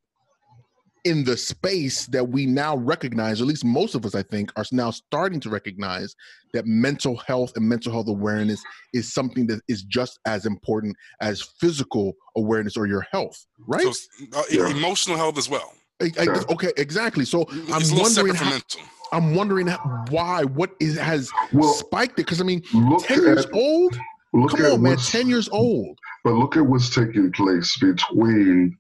in 1.05 1.25
the 1.25 1.37
space 1.37 2.07
that 2.07 2.25
we 2.29 2.47
now 2.47 2.77
recognize, 2.77 3.41
or 3.41 3.45
at 3.45 3.49
least 3.49 3.65
most 3.65 3.95
of 3.95 4.07
us, 4.07 4.15
I 4.15 4.23
think, 4.23 4.53
are 4.57 4.65
now 4.71 4.91
starting 4.91 5.41
to 5.41 5.51
recognize 5.51 6.15
that 6.55 6.67
mental 6.67 7.17
health 7.17 7.53
and 7.57 7.69
mental 7.69 7.91
health 7.93 8.09
awareness 8.09 8.62
is 8.95 9.12
something 9.12 9.47
that 9.49 9.61
is 9.69 9.83
just 9.83 10.21
as 10.27 10.47
important 10.47 10.97
as 11.21 11.43
physical 11.61 12.12
awareness 12.37 12.77
or 12.77 12.87
your 12.87 13.05
health, 13.11 13.45
right? 13.67 13.83
so 13.93 14.38
uh, 14.38 14.43
Yeah. 14.51 14.69
emotional 14.71 15.17
health 15.17 15.38
as 15.38 15.49
well 15.49 15.73
I- 16.01 16.12
I- 16.19 16.23
Yeah. 16.25 16.43
okay, 16.51 16.73
exactly. 16.77 17.25
So 17.25 17.43
it's 17.51 17.91
I'm 17.93 17.99
a 17.99 18.01
wondering. 18.03 18.35
from 18.35 18.47
How, 18.47 18.51
mental 18.51 18.81
I'm 19.12 19.35
wondering 19.35 19.69
why. 20.11 20.43
What 20.43 20.71
is 20.81 20.97
has 20.99 21.31
well 21.53 21.73
spiked 21.75 22.15
it? 22.19 22.25
Because 22.25 22.41
I 22.41 22.45
mean, 22.45 22.62
look 22.75 23.05
ten 23.05 23.23
years 23.23 23.45
at, 23.45 23.53
old. 23.53 23.97
look 24.33 24.51
Come 24.53 24.65
at 24.65 24.73
on, 24.73 24.83
man, 24.83 24.97
ten 24.97 25.29
years 25.29 25.49
old. 25.51 25.97
But 26.25 26.33
look 26.33 26.57
at 26.57 26.67
what's 26.67 26.91
taking 26.91 27.31
place 27.33 27.77
between 27.77 28.77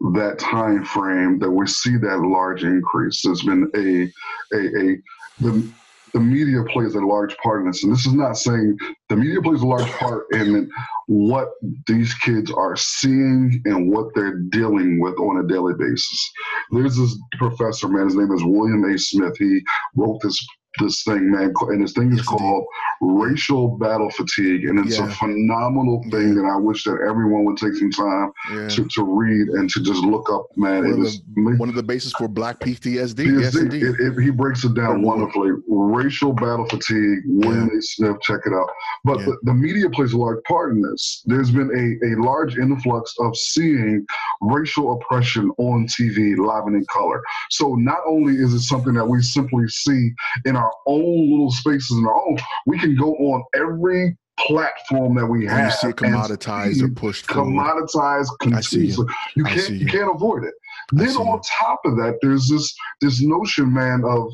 that 0.00 0.38
time 0.38 0.84
frame 0.84 1.38
that 1.38 1.50
we 1.50 1.66
see 1.66 1.96
that 1.96 2.20
large 2.20 2.64
increase. 2.64 3.22
There's 3.22 3.42
been 3.42 3.70
a 3.74 4.56
a, 4.56 4.60
a 4.60 4.96
the 5.40 5.68
the 6.12 6.20
media 6.20 6.62
plays 6.64 6.94
a 6.94 7.00
large 7.00 7.36
part 7.38 7.60
in 7.60 7.66
this, 7.66 7.84
and 7.84 7.92
this 7.92 8.06
is 8.06 8.14
not 8.14 8.38
saying 8.38 8.78
the 9.10 9.16
media 9.16 9.42
plays 9.42 9.60
a 9.60 9.66
large 9.66 9.90
part 9.92 10.24
in 10.32 10.70
what 11.08 11.50
these 11.86 12.14
kids 12.14 12.50
are 12.50 12.74
seeing 12.74 13.60
and 13.66 13.92
what 13.92 14.06
they're 14.14 14.38
dealing 14.38 14.98
with 14.98 15.18
on 15.18 15.44
a 15.44 15.46
daily 15.46 15.74
basis. 15.78 16.32
There's 16.70 16.96
this 16.96 17.18
professor, 17.38 17.88
man. 17.88 18.06
His 18.06 18.16
name 18.16 18.32
is 18.32 18.42
William 18.42 18.84
A. 18.84 18.98
Smith. 18.98 19.36
He 19.36 19.60
wrote 19.94 20.20
this 20.22 20.42
this 20.78 21.02
thing, 21.02 21.30
man, 21.30 21.52
and 21.68 21.82
this 21.82 21.92
thing 21.92 22.12
is 22.12 22.22
called 22.22 22.64
racial 23.00 23.76
battle 23.78 24.10
fatigue, 24.10 24.64
and 24.64 24.78
it's 24.80 24.98
Yeah. 24.98 25.06
a 25.08 25.10
phenomenal 25.10 26.02
thing 26.10 26.34
that 26.34 26.44
I 26.44 26.56
wish 26.56 26.84
that 26.84 26.98
everyone 27.08 27.44
would 27.44 27.56
take 27.56 27.74
some 27.74 27.90
time 27.90 28.32
Yeah. 28.52 28.68
to, 28.68 28.84
to 28.84 29.02
read 29.04 29.48
and 29.48 29.68
to 29.70 29.80
just 29.82 30.02
look 30.04 30.30
up, 30.32 30.46
man. 30.56 30.82
One 30.84 30.86
It 30.92 30.98
of 31.00 31.04
is 31.06 31.22
One 31.36 31.68
of 31.68 31.74
the 31.74 31.82
bases 31.82 32.12
for 32.14 32.28
Black 32.28 32.60
PTSD. 32.60 33.24
PTSD. 33.26 33.42
Yes, 33.42 33.56
indeed. 33.56 33.82
It, 33.82 33.96
it, 34.00 34.20
he 34.22 34.30
breaks 34.30 34.64
it 34.64 34.74
down 34.74 35.00
Yeah. 35.00 35.06
wonderfully. 35.06 35.50
Racial 35.68 36.32
battle 36.32 36.66
fatigue, 36.66 37.20
William 37.26 37.70
A. 37.76 37.80
Smith, 37.82 38.16
check 38.22 38.40
it 38.46 38.52
out. 38.52 38.68
But 39.04 39.20
Yeah. 39.20 39.26
the, 39.26 39.36
the 39.44 39.54
media 39.54 39.90
plays 39.90 40.12
a 40.12 40.18
large 40.18 40.42
part 40.44 40.72
in 40.72 40.80
this. 40.82 41.22
There's 41.26 41.50
been 41.50 41.70
a, 41.70 42.06
a 42.06 42.22
large 42.22 42.56
influx 42.58 43.14
of 43.20 43.36
seeing 43.36 44.04
racial 44.40 44.92
oppression 44.92 45.50
on 45.58 45.86
TV, 45.86 46.36
live 46.36 46.64
and 46.66 46.76
in 46.76 46.84
color. 46.86 47.22
So 47.50 47.74
not 47.74 47.98
only 48.06 48.34
is 48.36 48.52
it 48.54 48.60
something 48.60 48.94
that 48.94 49.06
we 49.06 49.22
simply 49.22 49.66
see 49.68 50.12
in 50.44 50.56
our 50.56 50.65
own 50.86 51.30
little 51.30 51.50
spaces 51.50 51.98
in 51.98 52.06
our 52.06 52.28
own, 52.28 52.38
we 52.66 52.78
can 52.78 52.96
go 52.96 53.14
on 53.14 53.44
every 53.54 54.16
platform 54.38 55.16
that 55.16 55.26
we 55.26 55.40
And 55.40 55.42
you 55.42 55.48
have 55.48 55.74
see 55.74 55.88
it 55.88 56.00
and 56.02 56.14
commoditized 56.14 56.82
or 56.82 56.88
pushed 56.88 57.26
commoditized 57.26 58.64
see 58.64 58.86
you. 58.86 59.08
You 59.34 59.44
can't 59.44 59.68
you. 59.70 59.76
you. 59.76 59.86
can't 59.86 60.14
avoid 60.14 60.44
it. 60.44 60.54
Then 60.92 61.16
on 61.16 61.40
top 61.42 61.80
of 61.84 61.96
that, 61.96 62.18
there's 62.22 62.48
this 62.48 62.74
this 63.00 63.20
notion, 63.20 63.72
man, 63.72 64.02
of 64.04 64.30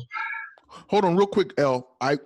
Hold 0.87 1.05
on, 1.05 1.15
real 1.15 1.27
quick, 1.27 1.53
L. 1.57 1.95
I, 2.01 2.19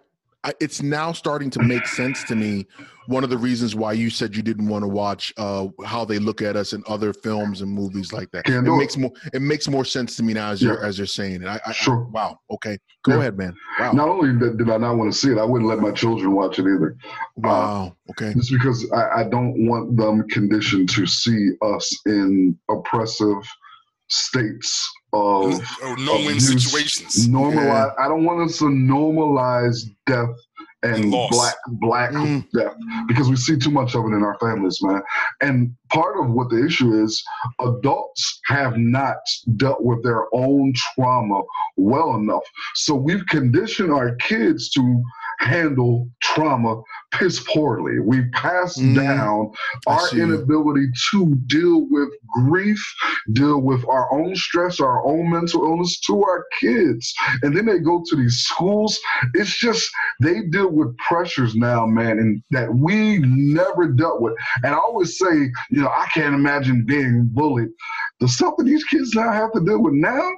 I, 0.43 0.53
it's 0.59 0.81
now 0.81 1.11
starting 1.11 1.49
to 1.51 1.63
make 1.63 1.87
sense 1.87 2.23
to 2.25 2.35
me. 2.35 2.67
One 3.07 3.23
of 3.23 3.29
the 3.29 3.37
reasons 3.37 3.73
why 3.75 3.93
you 3.93 4.09
said 4.09 4.35
you 4.35 4.41
didn't 4.43 4.67
want 4.67 4.83
to 4.83 4.87
watch 4.87 5.33
uh, 5.37 5.67
how 5.85 6.05
they 6.05 6.19
look 6.19 6.41
at 6.41 6.55
us 6.55 6.73
in 6.73 6.83
other 6.87 7.11
films 7.13 7.61
and 7.61 7.71
movies 7.71 8.13
like 8.13 8.29
that. 8.31 8.45
Can't 8.45 8.65
it 8.65 8.69
do 8.69 8.75
it. 8.75 8.77
makes 8.77 8.97
more 8.97 9.11
it 9.33 9.41
makes 9.41 9.67
more 9.67 9.85
sense 9.85 10.15
to 10.17 10.23
me 10.23 10.33
now 10.33 10.51
as 10.51 10.61
you're 10.61 10.83
as 10.83 10.97
you're 10.97 11.07
saying 11.07 11.41
it. 11.41 11.47
I, 11.47 11.55
I, 11.55 11.59
I- 11.67 11.71
Sure. 11.71 12.03
wow. 12.11 12.37
Okay. 12.51 12.77
Go 13.03 13.13
Yeah. 13.13 13.19
ahead, 13.19 13.37
man. 13.37 13.55
Wow. 13.79 13.91
not 13.93 14.09
only 14.09 14.37
did, 14.37 14.57
did 14.57 14.69
I 14.69 14.77
not 14.77 14.97
want 14.97 15.11
to 15.11 15.17
see 15.17 15.31
it, 15.31 15.37
I 15.37 15.43
wouldn't 15.45 15.69
let 15.69 15.79
my 15.79 15.91
children 15.91 16.33
watch 16.33 16.59
it 16.59 16.63
either. 16.63 16.97
wow. 17.37 17.95
Okay. 18.11 18.33
It's 18.35 18.51
because 18.51 18.89
I, 18.91 19.21
I 19.21 19.23
don't 19.29 19.67
want 19.67 19.97
them 19.97 20.27
conditioned 20.29 20.89
to 20.89 21.05
see 21.07 21.51
us 21.61 21.89
in 22.05 22.57
oppressive 22.69 23.37
states 24.09 24.89
of 25.13 25.61
or 25.83 25.97
no-win 25.97 26.39
situations 26.39 27.27
Normalize. 27.27 27.93
I 27.99 28.07
don't 28.07 28.23
want 28.25 28.49
us 28.49 28.57
to 28.59 28.65
normalize 28.65 29.77
death 30.05 30.29
and 30.83 30.95
And 31.05 31.11
loss. 31.11 31.31
black 31.31 31.55
black 31.67 32.11
Mm. 32.11 32.45
death 32.53 32.75
because 33.07 33.29
we 33.29 33.35
see 33.35 33.57
too 33.57 33.71
much 33.71 33.95
of 33.95 34.03
it 34.05 34.13
in 34.13 34.21
our 34.23 34.37
families, 34.39 34.77
man. 34.83 35.01
And 35.41 35.71
part 35.89 36.19
of 36.19 36.29
what 36.29 36.49
the 36.49 36.63
issue 36.65 36.93
is, 37.03 37.23
adults 37.61 38.39
have 38.45 38.77
not 38.77 39.17
dealt 39.55 39.83
with 39.83 40.03
their 40.03 40.25
own 40.33 40.73
trauma 40.75 41.41
well 41.77 42.15
enough. 42.15 42.43
So 42.75 42.93
we've 42.95 43.25
conditioned 43.27 43.91
our 43.91 44.15
kids 44.17 44.69
to 44.71 45.03
handle 45.39 46.09
trauma 46.21 46.81
piss 47.11 47.39
poorly. 47.47 47.99
We 47.99 48.29
pass 48.31 48.77
Mm. 48.77 48.95
down 48.95 49.51
I 49.87 49.91
our 49.93 50.07
see 50.09 50.21
inability 50.21 50.87
to 51.11 51.35
deal 51.47 51.87
with 51.89 52.09
grief, 52.33 52.79
deal 53.33 53.61
with 53.61 53.85
our 53.87 54.11
own 54.11 54.35
stress, 54.35 54.79
our 54.79 55.05
own 55.05 55.29
mental 55.29 55.63
illness 55.63 55.99
to 56.01 56.21
our 56.23 56.45
kids. 56.59 57.13
And 57.43 57.55
then 57.55 57.65
they 57.65 57.79
go 57.79 58.03
to 58.07 58.15
these 58.15 58.37
schools. 58.37 58.99
It's 59.33 59.57
just 59.59 59.89
they 60.21 60.41
deal 60.43 60.71
with 60.71 60.95
pressures 60.97 61.55
now, 61.55 61.85
man, 61.85 62.19
and 62.19 62.41
that 62.51 62.73
we 62.73 63.19
never 63.19 63.87
dealt 63.87 64.21
with. 64.21 64.33
And 64.63 64.73
I 64.73 64.77
always 64.77 65.17
say, 65.17 65.33
you 65.71 65.81
know, 65.81 65.89
I 65.89 66.07
can't 66.13 66.35
imagine 66.35 66.85
being 66.85 67.29
bullied. 67.33 67.69
The 68.19 68.27
stuff 68.27 68.55
that 68.57 68.65
these 68.65 68.83
kids 68.85 69.13
now 69.13 69.31
have 69.31 69.51
to 69.53 69.59
deal 69.61 69.81
with 69.81 69.93
now, 69.93 70.31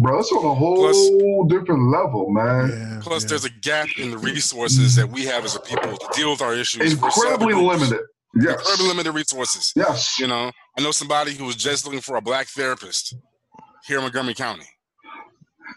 bro, 0.00 0.18
it's 0.18 0.32
on 0.32 0.44
a 0.44 0.54
whole 0.54 1.44
different 1.44 1.90
level, 1.90 2.30
man. 2.30 2.70
Yeah, 2.70 3.00
Plus, 3.02 3.22
yeah. 3.22 3.28
there's 3.28 3.44
a 3.44 3.50
gap 3.50 3.88
in 3.98 4.10
the 4.10 4.18
resources 4.18 4.96
that 4.96 5.08
we 5.08 5.24
have 5.26 5.44
as 5.44 5.56
a 5.56 5.60
people 5.60 5.96
to 5.96 6.08
deal 6.14 6.30
with 6.30 6.42
our 6.42 6.54
issues. 6.54 6.92
Incredibly 6.92 7.54
limited. 7.54 8.00
Yes. 8.34 8.58
Incredibly 8.58 8.88
limited 8.88 9.12
resources. 9.12 9.72
Yes. 9.76 10.18
You 10.18 10.26
know, 10.26 10.50
I 10.78 10.82
know 10.82 10.92
somebody 10.92 11.34
who 11.34 11.44
was 11.44 11.56
just 11.56 11.84
looking 11.84 12.00
for 12.00 12.16
a 12.16 12.20
black 12.20 12.46
therapist 12.48 13.14
here 13.86 13.98
in 13.98 14.02
Montgomery 14.02 14.34
County. 14.34 14.66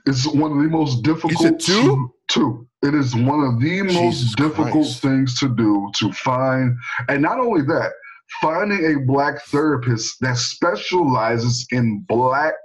It's 0.05 0.25
one 0.27 0.51
of 0.51 0.57
the 0.57 0.69
most 0.69 1.03
difficult 1.03 1.59
two? 1.59 1.73
to, 1.73 2.13
to. 2.29 2.67
It 2.83 2.93
is 2.93 3.15
one 3.15 3.41
of 3.43 3.61
the 3.61 3.81
Jesus 3.83 3.95
most 3.95 4.35
difficult 4.37 4.71
Christ. 4.71 5.01
things 5.01 5.39
to 5.39 5.49
do 5.55 5.89
to 5.99 6.11
find, 6.11 6.75
and 7.07 7.21
not 7.21 7.39
only 7.39 7.61
that, 7.61 7.91
finding 8.41 8.95
a 8.95 9.05
black 9.05 9.41
therapist 9.45 10.17
that 10.21 10.37
specializes 10.37 11.65
in 11.71 12.03
black 12.07 12.55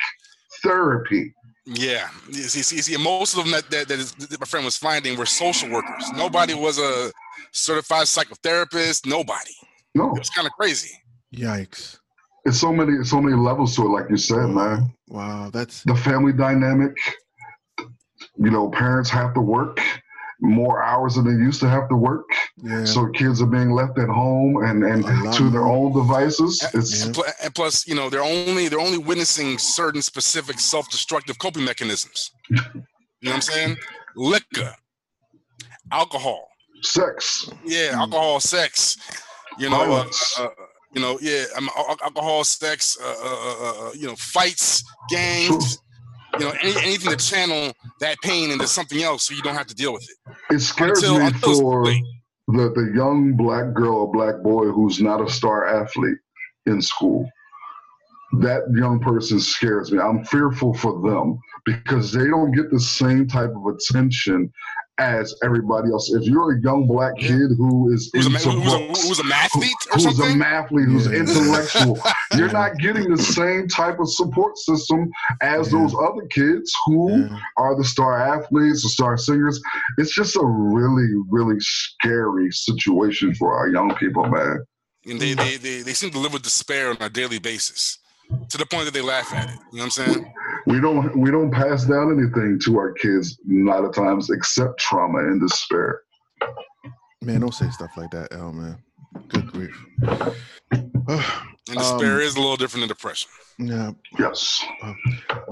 therapy. 0.63 1.33
Yeah, 1.71 2.09
you 2.29 2.45
see, 2.45 2.63
see, 2.63 2.81
see, 2.81 2.97
most 2.97 3.37
of 3.37 3.45
them 3.45 3.53
that, 3.53 3.71
that, 3.71 3.89
that, 3.89 3.99
is, 3.99 4.13
that 4.13 4.41
my 4.41 4.47
friend 4.47 4.65
was 4.65 4.79
finding 4.79 5.19
were 5.19 5.27
social 5.27 5.69
workers. 5.69 6.11
Nobody 6.17 6.55
was 6.55 6.79
a 6.79 7.13
certified 7.53 8.07
psychotherapist. 8.07 9.05
Nobody. 9.05 9.53
No, 9.95 10.15
It 10.15 10.19
was 10.19 10.31
kind 10.31 10.47
of 10.47 10.53
crazy. 10.55 10.97
Yikes! 11.35 11.99
it's 12.47 12.59
so 12.59 12.73
many, 12.73 13.05
so 13.05 13.21
many 13.21 13.37
levels 13.37 13.77
to 13.77 13.83
it. 13.83 13.91
Like 13.91 14.09
you 14.09 14.17
said, 14.17 14.47
man, 14.47 14.91
Wow, 15.09 15.51
that's 15.53 15.83
the 15.83 15.95
family 15.95 16.33
dynamic. 16.33 16.97
You 17.79 18.51
know, 18.51 18.71
parents 18.71 19.11
have 19.11 19.35
to 19.35 19.41
work 19.41 19.81
more 20.41 20.83
hours 20.83 21.17
than 21.17 21.25
they 21.25 21.33
used 21.45 21.61
to 21.61 21.69
have 21.69 21.89
to 21.89 21.97
work. 21.97 22.29
yeah. 22.63 22.85
So 22.85 23.09
kids 23.09 23.43
are 23.43 23.47
being 23.47 23.71
left 23.73 23.99
at 23.99 24.09
home 24.09 24.63
and, 24.65 24.85
and 24.85 25.05
to 25.35 25.51
their 25.51 25.65
own 25.67 25.93
devices. 25.93 26.65
It's 26.75 27.05
Yeah. 27.05 27.23
And, 27.43 27.55
plus, 27.55 27.87
you 27.89 27.95
know, 27.97 28.09
they're 28.09 28.23
only 28.23 28.69
they're 28.69 28.79
only 28.81 28.99
witnessing 28.99 29.59
certain 29.59 30.01
specific 30.03 30.61
self-destructive 30.61 31.39
coping 31.39 31.65
mechanisms. 31.65 32.31
You 32.51 32.57
know 32.57 32.83
what 33.31 33.35
I'm 33.35 33.41
saying? 33.41 33.77
Liquor, 34.15 34.75
alcohol, 35.91 36.49
sex. 36.83 37.51
yeah, 37.65 37.91
Mm. 37.93 37.99
alcohol, 38.03 38.41
sex. 38.41 38.97
You 39.59 39.71
know, 39.71 39.83
uh, 39.93 40.05
uh, 40.39 40.43
uh, 40.45 40.49
you 40.95 41.01
know, 41.03 41.19
yeah, 41.21 41.45
um, 41.57 41.69
al- 41.77 41.97
alcohol, 42.03 42.45
sex, 42.45 42.97
uh, 43.01 43.05
uh, 43.05 43.11
uh, 43.27 43.89
uh, 43.89 43.93
you 43.95 44.07
know, 44.07 44.15
fights, 44.17 44.85
gangs. 45.11 45.79
You 46.39 46.47
know, 46.47 46.55
any, 46.63 46.77
anything 46.83 47.11
to 47.11 47.17
channel 47.17 47.73
that 48.01 48.17
pain 48.23 48.51
into 48.51 48.67
something 48.67 49.03
else, 49.03 49.27
so 49.27 49.35
you 49.35 49.43
don't 49.43 49.55
have 49.55 49.67
to 49.67 49.75
deal 49.75 49.93
with 49.93 50.05
it. 50.05 50.55
It 50.55 50.61
scares 50.61 51.03
Until- 51.03 51.19
me 51.19 51.27
until 51.27 51.61
for 51.61 51.85
the, 52.49 52.73
the 52.75 52.93
young 52.95 53.37
black 53.37 53.75
girl 53.75 53.97
or 53.99 54.13
black 54.13 54.43
boy 54.43 54.67
who's 54.71 55.01
not 55.01 55.21
a 55.21 55.31
star 55.31 55.67
athlete 55.67 56.19
in 56.67 56.81
school. 56.81 57.29
That 58.41 58.63
young 58.75 59.01
person 59.01 59.41
scares 59.41 59.91
me. 59.91 59.99
I'm 59.99 60.25
fearful 60.25 60.75
for 60.75 61.01
them 61.01 61.39
because 61.65 62.13
they 62.13 62.27
don't 62.27 62.53
get 62.53 62.71
the 62.71 62.81
same 62.81 63.27
type 63.27 63.51
of 63.55 63.75
attention 63.75 64.53
as 64.99 65.35
everybody 65.45 65.91
else. 65.91 66.11
If 66.13 66.25
you're 66.25 66.53
a 66.57 66.61
young 66.61 66.87
black 66.87 67.17
kid 67.17 67.51
who 67.57 67.93
is 67.93 68.11
Who's 68.13 68.27
a, 68.27 68.31
ma- 68.31 68.39
into 68.39 68.51
a, 68.51 68.87
books, 68.89 69.03
who's 69.09 69.19
a 69.21 69.23
mathlete 69.23 69.87
or 69.93 69.95
who's 69.95 70.19
a 70.19 70.23
mathlete, 70.25 70.85
who's 70.87 71.07
Yeah. 71.07 71.19
intellectual, 71.21 71.99
you're 72.37 72.51
not 72.53 72.77
getting 72.79 73.11
the 73.11 73.23
same 73.23 73.69
type 73.69 74.01
of 74.01 74.11
support 74.13 74.59
system 74.59 75.11
as 75.43 75.73
Yeah. 75.73 75.79
those 75.81 75.95
other 75.95 76.27
kids 76.31 76.73
who 76.87 77.11
yeah. 77.21 77.39
are 77.57 77.77
the 77.77 77.85
star 77.85 78.19
athletes, 78.21 78.83
the 78.83 78.89
star 78.89 79.17
singers. 79.17 79.61
It's 79.99 80.15
just 80.15 80.37
a 80.37 80.45
really, 80.45 81.09
really 81.31 81.57
scary 81.61 82.51
situation 82.51 83.35
for 83.35 83.55
our 83.57 83.69
young 83.69 83.95
people, 83.97 84.25
man. 84.27 84.65
and 85.09 85.21
they, 85.21 85.35
they, 85.35 85.57
they, 85.57 85.83
they 85.83 85.93
seem 85.95 86.11
to 86.11 86.19
live 86.19 86.33
with 86.33 86.43
despair 86.43 86.91
on 86.91 86.97
a 87.01 87.09
daily 87.09 87.39
basis 87.39 87.99
to 88.51 88.59
the 88.59 88.67
point 88.67 88.85
that 88.85 88.93
they 88.93 89.01
laugh 89.01 89.33
at 89.33 89.49
it. 89.49 89.55
You 89.73 89.79
know 89.79 89.85
what 89.85 89.85
I'm 89.85 89.91
saying? 89.91 90.33
We 90.69 90.81
don't 90.81 91.19
we 91.19 91.31
don't 91.31 91.51
pass 91.51 91.85
down 91.87 92.13
anything 92.13 92.59
to 92.65 92.77
our 92.79 92.93
kids 92.93 93.39
a 93.51 93.65
lot 93.65 93.85
of 93.85 93.95
times 93.95 94.29
except 94.29 94.79
trauma 94.79 95.19
and 95.21 95.41
despair. 95.41 96.03
Man, 97.23 97.41
don't 97.41 97.55
say 97.55 97.71
stuff 97.71 97.91
like 97.97 98.11
that, 98.11 98.29
L. 98.33 98.53
Man. 98.53 98.77
Good 99.29 99.47
grief. 99.53 99.85
And 101.71 101.77
despair 101.77 102.15
Um, 102.15 102.21
is 102.21 102.35
a 102.37 102.41
little 102.41 102.57
different 102.57 102.81
than 102.83 102.89
depression. 102.89 103.29
yeah. 103.59 103.91
Yes. 104.19 104.65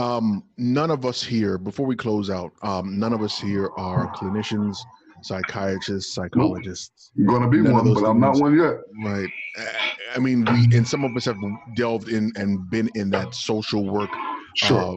Um, 0.00 0.44
none 0.56 0.90
of 0.90 1.04
us 1.04 1.22
here, 1.22 1.58
before 1.58 1.84
we 1.84 1.94
close 1.94 2.30
out, 2.30 2.52
um, 2.62 2.98
none 2.98 3.12
of 3.12 3.20
us 3.20 3.38
here 3.38 3.68
are 3.76 4.10
clinicians, 4.14 4.78
psychiatrists, 5.22 6.14
psychologists. 6.14 7.10
gonna 7.26 7.50
be 7.50 7.60
None 7.60 7.72
one, 7.72 7.92
but 7.94 8.04
I'm 8.04 8.18
not 8.18 8.36
one 8.36 8.56
yet. 8.58 8.76
Right. 9.04 9.28
I- 9.58 9.92
I 10.14 10.18
mean, 10.18 10.46
we 10.46 10.74
and 10.74 10.88
some 10.88 11.04
of 11.04 11.14
us 11.16 11.26
have 11.26 11.36
delved 11.74 12.08
in 12.08 12.32
and 12.36 12.70
been 12.70 12.88
in 12.94 13.10
that 13.10 13.34
social 13.34 13.84
work 13.84 14.08
Sure. 14.56 14.96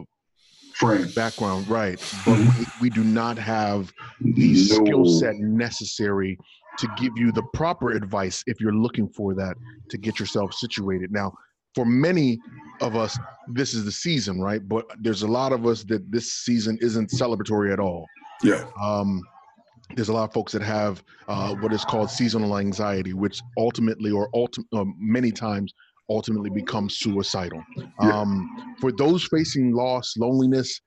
Frame. 0.74 1.08
background, 1.14 1.68
right? 1.68 2.00
But 2.24 2.38
we, 2.38 2.66
we 2.80 2.90
do 2.90 3.04
not 3.04 3.36
have 3.36 3.92
the 4.20 4.54
skill 4.54 5.04
set 5.04 5.36
necessary 5.36 6.38
to 6.78 6.88
give 6.96 7.12
you 7.16 7.32
the 7.32 7.42
proper 7.52 7.90
advice 7.90 8.42
if 8.46 8.60
you're 8.60 8.72
looking 8.72 9.08
for 9.08 9.34
that 9.34 9.56
to 9.90 9.98
get 9.98 10.18
yourself 10.18 10.54
situated. 10.54 11.12
Now, 11.12 11.32
for 11.74 11.84
many 11.84 12.38
of 12.80 12.96
us, 12.96 13.18
this 13.48 13.74
is 13.74 13.84
the 13.84 13.92
season, 13.92 14.40
right? 14.40 14.66
But 14.66 14.86
there's 15.00 15.22
a 15.22 15.28
lot 15.28 15.52
of 15.52 15.66
us 15.66 15.84
that 15.84 16.10
this 16.10 16.32
season 16.32 16.78
isn't 16.80 17.10
celebratory 17.10 17.72
at 17.72 17.78
all. 17.78 18.06
Yeah. 18.42 18.64
Um, 18.80 19.20
there's 19.96 20.08
a 20.08 20.12
lot 20.12 20.24
of 20.24 20.32
folks 20.32 20.52
that 20.52 20.62
have 20.62 21.02
uh, 21.28 21.54
what 21.56 21.72
is 21.72 21.84
called 21.84 22.10
seasonal 22.10 22.56
anxiety, 22.58 23.12
which 23.12 23.40
ultimately, 23.58 24.10
or 24.10 24.30
ulti- 24.30 24.64
uh, 24.72 24.84
many 24.98 25.30
times, 25.32 25.74
ultimately 26.10 26.50
becomes 26.50 26.98
suicidal. 26.98 27.62
Yeah. 27.78 28.20
Um, 28.20 28.74
for 28.80 28.92
those 28.92 29.24
facing 29.24 29.72
loss, 29.72 30.16
loneliness, 30.18 30.80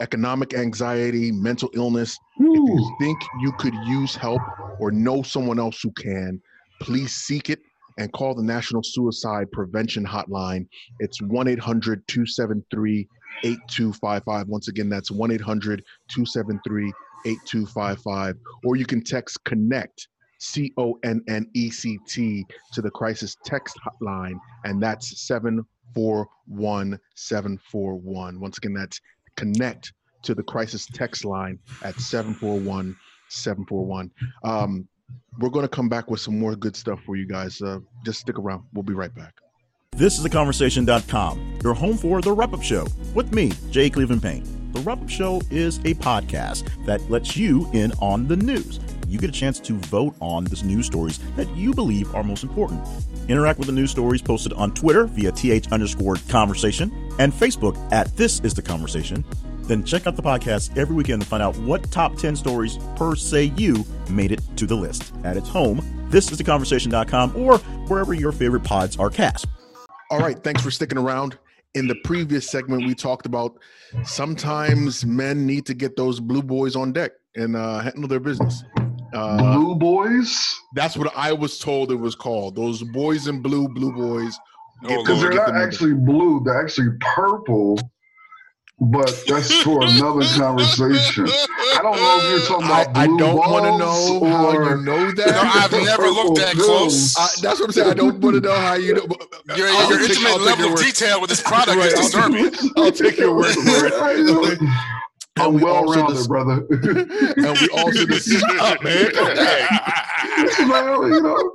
economic 0.00 0.54
anxiety, 0.54 1.30
mental 1.32 1.68
illness, 1.74 2.16
if 2.38 2.46
you 2.46 2.96
think 3.00 3.18
you 3.40 3.52
could 3.58 3.74
use 3.86 4.14
help 4.14 4.40
or 4.78 4.90
know 4.90 5.22
someone 5.22 5.58
else 5.58 5.80
who 5.82 5.90
can, 5.92 6.40
please 6.80 7.12
seek 7.12 7.50
it 7.50 7.60
and 7.98 8.10
call 8.12 8.34
the 8.34 8.42
National 8.42 8.82
Suicide 8.82 9.50
Prevention 9.52 10.06
Hotline. 10.06 10.66
It's 11.00 11.20
1 11.20 11.48
800 11.48 12.06
273 12.08 13.06
8255. 13.44 14.48
Once 14.48 14.68
again, 14.68 14.88
that's 14.88 15.10
1 15.10 15.30
800 15.32 15.82
273 16.08 16.92
8255. 17.26 18.36
Or 18.64 18.76
you 18.76 18.86
can 18.86 19.02
text 19.02 19.44
CONNECT, 19.44 20.08
C 20.40 20.72
O 20.76 20.98
N 21.04 21.22
N 21.28 21.46
E 21.54 21.70
C 21.70 21.98
T, 22.08 22.44
to 22.72 22.82
the 22.82 22.90
crisis 22.90 23.36
text 23.44 23.78
hotline, 23.86 24.38
and 24.64 24.82
that's 24.82 25.22
741 25.26 26.98
741. 27.14 28.40
Once 28.40 28.58
again, 28.58 28.74
that's 28.74 29.00
CONNECT 29.36 29.92
to 30.22 30.34
the 30.34 30.42
crisis 30.42 30.86
text 30.86 31.24
line 31.24 31.58
at 31.82 31.98
741 31.98 32.96
741. 33.28 34.10
Um, 34.44 34.88
we're 35.38 35.50
going 35.50 35.64
to 35.64 35.68
come 35.68 35.88
back 35.88 36.10
with 36.10 36.20
some 36.20 36.38
more 36.38 36.54
good 36.54 36.76
stuff 36.76 37.00
for 37.04 37.16
you 37.16 37.26
guys. 37.26 37.60
Uh, 37.60 37.78
just 38.04 38.20
stick 38.20 38.38
around. 38.38 38.64
We'll 38.72 38.82
be 38.82 38.94
right 38.94 39.14
back. 39.14 39.34
This 39.92 40.18
is 40.18 40.24
theconversation.com, 40.24 41.58
your 41.62 41.74
home 41.74 41.96
for 41.96 42.20
The 42.22 42.32
Wrap 42.32 42.54
Up 42.54 42.62
Show 42.62 42.86
with 43.14 43.34
me, 43.34 43.50
Jay 43.70 43.90
Cleveland 43.90 44.22
Payne. 44.22 44.72
The 44.72 44.80
Wrap 44.80 45.02
Up 45.02 45.08
Show 45.08 45.42
is 45.50 45.78
a 45.80 45.94
podcast 45.94 46.68
that 46.86 47.00
lets 47.10 47.36
you 47.36 47.68
in 47.72 47.92
on 48.00 48.28
the 48.28 48.36
news. 48.36 48.78
You 49.10 49.18
get 49.18 49.28
a 49.28 49.32
chance 49.32 49.58
to 49.60 49.72
vote 49.72 50.14
on 50.20 50.44
the 50.44 50.62
news 50.64 50.86
stories 50.86 51.18
that 51.34 51.48
you 51.56 51.74
believe 51.74 52.14
are 52.14 52.22
most 52.22 52.44
important. 52.44 52.86
Interact 53.28 53.58
with 53.58 53.66
the 53.66 53.72
news 53.72 53.90
stories 53.90 54.22
posted 54.22 54.52
on 54.52 54.72
Twitter 54.72 55.04
via 55.06 55.32
th 55.32 55.72
underscore 55.72 56.14
conversation 56.28 56.92
and 57.18 57.32
Facebook 57.32 57.76
at 57.92 58.16
This 58.16 58.38
Is 58.44 58.54
The 58.54 58.62
Conversation. 58.62 59.24
Then 59.62 59.82
check 59.82 60.06
out 60.06 60.14
the 60.14 60.22
podcast 60.22 60.78
every 60.78 60.94
weekend 60.94 61.22
to 61.22 61.28
find 61.28 61.42
out 61.42 61.56
what 61.58 61.90
top 61.90 62.18
10 62.18 62.36
stories 62.36 62.78
per 62.94 63.16
se 63.16 63.52
you 63.56 63.84
made 64.10 64.30
it 64.30 64.42
to 64.54 64.64
the 64.64 64.76
list. 64.76 65.12
At 65.24 65.36
its 65.36 65.48
home, 65.48 65.82
this 66.08 66.30
is 66.30 66.40
theconversation.com 66.40 67.34
or 67.34 67.58
wherever 67.88 68.14
your 68.14 68.30
favorite 68.30 68.62
pods 68.62 68.96
are 68.96 69.10
cast. 69.10 69.46
All 70.12 70.20
right, 70.20 70.40
thanks 70.44 70.62
for 70.62 70.70
sticking 70.70 70.98
around. 70.98 71.36
In 71.74 71.88
the 71.88 71.96
previous 72.04 72.48
segment, 72.48 72.86
we 72.86 72.94
talked 72.94 73.26
about 73.26 73.58
sometimes 74.04 75.04
men 75.04 75.46
need 75.46 75.66
to 75.66 75.74
get 75.74 75.96
those 75.96 76.20
blue 76.20 76.42
boys 76.42 76.76
on 76.76 76.92
deck 76.92 77.10
and 77.34 77.56
uh, 77.56 77.80
handle 77.80 78.06
their 78.06 78.20
business. 78.20 78.62
Uh, 79.12 79.36
Blue 79.54 79.74
boys, 79.74 80.54
that's 80.74 80.96
what 80.96 81.12
I 81.16 81.32
was 81.32 81.58
told 81.58 81.90
it 81.90 81.96
was 81.96 82.14
called. 82.14 82.54
Those 82.56 82.82
boys 82.82 83.26
in 83.26 83.42
blue, 83.42 83.68
blue 83.68 83.92
boys. 83.92 84.38
Oh, 84.84 84.88
because 85.02 85.20
Lord, 85.20 85.32
they're 85.32 85.38
not 85.40 85.46
them 85.48 85.56
on 85.56 85.62
actually 85.62 85.94
blue; 85.94 86.42
they're 86.44 86.62
actually 86.62 86.90
purple. 87.00 87.78
but 88.80 89.12
that's 89.26 89.52
for 89.62 89.82
another 89.86 90.24
conversation. 90.36 91.26
I 91.28 91.80
don't 91.82 91.96
know 91.96 92.18
if 92.22 92.30
you're 92.30 92.48
talking 92.48 92.66
I, 92.66 92.82
about 92.82 92.96
I 92.96 93.06
blue 93.06 93.18
don't 93.18 93.36
want 93.36 93.64
to 93.66 93.78
know 93.78 94.24
how 94.30 94.52
you 94.52 94.82
know 94.84 95.10
that. 95.12 95.26
No, 95.30 95.42
I've 95.44 95.72
never 95.72 96.08
looked 96.08 96.38
that 96.38 96.54
close. 96.54 97.16
I, 97.18 97.28
that's 97.42 97.60
what 97.60 97.66
I'm 97.66 97.72
saying. 97.72 97.90
I 97.90 97.94
don't 97.94 98.20
want 98.20 98.36
to 98.36 98.40
know 98.40 98.54
how 98.54 98.74
you 98.74 98.94
know. 98.94 99.06
Your, 99.56 99.68
I'll 99.68 99.90
your 99.90 100.00
intimate 100.02 100.30
take 100.32 100.40
level 100.46 100.72
of 100.74 100.80
detail 100.80 101.20
with 101.20 101.30
this 101.30 101.42
product 101.42 101.76
Right, 101.76 101.88
is 101.92 101.94
disturbing. 101.94 102.52
I'll 102.76 102.92
take 102.92 103.18
your 103.18 103.34
word 103.34 103.54
for 103.54 103.62
it. 103.64 104.60
I'm 105.38 105.46
And 105.46 105.54
we 105.54 105.64
well 105.64 105.74
also 105.76 106.00
rounded, 106.00 106.14
dis- 106.16 106.26
brother. 106.26 106.66
and 106.70 107.58
we 107.60 107.68
also 107.68 108.06
dis- 108.06 108.42
up, 108.60 108.82
man. 108.82 109.10
You 110.60 111.20
know, 111.22 111.52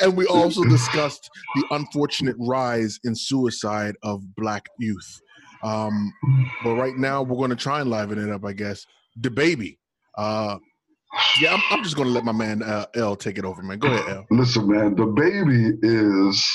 and 0.00 0.16
we 0.16 0.26
also 0.26 0.62
discussed 0.64 1.28
the 1.56 1.64
unfortunate 1.72 2.36
rise 2.38 2.98
in 3.04 3.14
suicide 3.14 3.96
of 4.02 4.22
black 4.36 4.66
youth. 4.78 5.20
Um, 5.62 6.12
but 6.64 6.74
right 6.76 6.96
now, 6.96 7.22
we're 7.22 7.36
going 7.36 7.50
to 7.50 7.56
try 7.56 7.80
and 7.80 7.90
liven 7.90 8.18
it 8.18 8.30
up, 8.32 8.44
I 8.44 8.52
guess. 8.52 8.86
DaBaby. 9.20 9.78
Uh, 10.16 10.58
yeah, 11.40 11.54
I'm, 11.54 11.62
I'm 11.70 11.82
just 11.82 11.96
going 11.96 12.08
to 12.08 12.12
let 12.14 12.24
my 12.24 12.32
man 12.32 12.62
uh, 12.62 12.86
L 12.94 13.16
take 13.16 13.38
it 13.38 13.44
over, 13.44 13.62
man. 13.62 13.78
Go 13.78 13.88
ahead, 13.88 14.08
L. 14.08 14.26
listen, 14.30 14.68
man, 14.68 14.94
DaBaby 14.94 15.78
is 15.82 16.46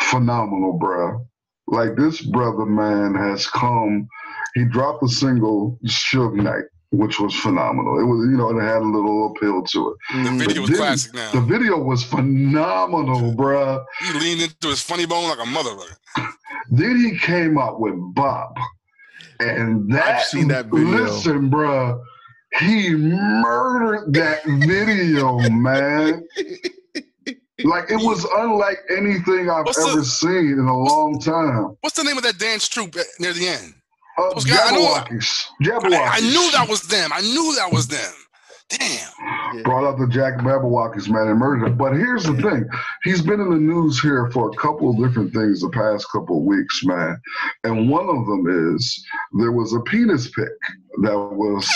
phenomenal, 0.00 0.78
bruh. 0.78 1.24
Like 1.66 1.96
this 1.96 2.20
brother, 2.20 2.66
man, 2.66 3.14
has 3.14 3.46
come. 3.46 4.06
He 4.54 4.64
dropped 4.64 5.02
a 5.02 5.08
single, 5.08 5.78
Suge 5.86 6.34
Knight, 6.36 6.64
which 6.90 7.18
was 7.18 7.34
phenomenal. 7.34 7.98
It 7.98 8.04
was, 8.04 8.26
you 8.30 8.36
know, 8.36 8.56
it 8.56 8.62
had 8.62 8.82
a 8.82 8.86
little 8.86 9.32
appeal 9.34 9.62
to 9.64 9.90
it. 9.90 10.24
The 10.24 10.44
video 10.46 10.60
was 10.62 10.70
Then 10.70 10.78
classic 10.78 11.14
now. 11.14 11.32
The 11.32 11.40
video 11.40 11.78
was 11.78 12.04
phenomenal, 12.04 13.34
bruh. 13.34 13.84
He 14.00 14.18
leaned 14.18 14.42
into 14.42 14.68
his 14.68 14.80
funny 14.80 15.06
bone 15.06 15.28
like 15.28 15.38
a 15.38 15.42
motherfucker. 15.50 15.96
Then 16.70 16.96
he 16.96 17.18
came 17.18 17.58
out 17.58 17.78
with 17.80 17.94
Bop. 18.14 18.56
And 19.40 19.92
that, 19.92 20.06
I've 20.20 20.22
seen 20.24 20.48
that 20.48 20.66
video. 20.66 20.88
listen, 20.88 21.50
bruh, 21.50 22.00
he 22.60 22.90
murdered 22.94 24.14
that 24.14 24.44
video, 24.46 25.38
man. 25.50 26.24
Like 27.64 27.90
it 27.90 27.96
was 27.96 28.24
unlike 28.36 28.78
anything 28.96 29.50
I've 29.50 29.66
What's 29.66 29.84
the- 29.84 29.90
ever 29.92 30.04
seen 30.04 30.52
in 30.58 30.66
a 30.66 30.76
long 30.78 31.20
time. 31.20 31.76
What's 31.82 31.96
the 31.96 32.04
name 32.04 32.16
of 32.16 32.22
that 32.22 32.38
dance 32.38 32.66
troupe 32.68 32.96
at- 32.96 33.06
near 33.18 33.32
the 33.32 33.46
end? 33.48 33.74
Uh, 34.18 34.32
Those 34.34 34.44
guys- 34.44 34.58
I 34.62 34.70
know- 34.72 34.94
Jabbawockeez. 34.94 35.44
Jabbawockeez. 35.62 35.92
I, 35.98 36.16
I 36.16 36.20
knew 36.20 36.50
that 36.52 36.66
was 36.68 36.82
them. 36.82 37.10
I 37.12 37.20
knew 37.20 37.54
that 37.56 37.72
was 37.72 37.88
them. 37.88 38.12
Damn. 38.70 39.62
Brought 39.62 39.84
up 39.84 39.98
the 39.98 40.08
Jack 40.08 40.38
Jabbawockeez, 40.38 41.08
man, 41.08 41.28
and 41.28 41.38
murdered 41.38 41.66
him. 41.66 41.76
But 41.76 41.92
here's 41.92 42.24
the 42.24 42.34
thing: 42.40 42.66
he's 43.02 43.20
been 43.20 43.38
in 43.40 43.50
the 43.50 43.56
news 43.58 44.00
here 44.00 44.30
for 44.32 44.50
a 44.50 44.56
couple 44.56 44.90
of 44.90 44.96
different 45.06 45.32
things 45.34 45.60
the 45.60 45.68
past 45.68 46.06
couple 46.10 46.38
of 46.38 46.44
weeks, 46.44 46.82
man. 46.84 47.20
And 47.64 47.90
one 47.90 48.08
of 48.08 48.26
them 48.26 48.76
is 48.76 49.04
there 49.38 49.52
was 49.52 49.74
a 49.74 49.80
penis 49.80 50.30
pic 50.30 50.48
that 51.02 51.16
was 51.18 51.68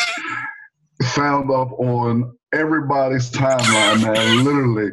found 1.14 1.51
up 1.51 1.70
on 1.78 2.36
everybody's 2.53 3.30
timeline, 3.30 4.03
man. 4.03 4.44
Literally. 4.44 4.90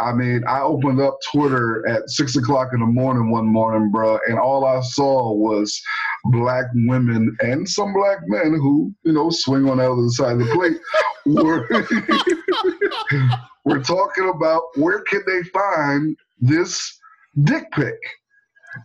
I 0.00 0.12
mean, 0.12 0.44
I 0.46 0.60
opened 0.60 1.00
up 1.00 1.18
Twitter 1.32 1.86
at 1.88 2.08
six 2.10 2.36
o'clock 2.36 2.68
in 2.72 2.80
the 2.80 2.86
morning 2.86 3.30
one 3.30 3.46
morning, 3.46 3.90
bro, 3.90 4.18
and 4.28 4.38
all 4.38 4.64
I 4.64 4.80
saw 4.80 5.32
was 5.32 5.80
black 6.26 6.66
women 6.74 7.36
and 7.40 7.68
some 7.68 7.92
black 7.92 8.18
men 8.26 8.52
who, 8.54 8.92
you 9.04 9.12
know, 9.12 9.30
swing 9.30 9.68
on 9.68 9.78
the 9.78 9.90
other 9.90 10.08
side 10.10 10.32
of 10.32 10.38
the 10.40 10.54
plate. 10.54 10.78
Were 11.26 11.68
we're 13.64 13.82
talking 13.82 14.32
about 14.34 14.62
where 14.76 15.00
can 15.00 15.22
they 15.26 15.42
find 15.44 16.16
this 16.40 16.98
dick 17.44 17.70
pic? 17.72 17.98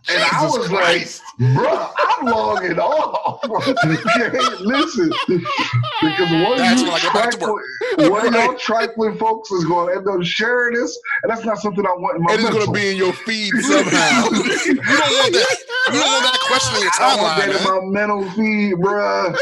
And 0.08 0.22
I 0.32 0.42
was 0.44 0.66
Christ. 0.68 1.22
like, 1.38 1.54
bro, 1.54 1.88
I'm 1.98 2.26
logging 2.26 2.78
off. 2.78 3.40
okay, 3.84 4.38
listen. 4.60 5.10
Because 5.28 6.30
one 6.30 6.56
That's 6.58 6.80
of 6.82 6.86
you 6.86 6.92
when 6.92 6.94
I 6.94 7.00
go 7.02 7.10
trifling, 7.10 8.10
one 8.10 8.26
of 8.28 8.34
y'all 8.34 8.54
trifling 8.56 9.18
folks 9.18 9.50
is 9.50 9.64
going 9.66 9.88
to 9.92 9.98
end 9.98 10.08
up 10.08 10.22
sharing 10.26 10.74
this, 10.74 10.98
and 11.22 11.30
that's 11.30 11.44
not 11.44 11.58
something 11.58 11.86
I 11.86 11.90
want 11.90 12.16
in 12.16 12.22
my 12.24 12.32
And 12.32 12.40
it's 12.42 12.50
going 12.50 12.66
to 12.66 12.72
be 12.72 12.90
in 12.90 12.96
your 12.96 13.12
feed 13.12 13.52
somehow. 13.60 14.24
you 14.30 14.74
don't 14.74 14.88
want 14.88 15.32
that. 15.34 15.56
You 15.92 16.00
don't 16.00 16.12
want 16.12 16.24
that 16.24 16.40
question 16.46 16.76
in 16.76 16.82
your 16.82 16.90
I 16.98 17.16
want 17.16 17.20
timeline, 17.20 17.52
that 17.52 17.64
man. 17.64 17.78
in 17.78 17.92
my 17.92 18.00
mental 18.00 18.30
feed, 18.32 18.74
bruh. 18.76 19.36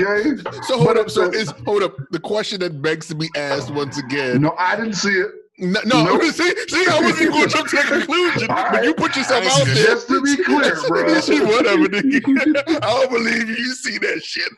Okay? 0.00 0.36
so 0.66 0.74
hold 0.76 0.86
But 0.88 0.96
up. 0.98 1.10
So 1.10 1.24
it's- 1.28 1.48
is 1.48 1.54
hold 1.64 1.82
up. 1.82 1.96
The 2.10 2.18
question 2.20 2.60
that 2.60 2.82
begs 2.82 3.08
to 3.08 3.14
be 3.14 3.28
asked 3.36 3.70
once 3.72 3.96
again. 3.98 4.42
No, 4.42 4.54
I 4.58 4.76
didn't 4.76 4.94
see 4.94 5.12
it. 5.14 5.30
No, 5.56 5.80
no, 5.84 6.20
see, 6.30 6.52
see, 6.68 6.84
I 6.90 7.00
wasn't 7.00 7.30
going 7.30 7.48
to 7.48 7.48
jump 7.48 7.68
to 7.68 7.76
that 7.76 7.86
conclusion, 7.86 8.50
All 8.50 8.70
but 8.72 8.84
you 8.84 8.92
put 8.92 9.14
yourself 9.14 9.44
out 9.46 9.64
there. 9.64 9.74
Just 9.74 10.08
to 10.08 10.20
be 10.20 10.36
clear, 10.42 10.74
bro. 10.88 11.04
Whatever, 11.04 11.86
nigga. 11.86 12.62
I 12.68 12.80
don't 12.80 13.10
believe 13.10 13.48
you. 13.48 13.72
See 13.74 13.98
that 13.98 14.20
shit. 14.24 14.50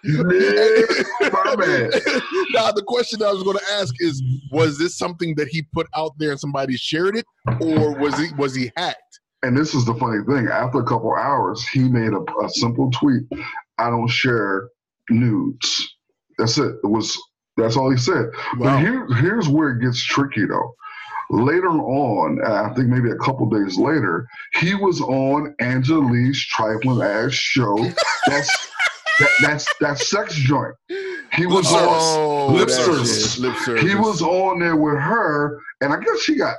Bad. 1.58 2.22
now, 2.54 2.72
the 2.72 2.82
question 2.82 3.22
I 3.22 3.30
was 3.30 3.42
going 3.42 3.58
to 3.58 3.72
ask 3.72 3.94
is: 4.00 4.22
Was 4.50 4.78
this 4.78 4.96
something 4.96 5.34
that 5.36 5.48
he 5.48 5.62
put 5.74 5.86
out 5.94 6.12
there 6.18 6.30
and 6.30 6.40
somebody 6.40 6.76
shared 6.76 7.16
it, 7.16 7.26
or 7.60 7.92
was 7.92 8.18
he 8.18 8.28
was 8.38 8.54
he 8.54 8.72
hacked? 8.76 9.20
And 9.42 9.56
this 9.56 9.74
is 9.74 9.84
the 9.84 9.94
funny 9.94 10.24
thing. 10.26 10.48
After 10.48 10.78
a 10.78 10.84
couple 10.84 11.14
hours, 11.14 11.62
he 11.68 11.80
made 11.80 12.14
a, 12.14 12.22
a 12.42 12.48
simple 12.48 12.90
tweet. 12.90 13.24
I 13.78 13.90
don't 13.90 14.08
share 14.08 14.70
nudes. 15.10 15.94
That's 16.38 16.56
it. 16.56 16.76
It 16.82 16.88
was 16.88 17.18
that's 17.56 17.76
all 17.76 17.90
he 17.90 17.96
said. 17.96 18.26
But 18.58 18.80
here, 18.80 19.06
here's 19.14 19.48
where 19.48 19.70
it 19.70 19.82
gets 19.82 20.02
tricky 20.02 20.46
though. 20.46 20.74
Later 21.30 21.68
on, 21.70 22.38
uh, 22.44 22.68
I 22.70 22.74
think 22.74 22.88
maybe 22.88 23.10
a 23.10 23.16
couple 23.16 23.46
days 23.46 23.76
later, 23.78 24.26
he 24.54 24.74
was 24.74 25.00
on 25.00 25.54
Angela 25.60 26.10
Yee's 26.12 26.44
trifling 26.46 27.02
ass 27.02 27.32
show. 27.32 27.76
That's 28.28 28.68
that, 29.18 29.30
that's 29.40 29.74
that 29.80 29.98
sex 29.98 30.34
joint. 30.34 30.74
He 31.32 31.46
was 31.46 31.72
Lip 31.72 31.80
on 31.82 31.88
Oh, 31.88 32.46
Lip 32.52 32.68
that 32.68 32.74
service. 32.74 33.38
Lip 33.38 33.56
service. 33.64 33.82
he 33.82 33.94
was 33.94 34.20
on 34.20 34.58
there 34.58 34.76
with 34.76 34.98
her, 34.98 35.58
and 35.80 35.90
I 35.92 35.98
guess 36.00 36.20
she 36.20 36.36
got 36.36 36.54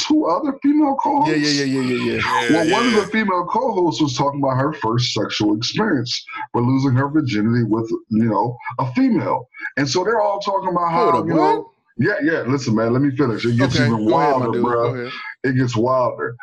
two 0.00 0.26
other 0.26 0.58
female 0.62 0.96
co-hosts. 1.02 1.30
Yeah, 1.40 1.50
yeah, 1.50 1.64
yeah, 1.64 1.80
yeah, 1.80 1.94
yeah, 1.94 2.12
yeah. 2.14 2.48
Yeah, 2.50 2.64
Well, 2.64 2.70
one 2.72 2.86
of 2.88 2.94
the 2.94 3.06
female 3.12 3.46
co-hosts 3.46 4.00
was 4.02 4.16
talking 4.16 4.40
about 4.42 4.56
her 4.56 4.72
first 4.72 5.12
sexual 5.12 5.56
experience 5.56 6.24
by 6.52 6.60
losing 6.60 6.92
her 6.94 7.08
virginity 7.08 7.64
with, 7.64 7.88
you 8.10 8.24
know, 8.24 8.56
a 8.80 8.92
female, 8.94 9.48
and 9.76 9.88
so 9.88 10.02
they're 10.02 10.20
all 10.20 10.40
talking 10.40 10.70
about 10.70 10.90
how, 10.90 11.10
Hold 11.12 11.14
up, 11.22 11.28
you 11.28 11.34
what? 11.34 11.54
know, 11.54 11.72
yeah, 11.98 12.14
yeah. 12.22 12.40
Listen, 12.42 12.74
man, 12.74 12.92
let 12.92 13.02
me 13.02 13.10
finish. 13.16 13.44
It 13.44 13.56
gets 13.56 13.74
Okay, 13.76 13.86
even 13.86 14.06
go 14.06 14.18
ahead, 14.18 14.32
wilder, 14.40 14.60
bro. 14.60 15.10
It 15.44 15.52
gets 15.56 15.76
wilder. 15.76 16.36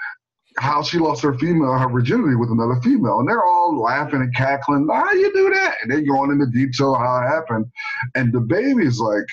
How 0.57 0.81
she 0.83 0.99
lost 0.99 1.21
her 1.23 1.33
female, 1.37 1.73
her 1.77 1.89
virginity 1.89 2.35
with 2.35 2.49
another 2.49 2.79
female, 2.81 3.19
and 3.19 3.27
they're 3.27 3.43
all 3.43 3.77
laughing 3.81 4.21
and 4.21 4.33
cackling. 4.35 4.87
How 4.89 5.11
you 5.11 5.33
do 5.33 5.49
that? 5.53 5.75
And 5.81 5.91
they're 5.91 6.01
going 6.01 6.31
into 6.31 6.45
detail 6.45 6.95
how 6.95 7.17
it 7.23 7.27
happened, 7.27 7.65
and 8.15 8.31
DaBaby's 8.33 8.99
like, 8.99 9.25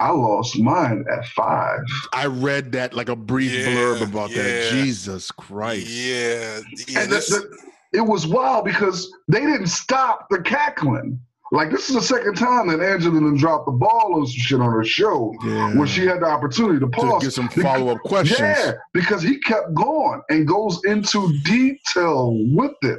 "I 0.00 0.10
lost 0.10 0.58
mine 0.58 1.04
at 1.12 1.26
five. 1.28 1.78
I 2.12 2.26
read 2.26 2.72
that 2.72 2.92
like 2.92 3.08
a 3.08 3.14
brief 3.14 3.52
Yeah, 3.52 3.66
blurb 3.68 4.02
about 4.10 4.30
that. 4.30 4.70
Jesus 4.72 5.30
Christ. 5.30 5.86
Yeah, 5.88 6.60
yeah. 6.88 7.00
and 7.02 7.12
the- 7.12 7.18
the- 7.18 7.58
it 7.92 8.00
was 8.02 8.26
wild 8.26 8.64
because 8.64 9.10
they 9.28 9.40
didn't 9.40 9.68
stop 9.68 10.26
the 10.28 10.40
cackling. 10.40 11.20
Like 11.50 11.70
this 11.70 11.88
is 11.88 11.94
the 11.94 12.02
second 12.02 12.34
time 12.36 12.68
that 12.68 12.80
Angela 12.80 13.20
done 13.20 13.36
dropped 13.36 13.66
the 13.66 13.72
ball 13.72 14.14
on 14.16 14.26
some 14.26 14.40
shit 14.40 14.60
on 14.60 14.70
her 14.70 14.84
show 14.84 15.32
Yeah. 15.44 15.74
where 15.76 15.86
she 15.86 16.04
had 16.06 16.20
the 16.20 16.26
opportunity 16.26 16.78
to 16.78 16.86
pause. 16.88 17.20
to 17.20 17.26
get 17.26 17.32
some 17.32 17.48
follow 17.48 17.88
up 17.94 18.00
questions. 18.02 18.40
Yeah, 18.40 18.72
because 18.92 19.22
he 19.22 19.38
kept 19.40 19.72
going 19.74 20.20
and 20.28 20.46
goes 20.46 20.80
into 20.84 21.32
detail 21.44 22.36
with 22.54 22.72
it. 22.82 22.98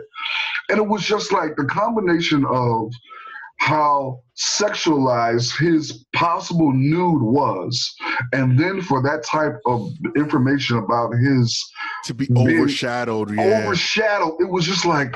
And 0.69 0.77
it 0.79 0.87
was 0.87 1.03
just 1.05 1.31
like 1.31 1.55
the 1.57 1.65
combination 1.65 2.43
of 2.45 2.91
how 3.57 4.21
sexualized 4.37 5.57
his 5.59 6.05
possible 6.13 6.71
nude 6.73 7.21
was, 7.21 7.93
and 8.33 8.57
then 8.59 8.81
for 8.81 9.01
that 9.01 9.23
type 9.23 9.57
of 9.65 9.91
information 10.15 10.77
about 10.77 11.11
his 11.11 11.61
To 12.05 12.13
be 12.13 12.27
overshadowed. 12.35 13.31
Yeah. 13.35 13.63
overshadowed, 13.65 14.35
it 14.39 14.49
was 14.49 14.65
just 14.65 14.85
like, 14.85 15.13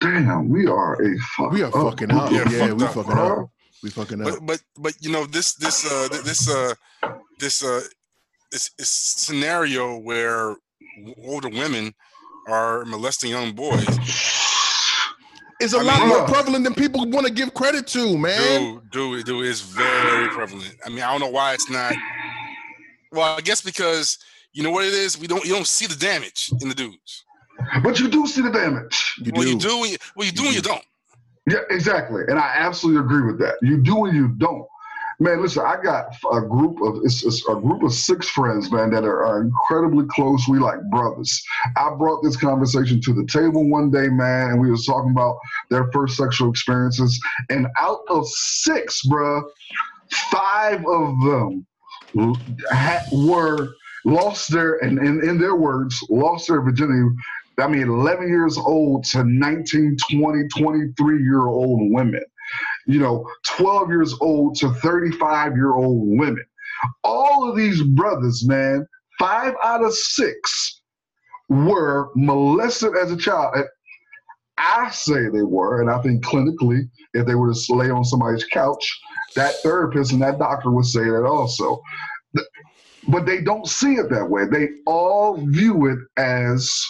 damn, 0.00 0.48
we 0.48 0.66
are 0.66 0.94
a 1.02 1.18
fuck. 1.36 1.52
we 1.52 1.62
are 1.62 1.70
fucking 1.70 2.10
up. 2.12 2.30
Yeah, 2.30 2.48
Yeah, 2.50 2.72
we 2.72 2.84
up, 2.84 2.94
fucking 2.94 3.12
bro. 3.12 3.42
up. 3.44 3.50
We 3.82 3.90
fucking 3.90 4.20
up. 4.22 4.26
but 4.26 4.46
but 4.46 4.60
but 4.78 4.94
you 5.00 5.10
know 5.12 5.26
this 5.26 5.54
this 5.54 5.84
uh 5.90 6.08
this 6.24 6.48
uh 6.48 6.74
this 7.38 7.62
uh 7.64 7.80
this, 8.52 8.70
this 8.78 8.88
scenario 8.88 9.98
where 9.98 10.56
older 11.24 11.48
women 11.48 11.92
are 12.48 12.84
molesting 12.84 13.30
young 13.30 13.52
boys 13.52 13.86
is 15.60 15.74
a 15.74 15.78
I 15.78 15.82
lot 15.82 16.00
mean- 16.00 16.08
more 16.08 16.26
prevalent 16.26 16.64
than 16.64 16.74
people 16.74 17.08
want 17.10 17.26
to 17.26 17.32
give 17.32 17.52
credit 17.54 17.86
to, 17.88 18.16
man. 18.18 18.80
dude 18.90 18.90
dude 18.90 19.26
dude 19.26 19.46
it's 19.46 19.60
very 19.60 20.28
prevalent 20.28 20.74
i 20.84 20.88
mean 20.88 21.00
i 21.02 21.10
don't 21.10 21.20
know 21.20 21.28
why 21.30 21.54
it's 21.54 21.68
not 21.70 21.92
well 23.12 23.36
i 23.36 23.40
guess 23.40 23.60
because 23.60 24.18
you 24.52 24.62
know 24.62 24.70
what 24.70 24.84
it 24.84 24.92
is 24.94 25.18
we 25.18 25.26
don't 25.26 25.44
you 25.44 25.52
don't 25.52 25.66
see 25.66 25.86
the 25.86 25.96
damage 25.96 26.50
in 26.62 26.68
the 26.68 26.74
dudes 26.74 27.24
But 27.82 27.98
you 28.00 28.08
do 28.08 28.26
see 28.26 28.42
the 28.42 28.50
damage. 28.50 29.14
You 29.18 29.32
well 29.34 29.42
do. 29.42 29.50
you 29.50 29.58
do 29.58 29.80
when 29.80 29.90
you, 29.90 29.96
well 30.14 30.26
you 30.26 30.32
do 30.32 30.42
You 30.42 30.48
and 30.48 30.56
you 30.56 30.62
do. 30.62 30.68
don't 30.68 30.84
Yeah, 31.48 31.60
exactly. 31.70 32.22
And 32.28 32.38
I 32.38 32.54
absolutely 32.56 33.02
agree 33.02 33.26
with 33.26 33.38
that. 33.40 33.54
You 33.62 33.78
do 33.78 34.06
and 34.06 34.16
you 34.16 34.28
don't. 34.28 34.66
Man, 35.18 35.40
listen, 35.40 35.64
I 35.66 35.80
got 35.82 36.14
a 36.30 36.42
group 36.42 36.82
of 36.82 37.02
it's, 37.02 37.24
it's 37.24 37.48
a 37.48 37.54
group 37.54 37.82
of 37.82 37.94
six 37.94 38.28
friends, 38.28 38.70
man, 38.70 38.90
that 38.90 39.02
are, 39.02 39.24
are, 39.24 39.40
incredibly 39.40 40.04
close. 40.10 40.46
We 40.46 40.58
like 40.58 40.78
brothers. 40.90 41.42
I 41.74 41.88
brought 41.96 42.22
this 42.22 42.36
conversation 42.36 43.00
to 43.00 43.14
the 43.14 43.24
table 43.24 43.66
one 43.70 43.90
day, 43.90 44.08
man, 44.08 44.50
and 44.50 44.60
we 44.60 44.70
was 44.70 44.84
talking 44.84 45.12
about 45.12 45.38
their 45.70 45.90
first 45.90 46.18
sexual 46.18 46.50
experiences. 46.50 47.18
And 47.48 47.66
out 47.78 48.00
of 48.10 48.28
six, 48.28 49.00
bruh, 49.06 49.42
five 50.30 50.84
of 50.86 51.20
them 51.24 51.66
ha- 52.70 53.06
were 53.10 53.74
lost 54.04 54.52
their 54.52 54.76
and 54.84 54.98
in 54.98 55.38
their 55.38 55.56
words 55.56 55.98
lost 56.08 56.46
their 56.46 56.60
virginity 56.60 57.08
I 57.58 57.68
mean, 57.68 57.88
11 57.88 58.28
years 58.28 58.58
old 58.58 59.04
to 59.04 59.24
19, 59.24 59.96
20, 60.10 60.48
23 60.48 61.22
year 61.22 61.46
old 61.46 61.92
women, 61.92 62.24
you 62.86 63.00
know, 63.00 63.26
12 63.46 63.88
years 63.88 64.14
old 64.20 64.56
to 64.56 64.70
35 64.70 65.56
year 65.56 65.74
old 65.74 66.18
women. 66.18 66.44
All 67.02 67.48
of 67.48 67.56
these 67.56 67.82
brothers, 67.82 68.46
man, 68.46 68.86
five 69.18 69.54
out 69.64 69.82
of 69.82 69.94
six 69.94 70.82
were 71.48 72.10
molested 72.14 72.94
as 72.96 73.10
a 73.10 73.16
child. 73.16 73.54
I 74.58 74.90
say 74.90 75.28
they 75.28 75.42
were, 75.42 75.80
and 75.80 75.90
I 75.90 76.00
think 76.02 76.24
clinically, 76.24 76.88
if 77.14 77.26
they 77.26 77.34
were 77.34 77.52
to 77.52 77.74
lay 77.74 77.90
on 77.90 78.04
somebody's 78.04 78.44
couch, 78.44 79.00
that 79.34 79.54
therapist 79.62 80.12
and 80.12 80.22
that 80.22 80.38
doctor 80.38 80.70
would 80.70 80.86
say 80.86 81.04
that 81.04 81.24
also. 81.24 81.80
But 83.08 83.24
they 83.24 83.40
don't 83.40 83.68
see 83.68 83.94
it 83.94 84.10
that 84.10 84.28
way. 84.28 84.46
They 84.46 84.68
all 84.86 85.36
view 85.46 85.86
it 85.86 85.98
as 86.16 86.84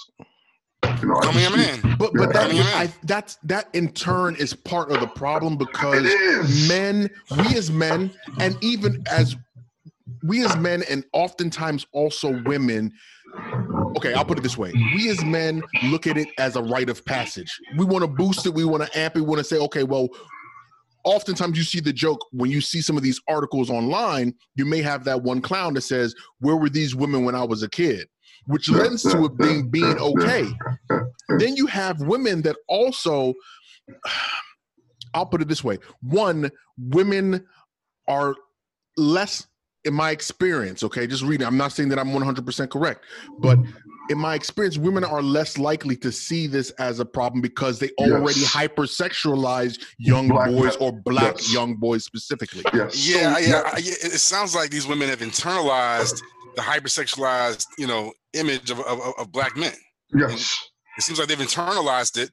you 0.82 1.08
know, 1.08 1.20
Coming 1.20 1.44
in. 1.44 1.96
But 1.98 2.12
but 2.14 2.32
that 2.32 2.50
I, 2.52 2.92
that's 3.04 3.36
that 3.44 3.68
in 3.72 3.92
turn 3.92 4.36
is 4.36 4.54
part 4.54 4.90
of 4.90 5.00
the 5.00 5.06
problem 5.06 5.56
because 5.56 6.04
men, 6.68 7.10
we 7.36 7.56
as 7.56 7.70
men, 7.70 8.12
and 8.40 8.56
even 8.62 9.02
as 9.10 9.36
we 10.22 10.44
as 10.44 10.56
men, 10.56 10.82
and 10.88 11.04
oftentimes 11.12 11.86
also 11.92 12.42
women. 12.42 12.92
Okay, 13.96 14.14
I'll 14.14 14.24
put 14.24 14.38
it 14.38 14.42
this 14.42 14.58
way: 14.58 14.72
we 14.94 15.08
as 15.10 15.24
men 15.24 15.62
look 15.84 16.06
at 16.06 16.16
it 16.16 16.28
as 16.38 16.56
a 16.56 16.62
rite 16.62 16.88
of 16.88 17.04
passage. 17.04 17.58
We 17.76 17.84
want 17.84 18.02
to 18.02 18.08
boost 18.08 18.46
it. 18.46 18.54
We 18.54 18.64
want 18.64 18.84
to 18.84 18.98
amp 18.98 19.16
it. 19.16 19.20
We 19.20 19.26
want 19.26 19.38
to 19.38 19.44
say, 19.44 19.56
okay, 19.58 19.84
well, 19.84 20.08
oftentimes 21.04 21.56
you 21.56 21.64
see 21.64 21.80
the 21.80 21.92
joke 21.92 22.20
when 22.32 22.50
you 22.50 22.60
see 22.60 22.80
some 22.80 22.96
of 22.96 23.02
these 23.02 23.20
articles 23.28 23.70
online 23.70 24.34
you 24.56 24.66
may 24.66 24.82
have 24.82 25.04
that 25.04 25.22
one 25.22 25.40
clown 25.40 25.72
that 25.72 25.82
says 25.82 26.16
where 26.40 26.56
were 26.56 26.68
these 26.68 26.96
women 26.96 27.24
when 27.24 27.36
i 27.36 27.44
was 27.44 27.62
a 27.62 27.70
kid 27.70 28.08
which 28.46 28.68
lends 28.68 29.02
to 29.02 29.24
it 29.24 29.36
being 29.36 29.68
being 29.68 29.98
okay. 29.98 30.48
then 31.38 31.56
you 31.56 31.66
have 31.66 32.00
women 32.00 32.42
that 32.42 32.56
also 32.68 33.34
I'll 35.14 35.26
put 35.26 35.40
it 35.40 35.48
this 35.48 35.64
way. 35.64 35.78
One, 36.02 36.50
women 36.78 37.46
are 38.06 38.34
less 38.96 39.46
in 39.84 39.94
my 39.94 40.10
experience, 40.10 40.82
okay, 40.82 41.06
just 41.06 41.22
reading. 41.22 41.46
I'm 41.46 41.56
not 41.56 41.72
saying 41.72 41.88
that 41.90 41.98
I'm 41.98 42.08
100% 42.08 42.70
correct, 42.70 43.04
but 43.38 43.58
in 44.10 44.18
my 44.18 44.34
experience, 44.34 44.76
women 44.78 45.04
are 45.04 45.22
less 45.22 45.58
likely 45.58 45.96
to 45.96 46.12
see 46.12 46.46
this 46.46 46.70
as 46.72 47.00
a 47.00 47.04
problem 47.04 47.40
because 47.40 47.78
they 47.78 47.90
already 47.98 48.40
yes. 48.40 48.52
hypersexualize 48.52 49.80
young 49.98 50.28
black 50.28 50.50
boys 50.50 50.76
or 50.76 50.92
black 50.92 51.36
yes. 51.36 51.52
young 51.52 51.76
boys 51.76 52.04
specifically. 52.04 52.64
Yes. 52.74 53.08
Yeah, 53.08 53.34
so, 53.34 53.40
yeah, 53.40 53.62
yeah. 53.78 53.94
It 54.02 54.20
sounds 54.20 54.54
like 54.54 54.70
these 54.70 54.86
women 54.86 55.08
have 55.08 55.20
internalized 55.20 56.20
the 56.56 56.62
hypersexualized, 56.62 57.66
you 57.78 57.86
know, 57.86 58.12
image 58.32 58.70
of, 58.70 58.80
of, 58.80 59.00
of 59.18 59.30
black 59.30 59.56
men. 59.56 59.74
Yes. 60.14 60.30
And 60.94 60.98
it 60.98 61.02
seems 61.02 61.18
like 61.18 61.28
they've 61.28 61.38
internalized 61.38 62.18
it 62.18 62.30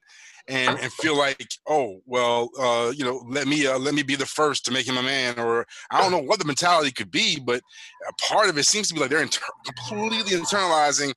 and, 0.48 0.78
and 0.78 0.92
feel 0.92 1.16
like, 1.16 1.46
oh, 1.68 2.00
well, 2.06 2.50
uh, 2.58 2.92
you 2.94 3.04
know, 3.04 3.22
let 3.28 3.46
me 3.46 3.66
uh, 3.66 3.78
let 3.78 3.94
me 3.94 4.02
be 4.02 4.16
the 4.16 4.26
first 4.26 4.64
to 4.64 4.72
make 4.72 4.86
him 4.86 4.96
a 4.96 5.02
man, 5.02 5.38
or 5.38 5.66
I 5.90 6.00
don't 6.00 6.10
know 6.10 6.18
what 6.18 6.38
the 6.38 6.44
mentality 6.44 6.90
could 6.90 7.10
be, 7.10 7.40
but 7.40 7.62
a 8.08 8.12
part 8.22 8.48
of 8.48 8.58
it 8.58 8.64
seems 8.64 8.88
to 8.88 8.94
be 8.94 9.00
like 9.00 9.10
they're 9.10 9.22
inter- 9.22 9.44
completely 9.64 10.36
internalizing 10.38 11.12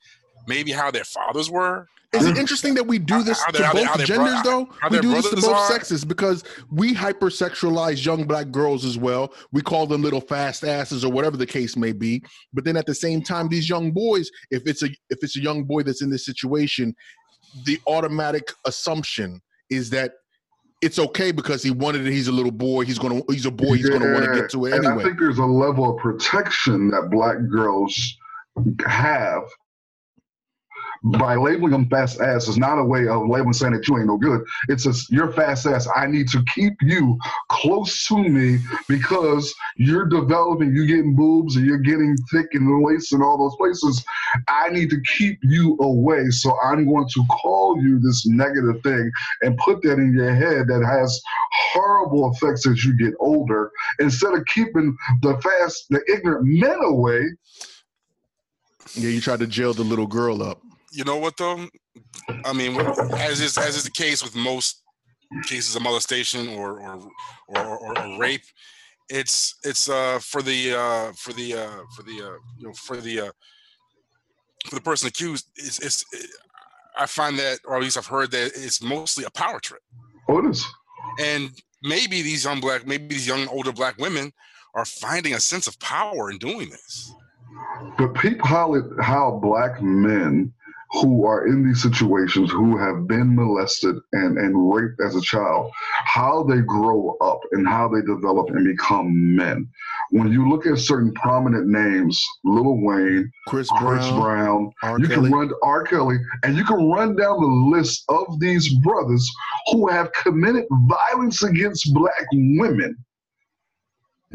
maybe 0.47 0.71
how 0.71 0.91
their 0.91 1.03
fathers 1.03 1.49
were, 1.49 1.87
is 2.13 2.25
it 2.25 2.37
interesting 2.37 2.73
that 2.75 2.87
we 2.87 2.99
do 2.99 3.21
this 3.21 3.43
to 3.53 3.69
both 3.73 4.05
genders, 4.05 4.41
though? 4.43 4.67
We 4.89 4.99
do 4.99 5.11
this 5.11 5.29
to 5.29 5.35
both 5.35 5.53
are? 5.53 5.67
sexes 5.69 6.05
because 6.05 6.43
we 6.71 6.93
hypersexualize 6.93 8.05
young 8.05 8.25
black 8.25 8.49
girls 8.49 8.85
as 8.85 8.97
well. 8.97 9.33
We 9.51 9.61
call 9.61 9.87
them 9.87 10.03
little 10.03 10.21
fast 10.21 10.63
asses 10.63 11.03
or 11.03 11.11
whatever 11.11 11.35
the 11.35 11.45
case 11.45 11.75
may 11.75 11.91
be. 11.91 12.23
But 12.53 12.63
then 12.63 12.77
at 12.77 12.85
the 12.85 12.95
same 12.95 13.21
time, 13.21 13.49
these 13.49 13.69
young 13.69 13.91
boys, 13.91 14.29
if 14.51 14.63
it's 14.65 14.83
a 14.83 14.87
if 15.09 15.19
it's 15.21 15.35
a 15.35 15.41
young 15.41 15.65
boy 15.65 15.83
that's 15.83 16.01
in 16.01 16.09
this 16.09 16.25
situation, 16.25 16.95
the 17.65 17.79
automatic 17.87 18.53
assumption 18.65 19.41
is 19.69 19.89
that 19.89 20.13
it's 20.81 20.99
okay 20.99 21.31
because 21.31 21.63
he 21.63 21.71
wanted 21.71 22.05
it. 22.05 22.11
He's 22.11 22.27
a 22.27 22.31
little 22.31 22.51
boy. 22.51 22.85
He's 22.85 22.99
gonna. 22.99 23.21
He's 23.29 23.45
a 23.45 23.51
boy. 23.51 23.73
He's 23.73 23.89
yeah, 23.89 23.97
gonna 23.97 24.13
want 24.13 24.25
to 24.25 24.33
get 24.33 24.49
to 24.51 24.65
it 24.65 24.73
anyway. 24.73 24.91
And 24.91 25.01
I 25.01 25.03
think 25.03 25.19
there's 25.19 25.39
a 25.39 25.45
level 25.45 25.95
of 25.95 26.01
protection 26.01 26.89
that 26.91 27.09
black 27.09 27.37
girls 27.49 28.15
have 28.85 29.43
by 31.03 31.35
labeling 31.35 31.71
them 31.71 31.89
fast 31.89 32.19
ass 32.19 32.47
is 32.47 32.57
not 32.57 32.79
a 32.79 32.83
way 32.83 33.07
of 33.07 33.27
labeling 33.27 33.53
saying 33.53 33.73
that 33.73 33.87
you 33.87 33.97
ain't 33.97 34.07
no 34.07 34.17
good. 34.17 34.41
It's 34.67 34.83
just 34.83 35.11
you're 35.11 35.31
fast 35.31 35.65
ass. 35.65 35.87
I 35.95 36.07
need 36.07 36.27
to 36.29 36.43
keep 36.55 36.73
you 36.81 37.17
close 37.49 38.07
to 38.07 38.17
me 38.17 38.59
because 38.87 39.53
you're 39.77 40.05
developing, 40.05 40.75
you're 40.75 40.85
getting 40.85 41.15
boobs 41.15 41.55
and 41.55 41.65
you're 41.65 41.77
getting 41.77 42.15
thick 42.31 42.47
and 42.53 42.83
waist 42.83 43.13
and 43.13 43.23
all 43.23 43.37
those 43.37 43.55
places. 43.57 44.03
I 44.47 44.69
need 44.69 44.89
to 44.89 45.01
keep 45.17 45.39
you 45.43 45.77
away. 45.81 46.29
So 46.29 46.57
I'm 46.63 46.85
going 46.85 47.07
to 47.07 47.23
call 47.25 47.81
you 47.81 47.99
this 47.99 48.25
negative 48.27 48.81
thing 48.83 49.11
and 49.41 49.57
put 49.57 49.81
that 49.83 49.93
in 49.93 50.13
your 50.13 50.33
head 50.33 50.67
that 50.67 50.85
has 50.85 51.21
horrible 51.73 52.31
effects 52.31 52.67
as 52.67 52.83
you 52.83 52.95
get 52.97 53.13
older. 53.19 53.71
Instead 53.99 54.33
of 54.33 54.45
keeping 54.45 54.95
the 55.21 55.39
fast, 55.41 55.85
the 55.89 56.01
ignorant 56.11 56.45
men 56.45 56.77
away. 56.83 57.23
Yeah, 58.95 59.09
you 59.09 59.21
tried 59.21 59.39
to 59.39 59.47
jail 59.47 59.73
the 59.73 59.83
little 59.83 60.07
girl 60.07 60.41
up 60.41 60.61
you 60.91 61.03
know 61.03 61.17
what 61.17 61.37
though? 61.37 61.67
I 62.45 62.53
mean, 62.53 62.79
as 63.17 63.41
is 63.41 63.57
as 63.57 63.75
is 63.75 63.83
the 63.83 63.91
case 63.91 64.23
with 64.23 64.35
most 64.35 64.83
cases 65.45 65.75
of 65.75 65.81
molestation 65.81 66.49
or 66.49 66.79
or 66.79 67.09
or, 67.47 67.65
or, 67.65 67.99
or 67.99 68.19
rape, 68.19 68.43
it's 69.09 69.55
it's 69.63 69.89
uh 69.89 70.19
for 70.21 70.41
the 70.41 70.73
uh 70.73 71.11
for 71.13 71.33
the 71.33 71.53
uh 71.55 71.83
for 71.95 72.03
the 72.03 72.21
uh 72.21 72.37
you 72.57 72.67
know 72.67 72.73
for 72.73 72.97
the 72.97 73.21
uh 73.21 73.31
for 74.67 74.75
the 74.75 74.81
person 74.81 75.07
accused 75.07 75.49
it's 75.55 75.79
it's 75.79 76.05
it, 76.13 76.29
I 76.97 77.05
find 77.05 77.37
that 77.39 77.59
or 77.65 77.77
at 77.77 77.83
least 77.83 77.97
I've 77.97 78.07
heard 78.07 78.31
that 78.31 78.51
it's 78.55 78.81
mostly 78.81 79.23
a 79.23 79.29
power 79.31 79.59
trip. 79.59 79.81
Oh, 80.27 80.39
it 80.39 80.49
is. 80.49 80.65
And 81.19 81.51
maybe 81.83 82.21
these 82.21 82.43
young 82.45 82.59
black 82.59 82.87
maybe 82.87 83.07
these 83.07 83.27
young 83.27 83.47
older 83.49 83.71
black 83.71 83.97
women 83.97 84.31
are 84.75 84.85
finding 84.85 85.33
a 85.33 85.39
sense 85.39 85.67
of 85.67 85.79
power 85.79 86.29
in 86.31 86.37
doing 86.37 86.69
this. 86.69 87.13
But 87.97 88.13
people 88.15 88.45
how 88.47 88.75
how 89.01 89.39
black 89.41 89.81
men 89.81 90.53
who 90.91 91.25
are 91.25 91.47
in 91.47 91.67
these 91.67 91.81
situations 91.81 92.51
who 92.51 92.77
have 92.77 93.07
been 93.07 93.35
molested 93.35 93.95
and, 94.13 94.37
and 94.37 94.73
raped 94.73 94.99
as 95.05 95.15
a 95.15 95.21
child, 95.21 95.71
how 96.05 96.43
they 96.43 96.61
grow 96.61 97.17
up 97.21 97.39
and 97.51 97.67
how 97.67 97.87
they 97.87 98.01
develop 98.01 98.49
and 98.49 98.65
become 98.65 99.35
men. 99.35 99.67
When 100.11 100.31
you 100.31 100.49
look 100.49 100.65
at 100.65 100.77
certain 100.77 101.13
prominent 101.13 101.67
names, 101.67 102.23
Lil 102.45 102.81
Wayne, 102.81 103.29
Chris, 103.47 103.69
Chris 103.69 104.07
Brown, 104.11 104.71
Brown 104.81 105.01
you 105.01 105.07
Kelly. 105.07 105.29
can 105.29 105.37
run 105.37 105.51
R. 105.63 105.83
Kelly, 105.83 106.17
and 106.43 106.55
you 106.55 106.63
can 106.63 106.89
run 106.89 107.15
down 107.15 107.41
the 107.41 107.75
list 107.77 108.03
of 108.07 108.39
these 108.39 108.73
brothers 108.79 109.29
who 109.71 109.87
have 109.89 110.11
committed 110.13 110.65
violence 110.87 111.43
against 111.43 111.93
black 111.93 112.25
women 112.31 112.95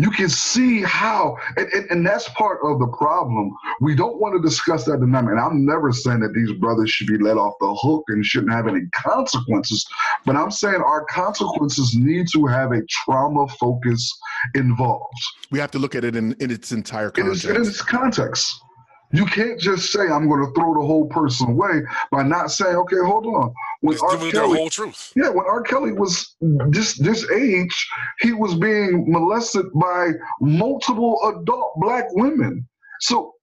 you 0.02 0.10
can 0.10 0.28
see 0.28 0.82
how, 0.82 1.36
and, 1.56 1.66
and, 1.72 1.90
and, 1.90 2.06
that's 2.06 2.28
part 2.30 2.60
of 2.64 2.78
the 2.78 2.88
problem. 2.88 3.54
We 3.80 3.94
don't 3.94 4.20
want 4.20 4.34
to 4.34 4.42
discuss 4.42 4.84
that 4.84 4.98
dynamic. 4.98 5.32
And 5.32 5.40
I'm 5.40 5.64
never 5.64 5.92
saying 5.92 6.20
that 6.20 6.34
these 6.34 6.52
brothers 6.52 6.90
should 6.90 7.06
be 7.06 7.18
let 7.18 7.36
off 7.36 7.54
the 7.60 7.74
hook 7.80 8.04
and 8.08 8.24
shouldn't 8.24 8.52
have 8.52 8.66
any 8.66 8.80
consequences, 8.92 9.86
but 10.24 10.36
I'm 10.36 10.50
saying 10.50 10.82
our 10.82 11.04
consequences 11.04 11.94
need 11.94 12.26
to 12.32 12.46
have 12.46 12.72
a 12.72 12.82
trauma 12.86 13.46
focus 13.48 14.18
involved. 14.54 15.12
We 15.50 15.58
have 15.58 15.70
to 15.72 15.78
look 15.78 15.94
at 15.94 16.04
it 16.04 16.16
in, 16.16 16.34
in 16.40 16.50
its 16.50 16.72
entire 16.72 17.10
context. 17.10 17.44
In 17.44 17.50
its, 17.56 17.58
in 17.58 17.68
its 17.68 17.82
context. 17.82 18.62
You 19.12 19.26
can't 19.26 19.60
just 19.60 19.92
say 19.92 20.00
I'm 20.08 20.28
going 20.28 20.44
to 20.46 20.52
throw 20.54 20.74
the 20.74 20.86
whole 20.86 21.06
person 21.06 21.50
away 21.50 21.82
by 22.10 22.22
not 22.22 22.50
saying, 22.50 22.76
okay, 22.76 22.96
hold 23.04 23.26
on. 23.26 23.52
When 23.80 23.98
R. 24.00 24.16
Kelly, 24.30 24.58
whole 24.58 24.70
truth. 24.70 25.12
Yeah, 25.14 25.28
when 25.28 25.44
R. 25.46 25.62
Kelly 25.62 25.92
was 25.92 26.34
this 26.40 26.96
this 26.98 27.28
age, 27.30 27.90
he 28.20 28.32
was 28.32 28.54
being 28.54 29.10
molested 29.10 29.66
by 29.74 30.12
multiple 30.40 31.18
adult 31.24 31.72
black 31.76 32.06
women. 32.12 32.66
So 33.00 33.34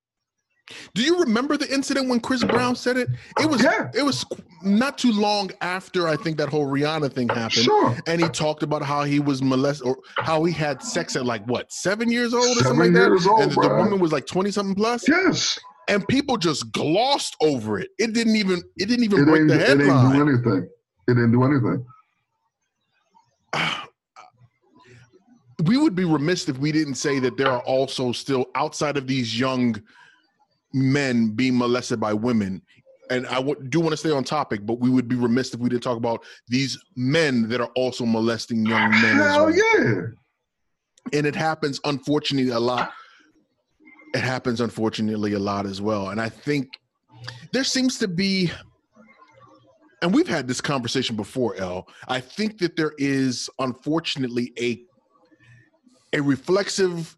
do 0.94 1.04
you 1.04 1.20
remember 1.20 1.58
the 1.58 1.72
incident 1.74 2.10
when 2.10 2.20
Chris 2.20 2.44
Brown 2.44 2.76
said 2.76 2.98
it? 2.98 3.10
It 3.40 3.50
was 3.50 3.64
yeah. 3.64 3.90
it 3.94 4.04
was 4.04 4.26
not 4.64 4.98
too 4.98 5.12
long 5.12 5.52
after 5.62 6.08
I 6.08 6.16
think 6.16 6.38
that 6.38 6.50
whole 6.50 6.68
Rihanna 6.68 7.12
thing 7.14 7.30
happened. 7.30 7.64
Sure. 7.64 7.98
And 8.08 8.22
he 8.22 8.30
talked 8.30 8.64
about 8.64 8.82
how 8.82 9.04
he 9.04 9.20
was 9.20 9.42
molested 9.42 9.88
or 9.88 9.98
how 10.18 10.44
he 10.44 10.54
had 10.54 10.84
sex 10.84 11.16
at 11.16 11.26
like 11.26 11.46
what 11.46 11.72
seven 11.72 12.12
years 12.12 12.34
old 12.34 12.58
or 12.58 12.62
seven 12.62 12.78
something 12.78 12.94
like 12.94 13.04
that. 13.04 13.30
Old, 13.30 13.42
and 13.42 13.52
the, 13.52 13.62
the 13.62 13.76
woman 13.76 14.00
was 14.00 14.12
like 14.12 14.26
twenty 14.26 14.52
something 14.52 14.76
plus. 14.76 15.08
Yes. 15.08 15.58
And 15.88 16.08
people 16.08 16.38
just 16.38 16.72
glossed 16.72 17.36
over 17.42 17.80
it. 17.80 17.90
It 17.98 18.14
didn't 18.14 18.36
even 18.36 18.62
it 18.78 18.86
didn't 18.88 19.06
even 19.06 19.22
it 19.22 19.26
break 19.26 19.48
the 19.48 19.58
headline. 19.58 19.82
It 19.82 19.86
didn't 19.86 20.14
do 20.14 20.22
anything. 20.22 20.70
It 21.08 21.14
didn't 21.16 21.32
do 21.32 21.44
anything. 21.44 21.86
we 25.66 25.78
would 25.78 25.96
be 25.96 26.06
remiss 26.06 26.48
if 26.48 26.58
we 26.58 26.72
didn't 26.72 26.96
say 26.96 27.20
that 27.20 27.38
there 27.38 27.52
are 27.52 27.62
also 27.62 28.12
still 28.12 28.46
outside 28.56 28.98
of 28.98 29.08
these 29.08 29.38
young 29.38 29.82
men 30.74 31.30
being 31.32 31.58
molested 31.58 32.00
by 32.00 32.14
women. 32.14 32.62
And 33.10 33.26
I 33.28 33.36
w- 33.36 33.56
do 33.70 33.80
want 33.80 33.92
to 33.92 33.98
stay 33.98 34.12
on 34.12 34.24
topic, 34.24 34.66
but 34.66 34.80
we 34.80 34.90
would 34.90 35.08
be 35.08 35.16
remiss 35.16 35.54
if 35.54 35.60
we 35.60 35.70
didn't 35.70 35.82
talk 35.84 35.98
about 35.98 36.24
these 36.48 36.78
men 36.96 37.50
that 37.50 37.60
are 37.60 37.72
also 37.76 38.06
molesting 38.06 38.66
young 38.66 38.92
men. 38.92 39.20
as 39.20 39.26
Hell 39.36 39.46
well. 39.46 39.56
yeah. 39.56 40.02
and 41.14 41.26
it 41.26 41.36
happens 41.36 41.80
unfortunately 41.86 42.52
a 42.52 42.60
lot 42.60 42.92
it 44.14 44.20
happens 44.22 44.60
unfortunately 44.62 45.34
a 45.34 45.40
lot 45.40 45.66
as 45.66 45.82
well 45.82 46.10
and 46.10 46.20
i 46.22 46.28
think 46.30 46.68
there 47.52 47.64
seems 47.64 47.98
to 48.00 48.08
be 48.08 48.52
and 50.02 50.14
we've 50.14 50.28
had 50.28 50.48
this 50.48 50.62
conversation 50.62 51.16
before 51.16 51.56
l 51.58 51.88
i 52.08 52.20
think 52.20 52.58
that 52.60 52.76
there 52.76 52.94
is 52.98 53.50
unfortunately 53.60 54.52
a 54.60 54.84
a 56.14 56.22
reflexive 56.22 57.16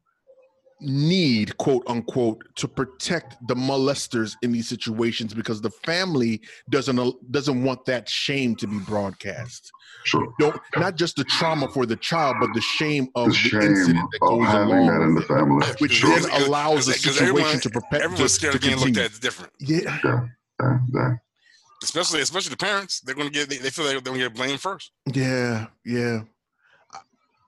need 0.82 1.55
quote 1.57 1.84
unquote 1.88 2.43
to 2.55 2.67
protect 2.67 3.36
the 3.47 3.55
molesters 3.55 4.36
in 4.41 4.51
these 4.51 4.67
situations 4.67 5.34
because 5.34 5.61
the 5.61 5.69
family 5.69 6.41
doesn't 6.69 6.97
uh, 6.99 7.11
doesn't 7.29 7.63
want 7.63 7.86
that 7.86 8.09
shame 8.09 8.55
to 8.55 8.67
be 8.67 8.79
broadcast 8.79 9.71
Sure. 10.03 10.34
don't 10.39 10.59
not 10.77 10.95
just 10.95 11.15
the 11.15 11.23
trauma 11.25 11.67
for 11.67 11.86
the 11.86 11.95
child, 11.97 12.38
but 12.39 12.49
the 12.55 12.61
shame 12.61 13.07
of 13.13 13.27
The 13.27 13.32
the, 13.34 13.38
shame 13.38 13.61
incident 13.61 14.09
that 14.11 14.25
of 14.25 14.29
goes 14.39 14.47
having 14.47 14.69
along 14.75 14.88
that 14.88 15.01
in 15.05 15.13
the 15.15 15.21
family. 15.21 15.67
which 15.77 15.91
Sure. 15.93 16.19
then 16.19 16.43
allows 16.43 16.88
the 16.88 16.93
situation 16.93 17.27
everyone- 17.27 17.59
to 17.59 17.69
perpetuate. 17.69 18.03
Everyone's 18.05 18.34
scared 18.34 18.53
to 18.53 18.57
of 18.57 18.61
being 18.63 18.75
looked 18.77 18.86
continue. 18.95 19.05
at 19.15 19.21
different. 19.21 19.53
Yeah, 19.59 19.99
Yeah, 20.03 20.77
yeah. 20.93 21.13
Especially, 21.84 22.21
especially 22.21 22.49
the 22.51 22.57
parents. 22.57 22.99
They're 23.01 23.15
going 23.15 23.27
to 23.27 23.34
get. 23.34 23.49
They, 23.49 23.57
they 23.57 23.69
feel 23.71 23.86
like 23.86 23.93
they're 23.95 24.01
going 24.01 24.19
to 24.19 24.25
get 24.25 24.36
blamed 24.36 24.59
first. 24.61 24.91
yeah, 25.13 25.67
yeah. 25.86 26.21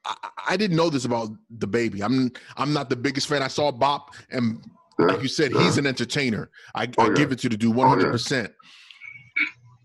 I, 0.06 0.30
I, 0.49 0.58
didn't 0.58 0.76
know 0.78 0.89
this 0.89 1.06
about 1.06 1.30
DaBaby. 1.58 2.01
I'm 2.01 2.32
I'm 2.58 2.74
not 2.74 2.89
the 2.89 2.95
biggest 2.95 3.28
fan. 3.28 3.41
I 3.41 3.47
saw 3.47 3.72
Bop, 3.72 4.14
and 4.32 4.60
yeah. 4.99 5.06
like 5.06 5.22
you 5.22 5.28
said, 5.28 5.51
yeah. 5.54 5.64
he's 5.64 5.78
an 5.78 5.88
entertainer. 5.88 6.49
I, 6.76 6.89
Oh, 6.97 7.04
I 7.04 7.08
yeah. 7.08 7.14
give 7.14 7.32
it 7.32 7.39
to 7.39 7.49
the 7.49 7.58
dude 7.58 7.72
Oh, 7.72 7.78
100. 7.78 8.06
yeah. 8.06 8.12
percent 8.12 8.51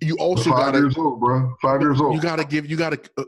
You 0.01 0.16
also 0.19 0.51
Five 0.51 0.59
gotta 0.59 0.79
years 0.79 0.97
old, 0.97 1.21
bro. 1.21 1.55
Five 1.62 1.81
years 1.81 2.01
old. 2.01 2.14
you 2.14 2.21
gotta 2.21 2.45
give 2.45 2.69
you 2.71 2.77
gotta 2.77 3.01
uh, 3.16 3.25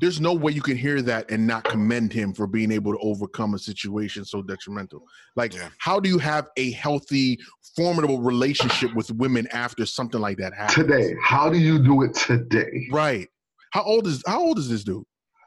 there's 0.00 0.20
no 0.20 0.34
way 0.34 0.52
you 0.52 0.60
can 0.62 0.76
hear 0.76 1.00
that 1.02 1.30
and 1.30 1.46
not 1.46 1.64
commend 1.64 2.12
him 2.12 2.32
for 2.34 2.46
being 2.46 2.70
able 2.70 2.92
to 2.92 2.98
overcome 2.98 3.54
a 3.54 3.58
situation 3.58 4.24
so 4.24 4.42
detrimental 4.42 5.02
like 5.34 5.54
how 5.78 5.98
do 5.98 6.08
you 6.08 6.18
have 6.18 6.48
a 6.58 6.70
healthy 6.72 7.38
formidable 7.74 8.20
relationship 8.20 8.94
with 8.94 9.10
women 9.12 9.46
after 9.52 9.84
something 9.86 10.20
like 10.20 10.36
that 10.38 10.52
happens 10.54 10.74
today. 10.86 11.14
How 11.22 11.48
do 11.50 11.58
you 11.58 11.78
do 11.82 12.02
it 12.02 12.14
today? 12.14 12.86
right 12.90 13.28
how 13.70 13.82
old 13.82 14.06
is 14.06 14.22
how 14.26 14.40
old 14.40 14.58
is 14.58 14.68
this 14.68 14.84
dude 14.84 15.04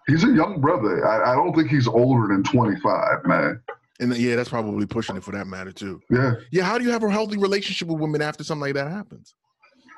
He's 0.09 0.23
a 0.23 0.31
young 0.31 0.59
brother. 0.59 1.07
I, 1.07 1.31
I 1.31 1.35
don't 1.35 1.55
think 1.55 1.69
he's 1.69 1.87
older 1.87 2.27
than 2.33 2.43
25, 2.43 3.25
man. 3.25 3.61
and 4.01 4.15
yeah 4.17 4.35
that's 4.35 4.49
probably 4.49 4.85
pushing 4.85 5.15
it 5.17 5.23
for 5.23 5.31
that 5.31 5.45
matter 5.47 5.71
too 5.71 6.01
Yeah. 6.09 6.33
yeah 6.51 6.63
how 6.63 6.77
do 6.77 6.83
you 6.85 6.91
have 6.91 7.03
a 7.03 7.09
healthy 7.11 7.37
relationship 7.37 7.87
with 7.89 7.99
women 7.99 8.21
after 8.21 8.43
something 8.43 8.61
like 8.61 8.73
that 8.75 8.89
happens 8.89 9.35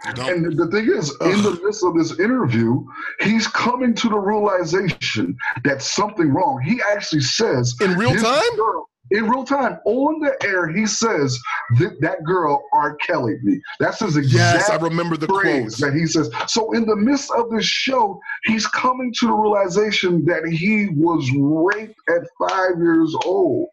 And 0.05 0.57
the 0.57 0.68
thing 0.72 0.88
is, 0.89 1.12
in 1.22 1.43
the 1.43 1.59
midst 1.64 1.84
of 1.84 1.93
this 1.95 2.20
interview, 2.20 2.84
he's 3.20 3.45
coming 3.47 3.93
to 3.93 4.09
the 4.09 4.18
realization 4.18 5.38
that 5.64 5.84
something 5.84 6.30
wrong. 6.34 6.59
He 6.59 6.82
actually 6.91 7.22
says, 7.22 7.76
in 7.82 7.95
real 7.95 8.16
time 8.16 8.55
girl- 8.55 8.89
in 9.12 9.30
real 9.30 9.43
time, 9.43 9.78
on 9.86 10.20
the 10.22 10.36
air, 10.45 10.68
he 10.68 10.86
says 10.86 11.39
that 11.80 11.99
that 12.01 12.24
girl 12.24 12.64
R. 12.74 12.95
Kelly 12.95 13.36
me. 13.43 13.62
That's 13.80 13.99
his 13.99 14.16
exact 14.18 14.59
yes 14.59 14.70
i 14.70 14.78
remember 14.78 15.18
the 15.18 15.28
phrase 15.28 15.76
quote 15.76 15.91
that 15.91 15.97
he 15.97 16.05
says. 16.05 16.30
So 16.47 16.72
in 16.74 16.86
the 16.86 16.95
midst 16.95 17.32
of 17.32 17.49
this 17.51 17.66
show, 17.66 18.20
he's 18.45 18.68
coming 18.68 19.14
to 19.20 19.28
the 19.28 19.34
realization 19.34 20.26
that 20.26 20.45
he 20.47 20.89
was 20.95 21.30
raped 21.36 21.99
at 22.09 22.22
five 22.39 22.78
years 22.78 23.16
old 23.26 23.68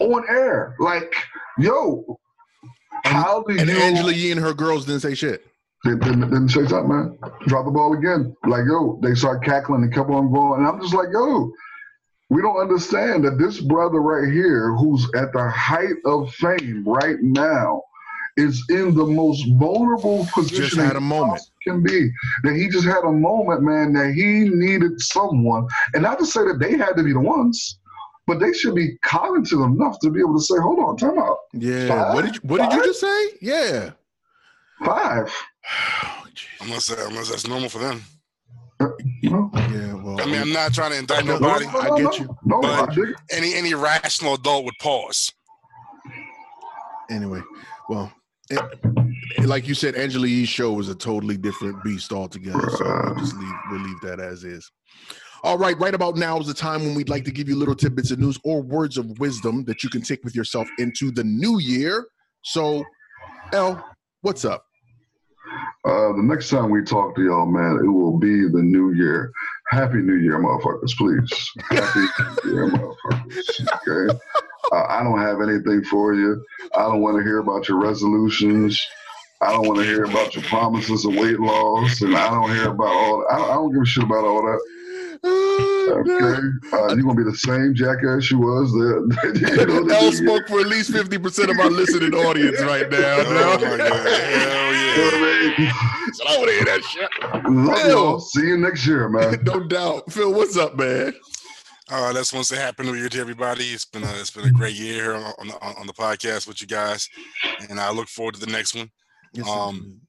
on 0.00 0.24
air. 0.28 0.74
Like, 0.78 1.14
yo, 1.58 2.18
how 3.04 3.42
do 3.46 3.58
and 3.58 3.68
you? 3.68 3.76
angela 3.76 4.12
yee 4.12 4.32
and 4.32 4.40
her 4.40 4.54
girls 4.54 4.86
didn't 4.86 5.00
say 5.00 5.14
shit 5.14 5.44
Didn't, 5.84 6.00
didn't, 6.00 6.20
didn't 6.20 6.48
say 6.48 6.66
something, 6.66 6.88
man. 6.88 7.18
Drop 7.46 7.66
the 7.66 7.70
ball 7.70 7.92
again. 7.92 8.34
Like, 8.46 8.64
yo, 8.66 8.98
they 9.02 9.14
start 9.14 9.44
cackling 9.44 9.82
and 9.82 9.92
kept 9.92 10.10
on 10.10 10.32
going. 10.32 10.60
And 10.60 10.68
I'm 10.68 10.80
just 10.80 10.94
like, 10.94 11.08
yo, 11.12 11.52
we 12.30 12.42
don't 12.42 12.56
understand 12.60 13.24
that 13.24 13.38
this 13.38 13.60
brother 13.60 14.00
right 14.00 14.32
here, 14.32 14.74
who's 14.74 15.04
at 15.14 15.32
the 15.32 15.48
height 15.50 15.96
of 16.04 16.32
fame 16.34 16.84
right 16.86 17.20
now, 17.20 17.82
is 18.36 18.64
in 18.70 18.94
the 18.94 19.04
most 19.06 19.44
vulnerable 19.58 20.26
position 20.34 20.64
Just 20.64 20.76
had 20.76 20.96
a 20.96 21.00
moment. 21.00 21.40
can 21.62 21.82
be. 21.82 22.10
That 22.42 22.54
he 22.56 22.68
just 22.68 22.84
had 22.86 23.04
a 23.04 23.12
moment, 23.12 23.62
man, 23.62 23.92
that 23.92 24.12
he 24.14 24.48
needed 24.48 25.00
someone. 25.00 25.68
And 25.92 26.02
not 26.02 26.18
to 26.18 26.26
say 26.26 26.40
that 26.44 26.58
they 26.60 26.76
had 26.76 26.96
to 26.96 27.04
be 27.04 27.12
the 27.12 27.20
ones, 27.20 27.78
but 28.26 28.40
they 28.40 28.52
should 28.52 28.74
be 28.74 28.96
cognitive 29.04 29.60
enough 29.60 30.00
to 30.00 30.10
be 30.10 30.18
able 30.18 30.34
to 30.36 30.42
say, 30.42 30.54
hold 30.58 30.80
on, 30.80 30.96
time 30.96 31.18
out. 31.18 31.36
yeah 31.52 31.86
Five? 31.88 32.14
what 32.14 32.24
did 32.24 32.34
you 32.34 32.40
what 32.44 32.58
did 32.70 32.72
you 32.76 32.84
just 32.86 33.00
say 33.00 33.26
yeah 33.40 33.90
Five. 34.84 35.32
Oh, 36.02 36.26
jeez. 36.34 36.46
Unless, 36.66 36.90
uh, 36.90 37.06
unless 37.08 37.30
that's 37.30 37.46
normal 37.46 37.68
for 37.70 37.78
them. 37.78 38.02
You 39.22 39.30
know? 39.30 39.50
yeah 39.54 39.94
well 39.94 40.20
I 40.20 40.26
mean, 40.26 40.40
I'm 40.40 40.52
not 40.52 40.74
trying 40.74 40.90
to 40.92 40.98
indict 40.98 41.24
No, 41.24 41.38
nobody. 41.38 41.66
I 41.66 41.88
get 41.96 42.18
you. 42.18 42.36
No, 42.44 42.60
But- 42.60 42.90
I 42.90 42.94
dig 42.94 43.08
it. 43.10 43.16
Any 43.30 43.54
any 43.54 43.74
rational 43.74 44.34
adult 44.34 44.64
would 44.64 44.74
pause. 44.80 45.32
anyway, 47.10 47.40
well, 47.88 48.12
it, 48.50 48.60
it- 49.38 49.46
like 49.46 49.66
you 49.68 49.74
said, 49.74 49.94
Angela 49.94 50.26
Yee's 50.26 50.48
show 50.48 50.72
was 50.72 50.88
a 50.88 50.94
totally 50.94 51.36
different 51.36 51.82
beast 51.84 52.12
altogether. 52.12 52.68
So 52.76 52.84
we'll 52.84 53.14
just 53.16 53.34
leave 53.36 53.54
we'll 53.70 53.80
leave 53.80 54.00
that 54.02 54.20
as 54.20 54.44
is. 54.44 54.70
All 55.42 55.58
right, 55.58 55.78
right 55.78 55.94
about 55.94 56.16
now 56.16 56.38
is 56.38 56.46
the 56.46 56.54
time 56.54 56.82
when 56.84 56.94
we'd 56.94 57.10
like 57.10 57.24
to 57.24 57.30
give 57.30 57.48
you 57.48 57.56
little 57.56 57.74
tidbits 57.74 58.10
of 58.10 58.18
news 58.18 58.38
or 58.44 58.62
words 58.62 58.96
of 58.96 59.18
wisdom 59.18 59.64
that 59.64 59.82
you 59.82 59.90
can 59.90 60.00
take 60.00 60.24
with 60.24 60.34
yourself 60.34 60.66
into 60.78 61.10
the 61.10 61.22
new 61.24 61.58
year. 61.58 62.06
So, 62.42 62.82
L, 63.52 63.84
what's 64.22 64.44
up? 64.46 64.64
Uh, 65.84 66.12
the 66.12 66.22
next 66.22 66.48
time 66.48 66.70
we 66.70 66.82
talk 66.82 67.14
to 67.16 67.22
y'all, 67.22 67.46
man, 67.46 67.80
it 67.84 67.88
will 67.88 68.18
be 68.18 68.48
the 68.48 68.62
new 68.62 68.92
year. 68.92 69.32
Happy 69.68 69.96
New 69.96 70.16
Year, 70.16 70.38
motherfuckers, 70.38 70.96
please. 70.96 71.52
Happy 71.70 72.00
New 72.44 72.54
Year, 72.54 72.68
motherfuckers. 72.68 73.88
Okay. 73.88 74.18
Uh, 74.72 74.84
I 74.88 75.02
don't 75.02 75.18
have 75.18 75.40
anything 75.40 75.82
for 75.84 76.14
you. 76.14 76.44
I 76.74 76.82
don't 76.82 77.00
want 77.00 77.16
to 77.18 77.22
hear 77.22 77.38
about 77.38 77.68
your 77.68 77.80
resolutions. 77.80 78.80
I 79.40 79.52
don't 79.52 79.66
want 79.66 79.78
to 79.80 79.84
hear 79.84 80.04
about 80.04 80.34
your 80.34 80.44
promises 80.44 81.04
of 81.04 81.14
weight 81.14 81.40
loss, 81.40 82.00
and 82.00 82.16
I 82.16 82.30
don't 82.30 82.50
hear 82.50 82.70
about 82.70 82.86
all. 82.86 83.26
I 83.30 83.36
don't, 83.36 83.50
I 83.50 83.54
don't 83.54 83.72
give 83.72 83.82
a 83.82 83.86
shit 83.86 84.04
about 84.04 84.24
all 84.24 84.42
that. 84.42 84.60
Okay, 85.26 86.76
uh, 86.76 86.94
you're 86.94 87.02
gonna 87.02 87.14
be 87.14 87.24
the 87.24 87.36
same 87.36 87.74
jackass 87.74 88.30
you 88.30 88.38
was 88.38 88.72
there. 88.72 89.00
you 89.34 89.66
know, 89.66 89.94
L 89.94 90.12
spoke 90.12 90.48
for 90.48 90.60
at 90.60 90.66
least 90.66 90.92
50% 90.92 91.50
of 91.50 91.58
our 91.58 91.70
listening 91.70 92.14
audience 92.14 92.60
right 92.62 92.90
now. 92.90 93.16
Oh 93.18 93.58
my 93.60 93.76
god! 93.76 93.90
Hell 94.06 94.74
You 94.74 95.20
know 95.20 95.33
yeah! 95.58 95.72
what 95.72 95.84
I 95.84 96.00
mean? 96.00 96.14
So 96.14 96.24
I 96.26 96.36
want 96.36 96.48
to 96.48 96.54
hear 96.54 96.64
that 96.64 96.84
shit. 96.84 97.52
Love 97.52 97.90
y'all. 97.90 98.20
See 98.20 98.46
you 98.46 98.56
next 98.56 98.86
year, 98.86 99.08
man. 99.08 99.40
no 99.44 99.60
doubt. 99.60 100.12
Phil, 100.12 100.32
what's 100.32 100.56
up, 100.56 100.76
man? 100.76 101.14
Uh, 101.90 102.12
let's 102.14 102.32
want 102.32 102.46
to 102.46 102.54
say 102.54 102.72
New 102.78 102.94
Year 102.94 103.10
to 103.10 103.20
everybody. 103.20 103.64
It's 103.64 103.84
been 103.84 104.04
a 104.04 104.10
it's 104.14 104.30
been 104.30 104.46
a 104.46 104.50
great 104.50 104.74
year 104.74 104.94
here 104.94 105.14
on, 105.14 105.32
on 105.38 105.48
the 105.48 105.62
on 105.62 105.86
the 105.86 105.92
podcast 105.92 106.48
with 106.48 106.60
you 106.62 106.66
guys, 106.66 107.08
and 107.68 107.78
I 107.78 107.90
look 107.90 108.08
forward 108.08 108.34
to 108.34 108.40
the 108.40 108.50
next 108.50 108.74
one. 108.74 108.90
Yes, 109.34 109.46
Um, 109.48 110.00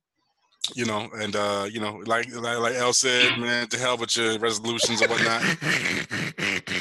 You 0.73 0.85
know, 0.85 1.09
and 1.13 1.35
uh, 1.35 1.67
you 1.71 1.79
know, 1.79 2.01
like 2.05 2.33
like 2.33 2.57
like 2.57 2.75
El 2.75 2.93
said, 2.93 3.37
man, 3.39 3.67
to 3.67 3.77
hell 3.77 3.97
with 3.97 4.15
your 4.15 4.39
resolutions 4.39 5.01
and 5.01 5.11
whatnot. 5.11 5.41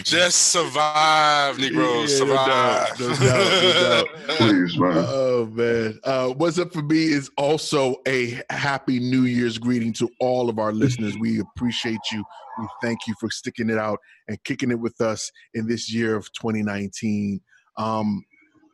Just 0.05 0.53
survive, 0.53 1.59
Negroes. 1.59 2.19
Yeah, 2.19 2.27
no 2.27 2.27
survive. 2.27 2.47
doubt, 2.47 3.01
no 3.01 3.09
doubt, 3.09 3.63
no 3.63 4.05
doubt. 4.05 4.07
Please, 4.39 4.79
man. 4.79 4.93
Oh 4.97 5.47
man. 5.47 5.99
Uh, 6.05 6.29
what's 6.29 6.59
up 6.59 6.73
for 6.73 6.83
me 6.83 7.05
is 7.05 7.31
also 7.37 7.97
a 8.07 8.41
happy 8.51 8.99
New 9.01 9.23
Year's 9.23 9.59
greeting 9.59 9.93
to 9.95 10.09
all 10.21 10.49
of 10.49 10.59
our 10.59 10.73
listeners. 10.73 11.17
We 11.19 11.41
appreciate 11.41 12.01
you. 12.13 12.25
We 12.59 12.67
thank 12.83 13.01
you 13.07 13.15
for 13.19 13.31
sticking 13.31 13.71
it 13.71 13.79
out 13.79 13.99
and 14.29 14.43
kicking 14.45 14.71
it 14.71 14.79
with 14.79 15.01
us 15.01 15.31
in 15.55 15.67
this 15.67 15.93
year 15.93 16.17
of 16.17 16.33
2019. 16.33 17.41
Um, 17.77 18.25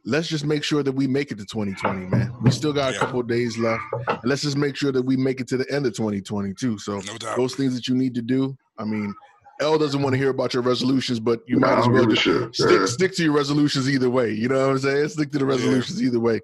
let's 0.04 0.28
just 0.28 0.44
make 0.44 0.64
sure 0.64 0.82
that 0.82 0.92
we 0.92 1.06
make 1.06 1.30
it 1.30 1.38
to 1.38 1.44
2020, 1.46 2.06
man. 2.06 2.32
We 2.42 2.50
still 2.50 2.72
got 2.72 2.90
a 2.90 2.94
Yeah. 2.94 3.00
couple 3.00 3.20
of 3.20 3.26
days 3.28 3.58
left. 3.58 3.82
And 4.08 4.18
let's 4.24 4.42
just 4.42 4.56
make 4.56 4.76
sure 4.76 4.92
that 4.92 5.02
we 5.02 5.16
make 5.16 5.40
it 5.40 5.48
to 5.48 5.56
the 5.56 5.70
end 5.72 5.86
of 5.86 5.94
2022. 5.94 6.78
So 6.78 7.00
No 7.00 7.18
doubt. 7.18 7.36
those 7.36 7.54
things 7.54 7.74
that 7.74 7.86
you 7.88 7.94
need 7.94 8.14
to 8.14 8.22
do. 8.22 8.56
I 8.78 8.84
mean, 8.84 9.14
L 9.60 9.76
doesn't 9.76 10.00
want 10.00 10.14
to 10.14 10.18
hear 10.18 10.30
about 10.30 10.54
your 10.54 10.62
resolutions, 10.62 11.20
but 11.20 11.40
you 11.46 11.58
Nah, 11.58 11.74
might 11.74 11.78
as 11.80 11.88
well 11.88 12.06
just 12.06 12.22
shit. 12.22 12.54
stick 12.54 12.70
Yeah. 12.70 12.86
stick 12.86 13.14
to 13.16 13.24
your 13.24 13.32
resolutions 13.34 13.90
either 13.90 14.08
way. 14.08 14.32
You 14.32 14.48
know 14.48 14.66
what 14.68 14.70
I'm 14.72 14.78
saying? 14.78 15.08
Stick 15.10 15.30
to 15.32 15.38
the 15.38 15.44
resolutions 15.44 16.02
either 16.02 16.18
way. 16.18 16.40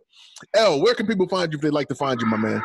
L, 0.55 0.83
where 0.83 0.95
can 0.95 1.07
people 1.07 1.27
find 1.27 1.51
you 1.51 1.57
if 1.57 1.63
they'd 1.63 1.71
like 1.71 1.89
to 1.89 1.95
find 1.95 2.21
you, 2.21 2.27
my 2.27 2.37
man? 2.37 2.63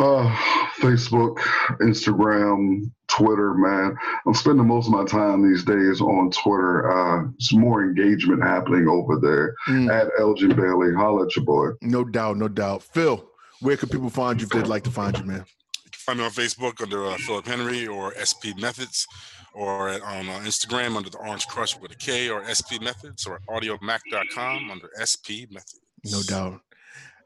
Uh, 0.00 0.34
Facebook, 0.80 1.36
Instagram, 1.80 2.90
Twitter, 3.08 3.54
man. 3.54 3.94
I'm 4.26 4.34
spending 4.34 4.66
most 4.66 4.86
of 4.86 4.92
my 4.92 5.04
time 5.04 5.46
these 5.46 5.62
days 5.64 6.00
on 6.00 6.30
Twitter. 6.30 6.90
Uh, 6.90 7.28
it's 7.34 7.52
more 7.52 7.82
engagement 7.84 8.42
happening 8.42 8.88
over 8.88 9.18
there. 9.20 9.54
Mm, 9.68 9.92
At 9.92 10.08
Elgin 10.18 10.54
Bailey, 10.56 10.94
holla 10.94 11.26
at 11.26 11.36
your 11.36 11.44
boy. 11.44 11.68
no 11.82 12.02
doubt, 12.04 12.38
no 12.38 12.48
doubt. 12.48 12.82
Phil, 12.82 13.24
where 13.60 13.76
can 13.76 13.88
people 13.90 14.08
find 14.10 14.40
you 14.40 14.46
if 14.46 14.52
they'd 14.52 14.66
like 14.66 14.84
to 14.84 14.90
find 14.90 15.18
you, 15.18 15.24
man? 15.24 15.44
You 15.84 15.90
can 15.90 15.98
find 16.16 16.18
me 16.18 16.24
on 16.24 16.30
Facebook 16.30 16.80
under 16.82 17.04
uh, 17.06 17.16
Philip 17.18 17.46
Henry 17.46 17.86
or 17.86 18.14
SP 18.16 18.56
Methods, 18.58 19.06
or 19.52 19.90
at, 19.90 20.00
on 20.02 20.28
uh, 20.28 20.40
Instagram 20.44 20.96
under 20.96 21.10
the 21.10 21.18
Orange 21.18 21.46
Crush 21.46 21.78
with 21.78 21.92
a 21.92 21.96
K 21.96 22.30
or 22.30 22.42
SP 22.48 22.80
Methods 22.80 23.26
or 23.26 23.40
audiomack.com 23.50 24.70
under 24.70 24.88
SP 24.96 25.44
Methods. 25.50 25.80
No 26.10 26.22
doubt. 26.22 26.60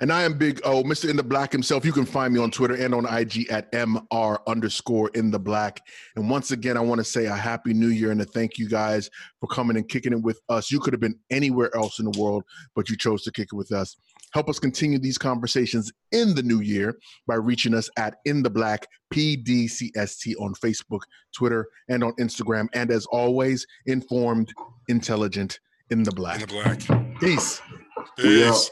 And 0.00 0.12
I 0.12 0.22
am 0.22 0.36
Big 0.36 0.60
oh, 0.64 0.78
O, 0.78 0.82
Mr. 0.82 1.08
In 1.08 1.16
the 1.16 1.22
Black 1.22 1.52
himself. 1.52 1.84
You 1.84 1.92
can 1.92 2.04
find 2.04 2.34
me 2.34 2.40
on 2.40 2.50
Twitter 2.50 2.74
and 2.74 2.94
on 2.94 3.06
IG 3.06 3.48
at 3.50 3.70
MR 3.72 4.38
underscore 4.46 5.10
in 5.14 5.30
the 5.30 5.38
black. 5.38 5.80
And 6.16 6.28
once 6.28 6.50
again, 6.50 6.76
I 6.76 6.80
want 6.80 6.98
to 6.98 7.04
say 7.04 7.26
a 7.26 7.34
happy 7.34 7.72
new 7.72 7.88
year 7.88 8.10
and 8.10 8.20
to 8.20 8.26
thank 8.26 8.58
you 8.58 8.68
guys 8.68 9.08
for 9.40 9.46
coming 9.46 9.76
and 9.76 9.88
kicking 9.88 10.12
it 10.12 10.20
with 10.22 10.40
us. 10.48 10.70
You 10.70 10.80
could 10.80 10.92
have 10.92 11.00
been 11.00 11.18
anywhere 11.30 11.74
else 11.76 11.98
in 11.98 12.10
the 12.10 12.20
world, 12.20 12.44
but 12.74 12.88
you 12.88 12.96
chose 12.96 13.22
to 13.22 13.32
kick 13.32 13.48
it 13.52 13.56
with 13.56 13.72
us. 13.72 13.96
Help 14.32 14.48
us 14.48 14.58
continue 14.58 14.98
these 14.98 15.16
conversations 15.16 15.92
in 16.10 16.34
the 16.34 16.42
new 16.42 16.60
year 16.60 16.98
by 17.28 17.36
reaching 17.36 17.72
us 17.72 17.88
at 17.96 18.16
In 18.24 18.42
the 18.42 18.50
Black 18.50 18.86
PDCST 19.12 20.34
on 20.40 20.54
Facebook, 20.54 21.00
Twitter, 21.36 21.68
and 21.88 22.02
on 22.02 22.12
Instagram. 22.14 22.66
And 22.74 22.90
as 22.90 23.06
always, 23.06 23.64
informed, 23.86 24.52
intelligent, 24.88 25.60
in 25.90 26.02
the 26.02 26.10
black. 26.10 26.40
In 26.40 26.48
the 26.48 26.86
black. 26.88 27.20
Peace. 27.20 27.62
Peace. 28.16 28.70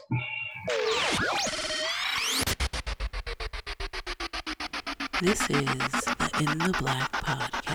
This 5.20 5.40
is 5.42 5.48
the 5.48 6.30
In 6.38 6.58
the 6.58 6.76
Black 6.78 7.10
podcast. 7.12 7.71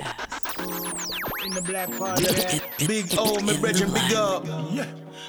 In 1.48 1.54
the 1.54 1.62
black 1.62 1.88
podcast. 1.92 2.88
Big 2.90 3.06
O, 3.18 3.40
my 3.40 3.56
brethren, 3.56 3.90
big 3.94 4.14
up. 4.14 4.46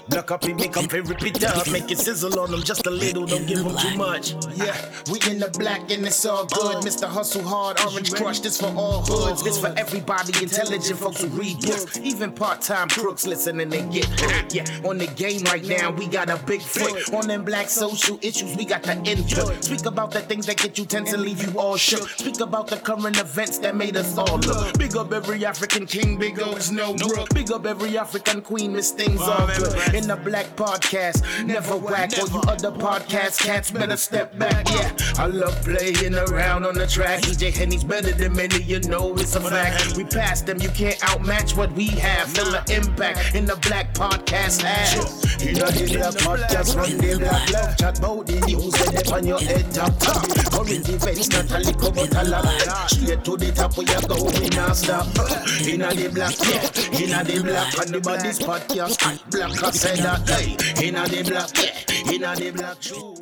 Black 0.08 0.30
up, 0.30 0.42
make 0.46 0.74
fi 0.74 0.98
rip 0.98 1.22
it 1.22 1.44
up. 1.44 1.70
Make 1.70 1.90
it 1.90 1.98
sizzle 1.98 2.40
on 2.40 2.50
them 2.50 2.62
just 2.62 2.86
a 2.86 2.90
little, 2.90 3.26
don't 3.26 3.46
give 3.46 3.62
them 3.62 3.76
too 3.76 3.96
much. 3.96 4.32
Yeah, 4.56 4.74
we 5.10 5.20
in 5.30 5.38
the 5.38 5.50
black 5.58 5.90
and 5.90 6.06
it's 6.06 6.24
all 6.24 6.46
good. 6.46 6.76
Mr. 6.78 7.06
Hustle 7.06 7.42
Hard, 7.42 7.78
Orange 7.80 8.14
Crush, 8.14 8.40
this 8.40 8.58
for 8.58 8.72
all 8.74 9.02
hoods. 9.02 9.42
This 9.42 9.58
for 9.60 9.72
everybody, 9.76 10.32
intelligent 10.42 10.98
folks 10.98 11.22
who 11.22 11.28
read 11.28 11.60
books. 11.60 11.98
Even 11.98 12.32
part-time 12.32 12.88
crooks 12.88 13.26
listen 13.26 13.60
and 13.60 13.70
they 13.70 13.82
get 13.82 14.06
hooked. 14.06 14.54
Yeah, 14.54 14.64
on 14.88 14.96
the 14.96 15.08
game 15.08 15.42
right 15.42 15.64
now, 15.64 15.90
we 15.90 16.06
got 16.06 16.30
a 16.30 16.38
big 16.46 16.62
foot. 16.62 17.12
On 17.12 17.26
them 17.26 17.44
black 17.44 17.68
social 17.68 18.18
issues, 18.22 18.56
we 18.56 18.64
got 18.64 18.82
the 18.84 18.96
input. 19.04 19.62
Speak 19.62 19.84
about 19.84 20.10
the 20.10 20.20
things 20.20 20.46
that 20.46 20.56
get 20.56 20.78
you 20.78 20.86
tense 20.86 21.12
and 21.12 21.22
leave 21.22 21.42
you 21.46 21.58
all 21.58 21.76
shook. 21.76 22.08
Speak 22.08 22.40
about 22.40 22.68
the 22.68 22.78
current 22.78 23.20
events 23.20 23.58
that 23.58 23.76
made 23.76 23.96
us 23.96 24.16
all 24.16 24.38
look. 24.38 24.78
Big 24.78 24.96
up 24.96 25.12
every 25.12 25.44
African 25.44 25.84
king, 25.84 26.07
big 26.16 26.40
O's 26.40 26.70
no 26.70 26.94
rook. 26.94 27.28
Big 27.34 27.50
up 27.50 27.66
every 27.66 27.98
African 27.98 28.40
queen, 28.40 28.72
Miss 28.72 28.92
Things 28.92 29.20
all 29.20 29.46
good. 29.46 29.94
In 29.94 30.06
the 30.06 30.16
black 30.16 30.46
podcast, 30.56 31.22
never 31.44 31.76
whack. 31.76 32.12
All 32.18 32.28
you 32.28 32.40
other 32.48 32.70
podcast 32.70 33.40
cats 33.40 33.70
better 33.70 33.96
step 33.96 34.38
back. 34.38 34.68
Yeah, 34.70 34.92
I 35.18 35.26
love 35.26 35.60
playing 35.62 36.14
around 36.14 36.64
on 36.64 36.74
the 36.74 36.86
track. 36.86 37.20
DJ 37.22 37.52
Henny's 37.52 37.84
better 37.84 38.12
than 38.12 38.34
many, 38.34 38.62
you 38.62 38.80
know 38.80 39.14
it's 39.14 39.34
a 39.34 39.40
fact. 39.40 39.96
We 39.96 40.04
passed 40.04 40.46
them, 40.46 40.60
you 40.60 40.70
can't 40.70 40.98
outmatch 41.00 41.56
what 41.56 41.72
we 41.72 41.86
have. 41.86 42.28
Feel 42.28 42.50
the 42.50 42.62
impact 42.74 43.34
in 43.34 43.44
the 43.44 43.56
black 43.56 43.94
podcast 43.94 44.62
has. 44.62 45.44
You 45.44 45.54
know 45.54 45.66
the 45.66 45.86
black 45.98 46.14
podcast 46.14 46.74
from 46.74 46.98
the 46.98 47.18
black 47.18 47.52
love 47.52 47.76
chat 47.76 47.98
about 47.98 48.26
the 48.26 48.40
news 48.46 48.74
and 48.80 48.96
they 48.96 49.12
on 49.12 49.26
your 49.26 49.40
head 49.40 49.72
top 49.72 49.98
top. 49.98 50.22
Current 50.52 50.88
events, 50.88 51.28
not 51.30 51.50
a 51.50 51.58
little 51.58 51.92
but 51.92 52.14
a 52.14 52.28
lot. 52.28 52.90
Straight 52.90 53.24
to 53.24 53.36
the 53.36 53.52
top, 53.52 53.76
we 53.76 53.84
are 53.86 54.02
going 54.06 54.50
non 54.54 54.74
stop. 54.74 55.06
In 55.68 55.82
the 55.98 56.08
black, 56.10 56.34
yeah, 56.38 57.20
in 57.20 57.26
the 57.26 57.42
black, 57.42 57.78
and 57.78 57.94
the 57.94 58.00
body's 58.00 58.38
podcast. 58.38 59.30
Black, 59.30 59.62
I 59.62 59.70
said 59.70 59.98
that, 59.98 60.28
hey, 60.28 60.86
in 60.86 60.94
the 60.94 61.22
black, 61.28 61.50
yeah, 61.56 62.12
in 62.12 62.20
the 62.20 62.50
black, 62.52 62.80
true. 62.80 63.16